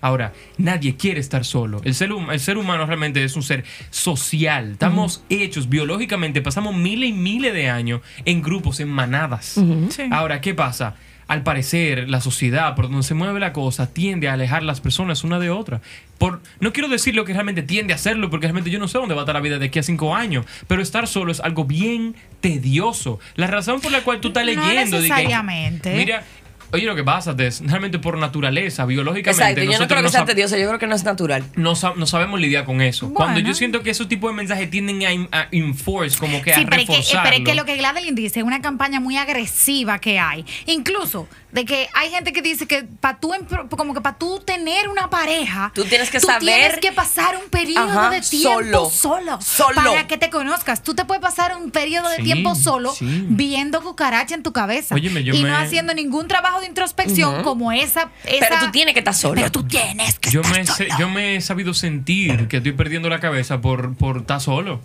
Ahora, 0.00 0.32
nadie 0.56 0.96
quiere 0.96 1.20
estar 1.20 1.44
solo. 1.44 1.80
El 1.84 1.94
ser, 1.94 2.10
hum- 2.12 2.30
el 2.30 2.40
ser 2.40 2.56
humano 2.56 2.86
realmente 2.86 3.22
es 3.24 3.36
un 3.36 3.42
ser 3.42 3.64
social. 3.90 4.72
Estamos 4.72 5.22
hechos 5.28 5.68
biológicamente, 5.68 6.40
pasamos 6.42 6.74
miles 6.74 7.10
y 7.10 7.12
miles 7.12 7.52
de 7.52 7.68
años 7.70 8.00
en 8.24 8.42
grupos, 8.42 8.80
en 8.80 8.88
manadas. 8.88 9.60
Sí. 9.90 10.02
Ahora, 10.10 10.40
¿qué 10.40 10.54
pasa? 10.54 10.94
Al 11.28 11.42
parecer, 11.42 12.10
la 12.10 12.20
sociedad, 12.20 12.74
por 12.74 12.88
donde 12.90 13.02
se 13.04 13.14
mueve 13.14 13.40
la 13.40 13.52
cosa, 13.52 13.92
tiende 13.92 14.28
a 14.28 14.34
alejar 14.34 14.62
las 14.62 14.80
personas 14.80 15.24
una 15.24 15.38
de 15.38 15.50
otra. 15.50 15.80
Por, 16.18 16.40
no 16.60 16.72
quiero 16.72 16.88
decir 16.88 17.14
lo 17.14 17.24
que 17.24 17.32
realmente 17.32 17.62
tiende 17.62 17.92
a 17.92 17.96
hacerlo, 17.96 18.28
porque 18.30 18.46
realmente 18.46 18.70
yo 18.70 18.78
no 18.78 18.86
sé 18.88 18.98
dónde 18.98 19.14
va 19.14 19.22
a 19.22 19.24
estar 19.24 19.34
la 19.34 19.40
vida 19.40 19.58
de 19.58 19.66
aquí 19.66 19.78
a 19.78 19.82
cinco 19.82 20.14
años. 20.14 20.44
Pero 20.68 20.82
estar 20.82 21.06
solo 21.08 21.32
es 21.32 21.40
algo 21.40 21.64
bien 21.64 22.14
tedioso. 22.40 23.18
La 23.36 23.46
razón 23.46 23.80
por 23.80 23.92
la 23.92 24.02
cual 24.02 24.20
tú 24.20 24.28
estás 24.28 24.44
No 24.44 24.50
leyendo. 24.50 24.96
necesariamente. 25.00 25.94
mira, 25.96 26.24
Oye, 26.72 26.86
lo 26.86 26.94
que 26.94 27.04
pasa 27.04 27.34
es 27.38 27.60
realmente 27.66 27.98
por 27.98 28.16
naturaleza, 28.18 28.86
biológicamente. 28.86 29.42
Exacto, 29.42 29.62
yo 29.62 29.78
no 29.78 29.86
creo 29.86 29.98
que 29.98 30.02
no 30.04 30.08
sea 30.08 30.24
tedioso, 30.24 30.56
yo 30.56 30.66
creo 30.68 30.78
que 30.78 30.86
no 30.86 30.94
es 30.94 31.04
natural. 31.04 31.44
no, 31.54 31.76
sa- 31.76 31.92
no 31.96 32.06
sabemos 32.06 32.40
lidiar 32.40 32.64
con 32.64 32.80
eso. 32.80 33.06
Bueno. 33.06 33.16
Cuando 33.16 33.40
yo 33.40 33.52
siento 33.54 33.82
que 33.82 33.90
esos 33.90 34.08
tipos 34.08 34.30
de 34.30 34.36
mensajes 34.36 34.70
tienden 34.70 35.02
a, 35.32 35.48
enforce, 35.50 36.18
como 36.18 36.40
que 36.42 36.54
Sí, 36.54 36.62
a 36.62 36.64
pero 36.64 36.76
es, 36.80 36.86
que, 36.86 36.92
reforzarlo. 36.92 37.22
pero 37.30 37.36
es 37.36 37.44
que 37.48 37.54
lo 37.54 37.64
que 37.66 37.76
Gladeline 37.76 38.14
dice 38.14 38.40
es 38.40 38.46
una 38.46 38.60
campaña 38.62 39.00
muy 39.00 39.16
agresiva 39.18 39.98
que 39.98 40.18
hay. 40.18 40.44
Incluso 40.66 41.28
de 41.52 41.64
que 41.66 41.88
hay 41.94 42.10
gente 42.10 42.32
que 42.32 42.40
dice 42.42 42.66
que 42.66 42.82
para 42.84 43.20
tú 43.20 43.32
como 43.76 43.92
que 43.94 44.00
para 44.00 44.16
tú 44.16 44.40
tener 44.40 44.88
una 44.88 45.10
pareja, 45.10 45.70
Tú 45.74 45.84
tienes 45.84 46.10
que 46.10 46.18
tienes 46.18 46.40
saber- 46.40 46.80
que 46.80 46.92
pasar 46.92 47.36
un 47.36 47.50
periodo 47.50 47.90
Ajá, 48.00 48.10
de 48.10 48.20
tiempo 48.22 48.90
solo. 48.90 48.90
solo, 48.90 49.40
Solo. 49.42 49.74
para 49.76 50.06
que 50.06 50.16
te 50.16 50.30
conozcas. 50.30 50.82
Tú 50.82 50.94
te 50.94 51.04
puedes 51.04 51.20
pasar 51.22 51.56
un 51.56 51.70
periodo 51.70 52.08
de 52.08 52.18
tiempo 52.18 52.54
solo 52.54 52.92
sí. 52.94 53.26
viendo 53.28 53.82
cucaracha 53.82 54.34
en 54.34 54.42
tu 54.42 54.52
cabeza 54.52 54.94
Óyeme, 54.94 55.22
yo 55.24 55.34
y 55.34 55.42
me- 55.42 55.50
no 55.50 55.56
haciendo 55.56 55.92
ningún 55.94 56.26
trabajo 56.26 56.60
de 56.60 56.66
introspección 56.66 57.42
como 57.42 57.70
esa, 57.70 58.10
esa 58.24 58.46
Pero 58.48 58.60
tú 58.66 58.70
tienes 58.72 58.94
que 58.94 59.00
estar 59.00 59.14
solo. 59.14 59.34
Pero 59.34 59.52
tú 59.52 59.64
tienes 59.64 60.18
que 60.18 60.30
Yo 60.30 60.40
estar 60.40 60.56
me, 60.58 60.66
sé- 60.66 60.72
solo. 60.88 60.98
yo 60.98 61.08
me 61.10 61.36
he 61.36 61.40
sabido 61.42 61.74
sentir 61.74 62.48
que 62.48 62.56
estoy 62.58 62.72
perdiendo 62.72 63.08
la 63.10 63.20
cabeza 63.20 63.60
por, 63.60 63.94
por 63.94 64.18
estar 64.18 64.40
solo. 64.40 64.80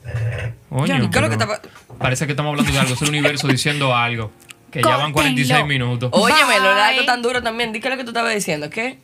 Coño, 0.70 1.04
¿Y 1.04 1.10
qué 1.10 1.18
es 1.18 1.22
lo 1.24 1.30
que 1.30 1.38
pa- 1.38 1.62
Parece 1.98 2.26
que 2.26 2.34
estamos 2.34 2.52
hablando 2.52 2.72
de 2.72 2.78
algo, 2.80 2.94
es 2.94 3.02
el 3.02 3.10
universo 3.10 3.48
diciendo 3.48 3.96
algo. 3.96 4.32
Que 4.82 4.90
ya 4.90 4.98
van 4.98 5.12
46 5.12 5.50
Córtenlo. 5.50 5.68
minutos. 5.68 6.10
Óyeme, 6.14 6.58
lo 6.60 6.70
Bye. 6.70 6.76
largo 6.76 7.06
tan 7.06 7.22
duro 7.22 7.42
también. 7.44 7.72
Di 7.74 7.80
que 7.80 7.90
lo 7.90 7.98
que 7.98 8.04
tú 8.04 8.10
estabas 8.12 8.34
diciendo, 8.34 8.70
¿qué? 8.70 9.00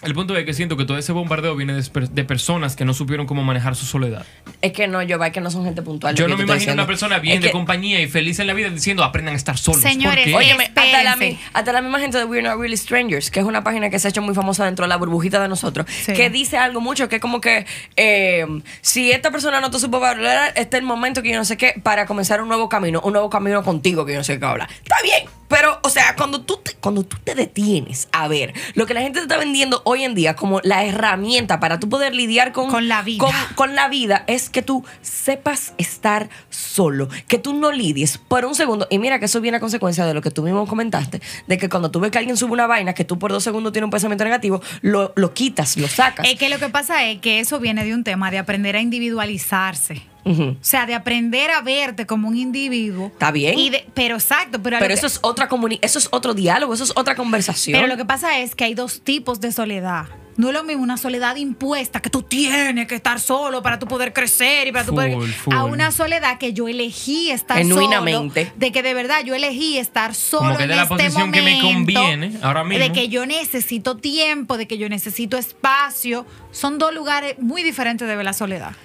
El 0.00 0.14
punto 0.14 0.36
es 0.36 0.44
que 0.44 0.54
siento 0.54 0.76
que 0.76 0.84
todo 0.84 0.96
ese 0.96 1.10
bombardeo 1.10 1.56
viene 1.56 1.72
de, 1.74 1.82
per- 1.90 2.08
de 2.08 2.22
personas 2.24 2.76
que 2.76 2.84
no 2.84 2.94
supieron 2.94 3.26
cómo 3.26 3.42
manejar 3.42 3.74
su 3.74 3.84
soledad. 3.84 4.24
Es 4.62 4.72
que 4.72 4.86
no, 4.86 5.02
yo 5.02 5.18
va 5.18 5.30
que 5.30 5.40
no 5.40 5.50
son 5.50 5.64
gente 5.64 5.82
puntual. 5.82 6.14
Yo 6.14 6.28
no 6.28 6.36
me 6.36 6.44
imagino 6.44 6.72
una 6.72 6.86
persona 6.86 7.18
bien 7.18 7.38
Es 7.38 7.42
de 7.42 7.48
que- 7.48 7.52
compañía 7.52 8.00
y 8.00 8.06
feliz 8.06 8.38
en 8.38 8.46
la 8.46 8.52
vida 8.54 8.70
diciendo 8.70 9.02
aprendan 9.02 9.34
a 9.34 9.36
estar 9.36 9.58
solos. 9.58 9.80
Señores, 9.80 10.24
oye, 10.26 10.36
Óyeme, 10.36 10.66
hasta 10.66 10.84
la, 11.02 11.18
hasta 11.52 11.72
la 11.72 11.82
misma 11.82 11.98
gente 11.98 12.16
de 12.16 12.24
We're 12.26 12.48
Not 12.48 12.60
Really 12.60 12.76
Strangers, 12.76 13.30
que 13.32 13.40
es 13.40 13.46
una 13.46 13.64
página 13.64 13.90
que 13.90 13.98
se 13.98 14.06
ha 14.06 14.10
hecho 14.10 14.22
muy 14.22 14.36
famosa 14.36 14.64
dentro 14.66 14.84
de 14.84 14.88
la 14.88 14.96
burbujita 14.96 15.42
de 15.42 15.48
nosotros, 15.48 15.84
Sí. 15.90 16.12
que 16.12 16.30
dice 16.30 16.58
algo 16.58 16.80
mucho, 16.80 17.08
que 17.08 17.16
es 17.16 17.20
como 17.22 17.40
que 17.40 17.66
eh, 17.96 18.46
si 18.82 19.10
esta 19.10 19.32
persona 19.32 19.60
no 19.60 19.70
te 19.72 19.80
supo 19.80 19.98
valorar, 19.98 20.52
este 20.54 20.76
es 20.76 20.80
el 20.80 20.86
momento 20.86 21.22
que 21.22 21.30
yo 21.32 21.38
no 21.38 21.44
sé 21.44 21.56
qué, 21.56 21.74
para 21.82 22.06
comenzar 22.06 22.40
un 22.40 22.46
nuevo 22.46 22.68
camino, 22.68 23.00
un 23.02 23.14
nuevo 23.14 23.28
camino 23.30 23.64
contigo 23.64 24.06
que 24.06 24.12
yo 24.12 24.18
no 24.18 24.24
sé 24.24 24.38
qué 24.38 24.44
habla. 24.46 24.68
Está 24.82 24.96
bien, 25.02 25.24
pero, 25.48 25.78
o 25.82 25.88
sea, 25.90 26.14
cuando 26.16 26.42
tú, 26.42 26.58
te, 26.62 26.74
cuando 26.74 27.02
tú 27.04 27.16
te 27.24 27.34
detienes 27.34 28.08
a 28.12 28.28
ver 28.28 28.52
lo 28.74 28.86
que 28.86 28.94
la 28.94 29.00
gente 29.00 29.18
te 29.18 29.24
está 29.24 29.36
vendiendo 29.38 29.82
hoy 29.84 30.04
en 30.04 30.14
día 30.14 30.36
como 30.36 30.60
la 30.62 30.84
herramienta 30.84 31.58
para 31.60 31.80
tú 31.80 31.88
poder 31.88 32.14
lidiar 32.14 32.52
con, 32.52 32.70
Con 32.70 32.86
la 32.88 33.02
vida. 33.02 33.18
con- 33.24 33.54
con 33.54 33.74
la 33.74 33.88
vida 33.88 34.24
es 34.26 34.50
que 34.50 34.62
tú 34.62 34.84
sepas 35.02 35.72
estar 35.78 36.28
solo, 36.50 37.08
que 37.26 37.38
tú 37.38 37.54
no 37.54 37.72
lidies 37.72 38.18
por 38.18 38.44
un 38.44 38.54
segundo. 38.54 38.86
Y 38.90 38.98
mira 38.98 39.18
que 39.18 39.24
eso 39.24 39.40
viene 39.40 39.56
a 39.56 39.60
consecuencia 39.60 40.04
de 40.06 40.14
lo 40.14 40.22
que 40.22 40.30
tú 40.30 40.42
mismo 40.42 40.66
comentaste, 40.66 41.20
de 41.46 41.58
que 41.58 41.68
cuando 41.68 41.90
tú 41.90 42.00
ves 42.00 42.10
que 42.10 42.18
alguien 42.18 42.36
sube 42.36 42.52
una 42.52 42.66
vaina, 42.66 42.92
que 42.94 43.04
tú 43.04 43.18
por 43.18 43.32
dos 43.32 43.42
segundos 43.44 43.72
tienes 43.72 43.86
un 43.86 43.90
pensamiento 43.90 44.24
negativo, 44.24 44.62
lo, 44.82 45.12
lo 45.16 45.34
quitas, 45.34 45.76
lo 45.76 45.88
sacas. 45.88 46.26
Es 46.28 46.38
que 46.38 46.48
lo 46.48 46.58
que 46.58 46.68
pasa 46.68 47.04
es 47.06 47.20
que 47.20 47.40
eso 47.40 47.58
viene 47.58 47.84
de 47.84 47.94
un 47.94 48.04
tema 48.04 48.30
de 48.30 48.38
aprender 48.38 48.76
a 48.76 48.80
individualizarse. 48.80 50.02
O 50.28 50.56
sea, 50.60 50.86
de 50.86 50.94
aprender 50.94 51.50
a 51.50 51.60
verte 51.60 52.06
como 52.06 52.28
un 52.28 52.36
individuo. 52.36 53.06
Está 53.06 53.30
bien. 53.30 53.58
Y 53.58 53.70
de- 53.70 53.86
pero 53.94 54.16
exacto, 54.16 54.62
pero, 54.62 54.78
que- 54.78 54.92
eso 54.92 55.06
es 55.06 55.18
otra 55.22 55.48
eso 55.82 55.98
es 55.98 56.08
otro 56.10 56.34
diálogo, 56.34 56.74
eso 56.74 56.84
es 56.84 56.92
otra 56.96 57.14
conversación. 57.14 57.76
pero 57.76 57.86
lo 57.88 57.96
que 57.96 58.04
pasa 58.04 58.38
es 58.40 58.54
que 58.54 58.64
hay 58.64 58.74
dos 58.74 59.00
tipos 59.02 59.40
de 59.40 59.52
soledad. 59.52 60.06
No 60.36 60.48
es 60.48 60.54
lo 60.54 60.62
mismo 60.62 60.84
una 60.84 60.96
soledad 60.96 61.34
impuesta 61.34 61.98
que 62.00 62.10
tú 62.10 62.22
tienes 62.22 62.86
que 62.86 62.94
estar 62.94 63.18
solo 63.18 63.60
para 63.60 63.80
tú 63.80 63.88
poder 63.88 64.12
crecer 64.12 64.68
y 64.68 64.72
para 64.72 64.84
tú 64.84 64.94
poder 64.94 65.18
full. 65.32 65.52
a 65.52 65.64
una 65.64 65.90
soledad 65.90 66.38
que 66.38 66.52
yo 66.52 66.68
elegí 66.68 67.32
estar 67.32 67.58
Genuinamente. 67.58 68.44
solo, 68.44 68.56
de 68.56 68.70
que 68.70 68.84
de 68.84 68.94
verdad 68.94 69.24
yo 69.24 69.34
elegí 69.34 69.78
estar 69.78 70.14
solo 70.14 70.44
Como 70.44 70.56
que 70.58 70.62
en 70.62 70.68
de 70.68 70.76
la 70.76 70.82
este 70.82 70.94
posición 70.94 71.32
que 71.32 71.42
me 71.42 71.56
momento, 71.60 71.74
conviene 72.00 72.32
ahora 72.40 72.62
mismo. 72.62 72.84
de 72.84 72.92
que 72.92 73.08
yo 73.08 73.26
necesito 73.26 73.96
tiempo, 73.96 74.56
de 74.56 74.68
que 74.68 74.78
yo 74.78 74.88
necesito 74.88 75.36
espacio, 75.36 76.24
son 76.52 76.78
dos 76.78 76.94
lugares 76.94 77.34
muy 77.40 77.64
diferentes 77.64 78.06
de 78.06 78.14
ver 78.14 78.24
la 78.24 78.32
soledad. 78.32 78.76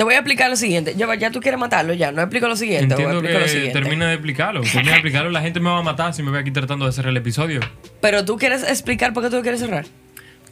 Te 0.00 0.04
voy 0.04 0.14
a 0.14 0.20
explicar 0.20 0.48
lo 0.48 0.56
siguiente. 0.56 0.94
Ya, 0.96 1.14
ya 1.14 1.30
tú 1.30 1.40
quieres 1.40 1.60
matarlo, 1.60 1.92
ya. 1.92 2.10
No 2.10 2.22
explico 2.22 2.48
lo 2.48 2.56
siguiente. 2.56 2.94
voy 2.94 3.04
a 3.04 3.08
Entiendo 3.08 3.28
lo 3.28 3.42
que 3.42 3.48
siguiente. 3.50 3.78
termina 3.78 4.06
de 4.08 4.14
explicarlo. 4.14 4.62
Termina 4.62 4.92
de 4.92 4.96
explicarlo. 4.96 5.28
La 5.30 5.42
gente 5.42 5.60
me 5.60 5.68
va 5.68 5.76
a 5.76 5.82
matar 5.82 6.14
si 6.14 6.22
me 6.22 6.30
voy 6.30 6.40
aquí 6.40 6.50
tratando 6.50 6.86
de 6.86 6.92
cerrar 6.92 7.10
el 7.10 7.18
episodio. 7.18 7.60
Pero 8.00 8.24
tú 8.24 8.38
quieres 8.38 8.62
explicar 8.62 9.12
por 9.12 9.22
qué 9.22 9.28
tú 9.28 9.36
lo 9.36 9.42
quieres 9.42 9.60
cerrar. 9.60 9.84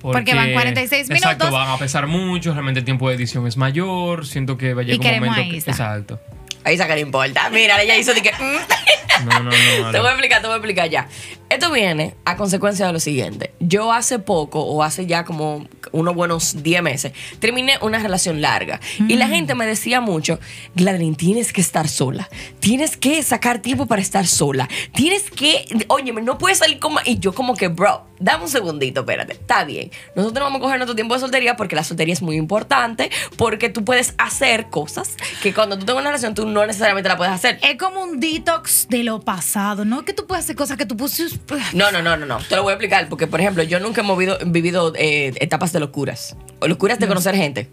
Porque 0.02 0.34
van 0.34 0.52
46 0.52 1.08
Exacto, 1.08 1.46
minutos. 1.46 1.50
van 1.50 1.70
a 1.70 1.78
pesar 1.78 2.06
mucho. 2.06 2.52
Realmente 2.52 2.80
el 2.80 2.84
tiempo 2.84 3.08
de 3.08 3.14
edición 3.14 3.46
es 3.46 3.56
mayor. 3.56 4.26
Siento 4.26 4.58
que 4.58 4.74
va 4.74 4.82
a 4.82 4.84
llegar 4.84 5.14
un 5.14 5.20
momento. 5.20 5.40
a 5.40 5.44
que- 5.44 5.56
Isa. 5.56 5.70
exacto. 5.70 6.20
Ahí 6.64 6.76
saca 6.76 6.92
no 6.94 7.00
importa. 7.00 7.48
Mira, 7.48 7.80
ella 7.80 7.96
hizo 7.96 8.12
de 8.12 8.20
que. 8.20 8.30
mm. 9.24 9.28
No, 9.28 9.40
no, 9.40 9.50
no. 9.50 9.50
te 9.92 9.98
voy 9.98 10.06
a 10.08 10.10
explicar, 10.12 10.40
te 10.40 10.46
voy 10.46 10.54
a 10.54 10.56
explicar 10.58 10.88
ya. 10.88 11.08
Esto 11.50 11.70
viene 11.72 12.14
a 12.26 12.36
consecuencia 12.36 12.86
de 12.86 12.92
lo 12.92 13.00
siguiente. 13.00 13.54
Yo 13.58 13.90
hace 13.92 14.18
poco, 14.18 14.60
o 14.60 14.82
hace 14.82 15.06
ya 15.06 15.24
como 15.24 15.66
unos 15.92 16.14
buenos 16.14 16.62
10 16.62 16.82
meses, 16.82 17.12
terminé 17.40 17.78
una 17.80 17.98
relación 17.98 18.42
larga. 18.42 18.80
Y 18.98 19.14
Mm. 19.14 19.18
la 19.18 19.28
gente 19.28 19.54
me 19.54 19.66
decía 19.66 20.00
mucho, 20.02 20.38
Gladrin, 20.74 21.14
tienes 21.16 21.52
que 21.54 21.62
estar 21.62 21.88
sola. 21.88 22.28
Tienes 22.60 22.96
que 22.98 23.22
sacar 23.22 23.60
tiempo 23.60 23.86
para 23.86 24.02
estar 24.02 24.26
sola. 24.26 24.68
Tienes 24.92 25.30
que, 25.30 25.64
oye, 25.88 26.12
no 26.12 26.36
puedes 26.36 26.58
salir 26.58 26.78
como... 26.78 26.98
Y 27.06 27.18
yo 27.18 27.32
como 27.34 27.56
que, 27.56 27.68
bro, 27.68 28.04
dame 28.18 28.44
un 28.44 28.50
segundito, 28.50 29.00
espérate. 29.00 29.32
Está 29.32 29.64
bien. 29.64 29.90
Nosotros 30.14 30.44
vamos 30.44 30.58
a 30.58 30.62
coger 30.62 30.76
nuestro 30.78 30.94
tiempo 30.94 31.14
de 31.14 31.20
soltería 31.20 31.56
porque 31.56 31.76
la 31.76 31.84
soltería 31.84 32.12
es 32.12 32.20
muy 32.20 32.36
importante, 32.36 33.10
porque 33.38 33.70
tú 33.70 33.84
puedes 33.84 34.14
hacer 34.18 34.68
cosas 34.68 35.16
que 35.42 35.54
cuando 35.54 35.78
tú 35.78 35.86
tengas 35.86 36.02
una 36.02 36.10
relación 36.10 36.34
tú 36.34 36.46
no 36.46 36.66
necesariamente 36.66 37.08
la 37.08 37.16
puedes 37.16 37.32
hacer. 37.32 37.58
Es 37.62 37.78
como 37.78 38.02
un 38.02 38.20
detox 38.20 38.86
de 38.88 39.02
lo 39.08 39.20
pasado, 39.20 39.84
¿no? 39.84 40.04
Que 40.04 40.12
tú 40.12 40.26
puedes 40.26 40.44
hacer 40.44 40.56
cosas 40.56 40.76
que 40.76 40.86
tú 40.86 40.96
pusiste. 40.96 41.38
No, 41.72 41.90
no, 41.90 42.02
no, 42.02 42.16
no, 42.16 42.26
no. 42.26 42.38
Te 42.38 42.56
lo 42.56 42.62
voy 42.62 42.70
a 42.72 42.74
explicar 42.74 43.08
porque, 43.08 43.26
por 43.26 43.40
ejemplo, 43.40 43.62
yo 43.62 43.80
nunca 43.80 44.02
he 44.02 44.04
movido- 44.04 44.38
vivido 44.46 44.92
eh, 44.96 45.32
etapas 45.40 45.72
de 45.72 45.80
locuras. 45.80 46.36
O 46.60 46.68
locuras 46.68 46.98
de 46.98 47.08
conocer 47.08 47.34
gente. 47.34 47.68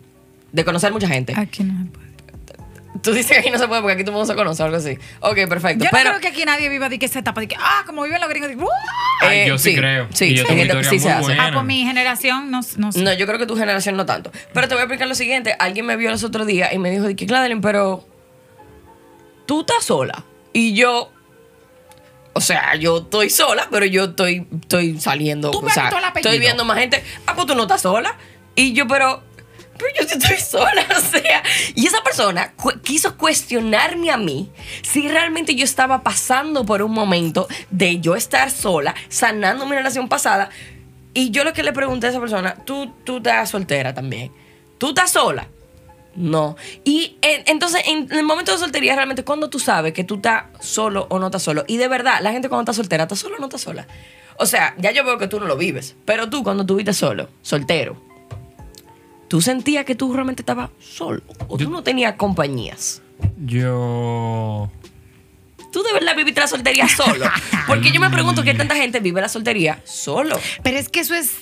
De 0.52 0.64
conocer 0.64 0.92
mucha 0.94 1.08
gente. 1.08 1.34
Aquí 1.36 1.64
no 1.64 1.84
se 1.84 1.90
puede. 1.92 2.06
Tú 3.02 3.12
dices 3.14 3.34
que 3.34 3.40
aquí 3.40 3.52
no 3.52 3.60
se 3.60 3.68
puede 3.68 3.82
porque 3.82 3.94
aquí 3.94 4.04
todo 4.04 4.12
el 4.12 4.18
mundo 4.20 4.34
se 4.34 4.36
conoce 4.38 4.64
o 4.64 4.66
algo 4.66 4.78
así. 4.78 4.98
Ok, 5.20 5.36
perfecto. 5.50 5.84
Yo 5.84 5.92
no 5.92 5.98
Pero, 5.98 6.10
creo 6.12 6.22
que 6.22 6.28
aquí 6.30 6.46
nadie 6.46 6.70
viva 6.70 6.88
de 6.90 6.98
que 6.98 7.06
esa 7.06 7.20
etapa 7.20 7.42
de 7.42 7.48
que, 7.50 7.56
ah, 7.60 7.84
como 7.86 8.02
viven 8.04 8.20
los 8.22 8.30
gringos, 8.30 8.50
de 8.50 8.56
"Uh". 8.56 8.68
Ay, 9.22 9.40
eh, 9.40 9.48
yo 9.50 9.58
sí, 9.58 9.76
creo. 9.76 10.08
Sí, 10.14 10.26
Y 10.28 10.36
yo 10.36 10.46
tengo 10.46 10.64
sí 10.84 10.90
muy 10.92 11.00
se 11.00 11.12
hace. 11.12 11.34
Ah, 11.38 11.52
pues 11.54 11.66
mi 11.66 11.84
generación 11.86 12.50
no, 12.50 12.62
no 12.78 12.92
sé. 12.94 13.02
No, 13.04 13.14
yo 13.14 13.28
creo 13.28 13.38
que 13.38 13.46
tu 13.46 13.58
generación 13.58 13.98
no 13.98 14.06
tanto. 14.06 14.32
Pero 14.54 14.68
te 14.70 14.74
voy 14.76 14.80
a 14.82 14.84
explicar 14.86 15.08
lo 15.10 15.14
siguiente. 15.16 15.56
Alguien 15.60 15.86
me 15.86 15.98
vio 15.98 16.10
los 16.10 16.24
otros 16.24 16.48
días 16.48 16.72
y 16.74 16.80
me 16.80 16.90
dijo, 16.90 17.04
de 17.04 17.16
que 17.18 17.26
Gladeline, 17.26 17.62
pero 17.62 18.08
tú 19.46 19.62
estás 19.62 19.84
sola. 19.84 20.24
Y 20.54 20.74
yo, 20.74 21.12
o 22.38 22.42
sea, 22.42 22.76
yo 22.76 22.98
estoy 22.98 23.30
sola, 23.30 23.68
pero 23.72 23.86
yo 23.86 24.04
estoy, 24.06 24.46
estoy 24.62 25.00
saliendo. 25.00 25.52
Tú 25.52 25.62
me 25.62 25.72
o 25.72 25.74
sea, 25.74 25.88
el 25.88 25.96
apellido. 25.96 26.30
estoy 26.32 26.40
viendo 26.40 26.66
más 26.66 26.78
gente. 26.78 27.04
Ah, 27.26 27.34
pues 27.34 27.48
tú 27.48 27.56
no 27.56 27.64
estás 27.64 27.82
sola. 27.82 28.18
Y 28.56 28.74
yo, 28.74 28.88
pero, 28.88 29.24
pero 29.78 29.90
yo 29.98 30.02
estoy 30.06 30.38
sola. 30.46 30.86
O 30.98 31.00
sea, 31.00 31.42
y 31.76 31.88
esa 31.88 32.04
persona 32.04 32.52
cu- 32.54 32.80
quiso 32.84 33.18
cuestionarme 33.18 34.12
a 34.12 34.18
mí 34.18 34.52
si 34.82 35.08
realmente 35.08 35.56
yo 35.56 35.64
estaba 35.64 36.04
pasando 36.04 36.66
por 36.66 36.82
un 36.82 36.92
momento 36.92 37.48
de 37.72 38.00
yo 38.02 38.16
estar 38.16 38.52
sola, 38.52 38.94
sanando 39.10 39.66
mi 39.66 39.76
relación 39.76 40.10
pasada. 40.10 40.50
Y 41.14 41.32
yo 41.32 41.46
lo 41.46 41.54
que 41.54 41.64
le 41.64 41.72
pregunté 41.72 42.08
a 42.08 42.10
esa 42.10 42.20
persona, 42.20 42.56
tú, 42.66 42.94
tú 43.06 43.18
estás 43.18 43.50
soltera 43.50 43.94
también. 43.94 44.32
¿Tú 44.78 44.90
estás 44.90 45.12
sola? 45.12 45.48
No. 46.16 46.56
Y 46.84 47.18
entonces, 47.22 47.82
en 47.86 48.12
el 48.12 48.24
momento 48.24 48.52
de 48.54 48.58
soltería, 48.58 48.96
realmente, 48.96 49.24
cuando 49.24 49.50
tú 49.50 49.60
sabes 49.60 49.94
que 49.94 50.04
tú 50.04 50.16
estás 50.16 50.46
solo 50.62 51.08
o 51.10 51.20
no 51.20 51.26
estás 51.28 51.44
solo. 51.44 51.66
Y 51.68 51.78
de 51.78 51.88
verdad, 51.88 52.20
la 52.22 52.32
gente 52.32 52.48
cuando 52.50 52.62
está 52.72 52.74
soltera, 52.74 53.04
¿está 53.04 53.16
sola 53.16 53.36
o 53.36 53.40
no 53.40 53.46
está 53.48 53.58
sola? 53.58 53.86
O 54.38 54.46
sea, 54.46 54.76
ya 54.78 54.92
yo 54.92 55.04
veo 55.04 55.18
que 55.18 55.28
tú 55.28 55.40
no 55.40 55.46
lo 55.46 55.58
vives. 55.58 55.96
Pero 56.06 56.30
tú, 56.30 56.44
cuando 56.44 56.64
estuviste 56.64 56.94
solo, 56.94 57.30
soltero, 57.42 58.02
¿tú 59.28 59.42
sentías 59.42 59.86
que 59.86 59.96
tú 59.96 60.14
realmente 60.14 60.42
estabas 60.42 60.70
solo? 60.80 61.22
¿O 61.48 61.58
Yo- 61.58 61.66
tú 61.66 61.72
no 61.72 61.84
tenías 61.84 62.16
compañías? 62.16 63.02
Yo. 63.46 64.70
¿Tú 65.72 65.84
de 65.84 65.94
verdad 65.94 66.16
viviste 66.16 66.40
la 66.40 66.48
soltería 66.48 66.88
solo? 66.88 67.26
Porque 67.68 67.92
yo 67.92 68.00
me 68.00 68.10
pregunto 68.10 68.44
qué 68.44 68.54
tanta 68.54 68.76
gente 68.76 69.00
vive 69.02 69.20
la 69.22 69.28
soltería 69.30 69.82
solo. 69.84 70.40
Pero 70.64 70.78
es 70.78 70.88
que 70.90 71.02
eso 71.02 71.16
es 71.16 71.34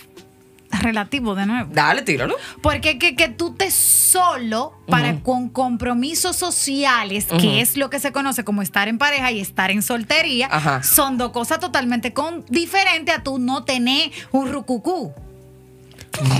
relativo 0.81 1.35
de 1.35 1.45
nuevo. 1.45 1.69
Dale, 1.73 2.01
tíralo. 2.01 2.35
Porque 2.61 2.97
que, 2.97 3.15
que 3.15 3.29
tú 3.29 3.53
te 3.53 3.71
solo 3.71 4.73
para 4.87 5.19
con 5.21 5.49
compromisos 5.49 6.35
sociales, 6.35 7.25
que 7.25 7.61
es 7.61 7.77
lo 7.77 7.89
que 7.89 7.99
se 7.99 8.11
conoce 8.11 8.43
como 8.43 8.61
estar 8.61 8.87
en 8.87 8.97
pareja 8.97 9.31
y 9.31 9.39
estar 9.39 9.71
en 9.71 9.81
soltería, 9.81 10.47
Ajá. 10.51 10.83
son 10.83 11.17
dos 11.17 11.31
cosas 11.31 11.59
totalmente 11.59 12.13
con, 12.13 12.45
diferentes 12.49 13.15
a 13.15 13.23
tú 13.23 13.39
no 13.39 13.63
tener 13.63 14.11
un 14.31 14.51
rucucú. 14.51 15.13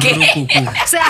¿Qué? 0.01 0.13
Rucucú. 0.13 0.69
O 0.83 0.87
sea, 0.87 1.07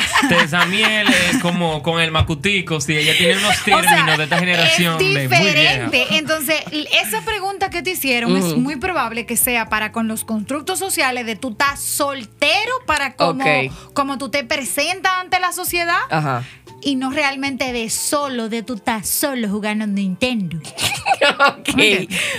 es 1.29 1.41
como 1.41 1.83
con 1.83 1.99
el 1.99 2.11
macutico, 2.11 2.79
sí, 2.79 2.95
ella 2.95 3.13
tiene 3.17 3.37
unos 3.37 3.59
o 3.59 3.63
términos 3.63 4.05
sea, 4.05 4.17
de 4.17 4.23
esta 4.23 4.39
generación 4.39 4.93
es 4.93 4.99
de 4.99 5.05
muy 5.05 5.51
vieja. 5.51 5.85
diferente. 5.85 6.05
Entonces, 6.17 6.63
esa 6.71 7.21
pregunta 7.21 7.69
que 7.69 7.81
te 7.81 7.91
hicieron 7.91 8.35
es 8.37 8.55
muy 8.57 8.77
probable 8.77 9.25
que 9.25 9.35
sea 9.37 9.69
para 9.69 9.91
con 9.91 10.07
los 10.07 10.23
constructos 10.23 10.79
sociales 10.79 11.25
de 11.25 11.35
tú 11.35 11.51
estás 11.51 11.81
soltero 11.81 12.71
para 12.85 13.15
como, 13.15 13.43
como 13.93 14.17
tú 14.17 14.29
te 14.29 14.43
presentas 14.43 15.11
ante 15.19 15.39
la 15.39 15.51
sociedad. 15.51 15.99
Ajá. 16.09 16.43
Y 16.83 16.95
no 16.95 17.11
realmente 17.11 17.71
de 17.71 17.89
solo, 17.89 18.49
de 18.49 18.63
tú 18.63 18.75
estás 18.75 19.07
solo 19.07 19.49
jugando 19.49 19.87
Nintendo. 19.87 20.57
ok, 21.39 21.69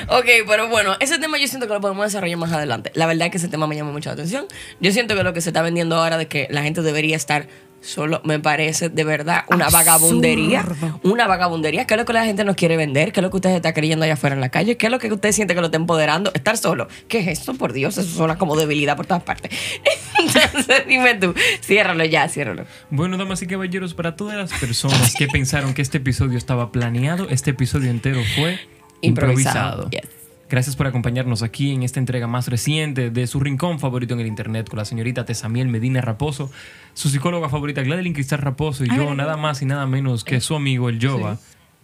ok, 0.08 0.26
pero 0.46 0.68
bueno, 0.68 0.96
ese 1.00 1.18
tema 1.18 1.38
yo 1.38 1.48
siento 1.48 1.66
que 1.66 1.74
lo 1.74 1.80
podemos 1.80 2.04
desarrollar 2.04 2.38
más 2.38 2.52
adelante. 2.52 2.90
La 2.94 3.06
verdad 3.06 3.26
es 3.26 3.32
que 3.32 3.38
ese 3.38 3.48
tema 3.48 3.66
me 3.66 3.76
llama 3.76 3.92
mucho 3.92 4.10
la 4.10 4.14
atención. 4.14 4.46
Yo 4.80 4.92
siento 4.92 5.14
que 5.16 5.22
lo 5.22 5.32
que 5.32 5.40
se 5.40 5.50
está 5.50 5.62
vendiendo 5.62 5.96
ahora 5.96 6.18
de 6.18 6.26
que 6.26 6.46
la 6.50 6.62
gente 6.62 6.82
debería 6.82 7.16
estar 7.16 7.48
solo, 7.84 8.20
me 8.24 8.40
parece 8.40 8.88
de 8.88 9.04
verdad 9.04 9.44
una 9.48 9.66
Absurdo. 9.66 9.84
vagabundería. 9.84 10.64
Una 11.02 11.26
vagabundería. 11.26 11.86
¿Qué 11.86 11.94
es 11.94 11.98
lo 11.98 12.04
que 12.04 12.12
la 12.12 12.24
gente 12.24 12.44
nos 12.44 12.56
quiere 12.56 12.76
vender? 12.76 13.12
¿Qué 13.12 13.20
es 13.20 13.22
lo 13.22 13.30
que 13.30 13.36
usted 13.36 13.50
está 13.50 13.72
creyendo 13.74 14.04
allá 14.04 14.14
afuera 14.14 14.34
en 14.34 14.40
la 14.40 14.48
calle? 14.48 14.76
¿Qué 14.76 14.86
es 14.86 14.92
lo 14.92 14.98
que 14.98 15.12
usted 15.12 15.32
siente 15.32 15.54
que 15.54 15.60
lo 15.60 15.66
está 15.66 15.76
empoderando? 15.76 16.32
Estar 16.34 16.56
solo. 16.56 16.88
¿Qué 17.08 17.18
es 17.18 17.28
esto? 17.28 17.54
Por 17.54 17.72
Dios, 17.72 17.98
eso 17.98 18.08
suena 18.10 18.38
como 18.38 18.56
debilidad 18.56 18.96
por 18.96 19.06
todas 19.06 19.22
partes. 19.22 19.50
Entonces, 20.18 20.86
dime 20.86 21.14
tú, 21.14 21.34
ciérralo 21.62 22.04
ya, 22.04 22.28
ciérralo. 22.28 22.64
Bueno, 22.90 23.16
damas 23.16 23.42
y 23.42 23.46
caballeros, 23.46 23.94
para 23.94 24.16
todas 24.16 24.36
las 24.36 24.58
personas 24.58 25.14
que 25.14 25.26
pensaron 25.28 25.74
que 25.74 25.82
este 25.82 25.98
episodio 25.98 26.38
estaba 26.38 26.72
planeado, 26.72 27.28
este 27.28 27.50
episodio 27.50 27.90
entero 27.90 28.20
fue 28.34 28.58
improvisado. 29.00 29.84
Improvisado, 29.84 29.90
yes. 29.90 30.23
Gracias 30.54 30.76
por 30.76 30.86
acompañarnos 30.86 31.42
aquí 31.42 31.72
en 31.72 31.82
esta 31.82 31.98
entrega 31.98 32.28
más 32.28 32.46
reciente 32.46 33.10
de 33.10 33.26
su 33.26 33.40
rincón 33.40 33.80
favorito 33.80 34.14
en 34.14 34.20
el 34.20 34.28
internet 34.28 34.68
con 34.68 34.78
la 34.78 34.84
señorita 34.84 35.24
Tesamiel 35.24 35.66
Medina 35.66 36.00
Raposo, 36.00 36.48
su 36.92 37.08
psicóloga 37.08 37.48
favorita 37.48 37.82
Gladeline 37.82 38.14
Cristal 38.14 38.38
Raposo 38.38 38.84
y 38.84 38.88
yo, 38.88 39.16
nada 39.16 39.36
más 39.36 39.62
y 39.62 39.66
nada 39.66 39.84
menos 39.88 40.22
que 40.22 40.40
su 40.40 40.54
amigo 40.54 40.88
el 40.88 41.00
Yoba 41.00 41.40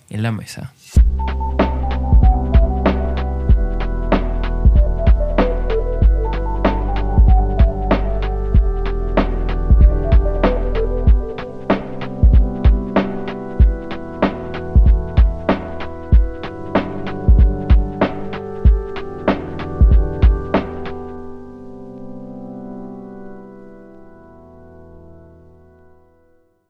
en 0.08 0.22
la 0.22 0.30
mesa. 0.30 0.72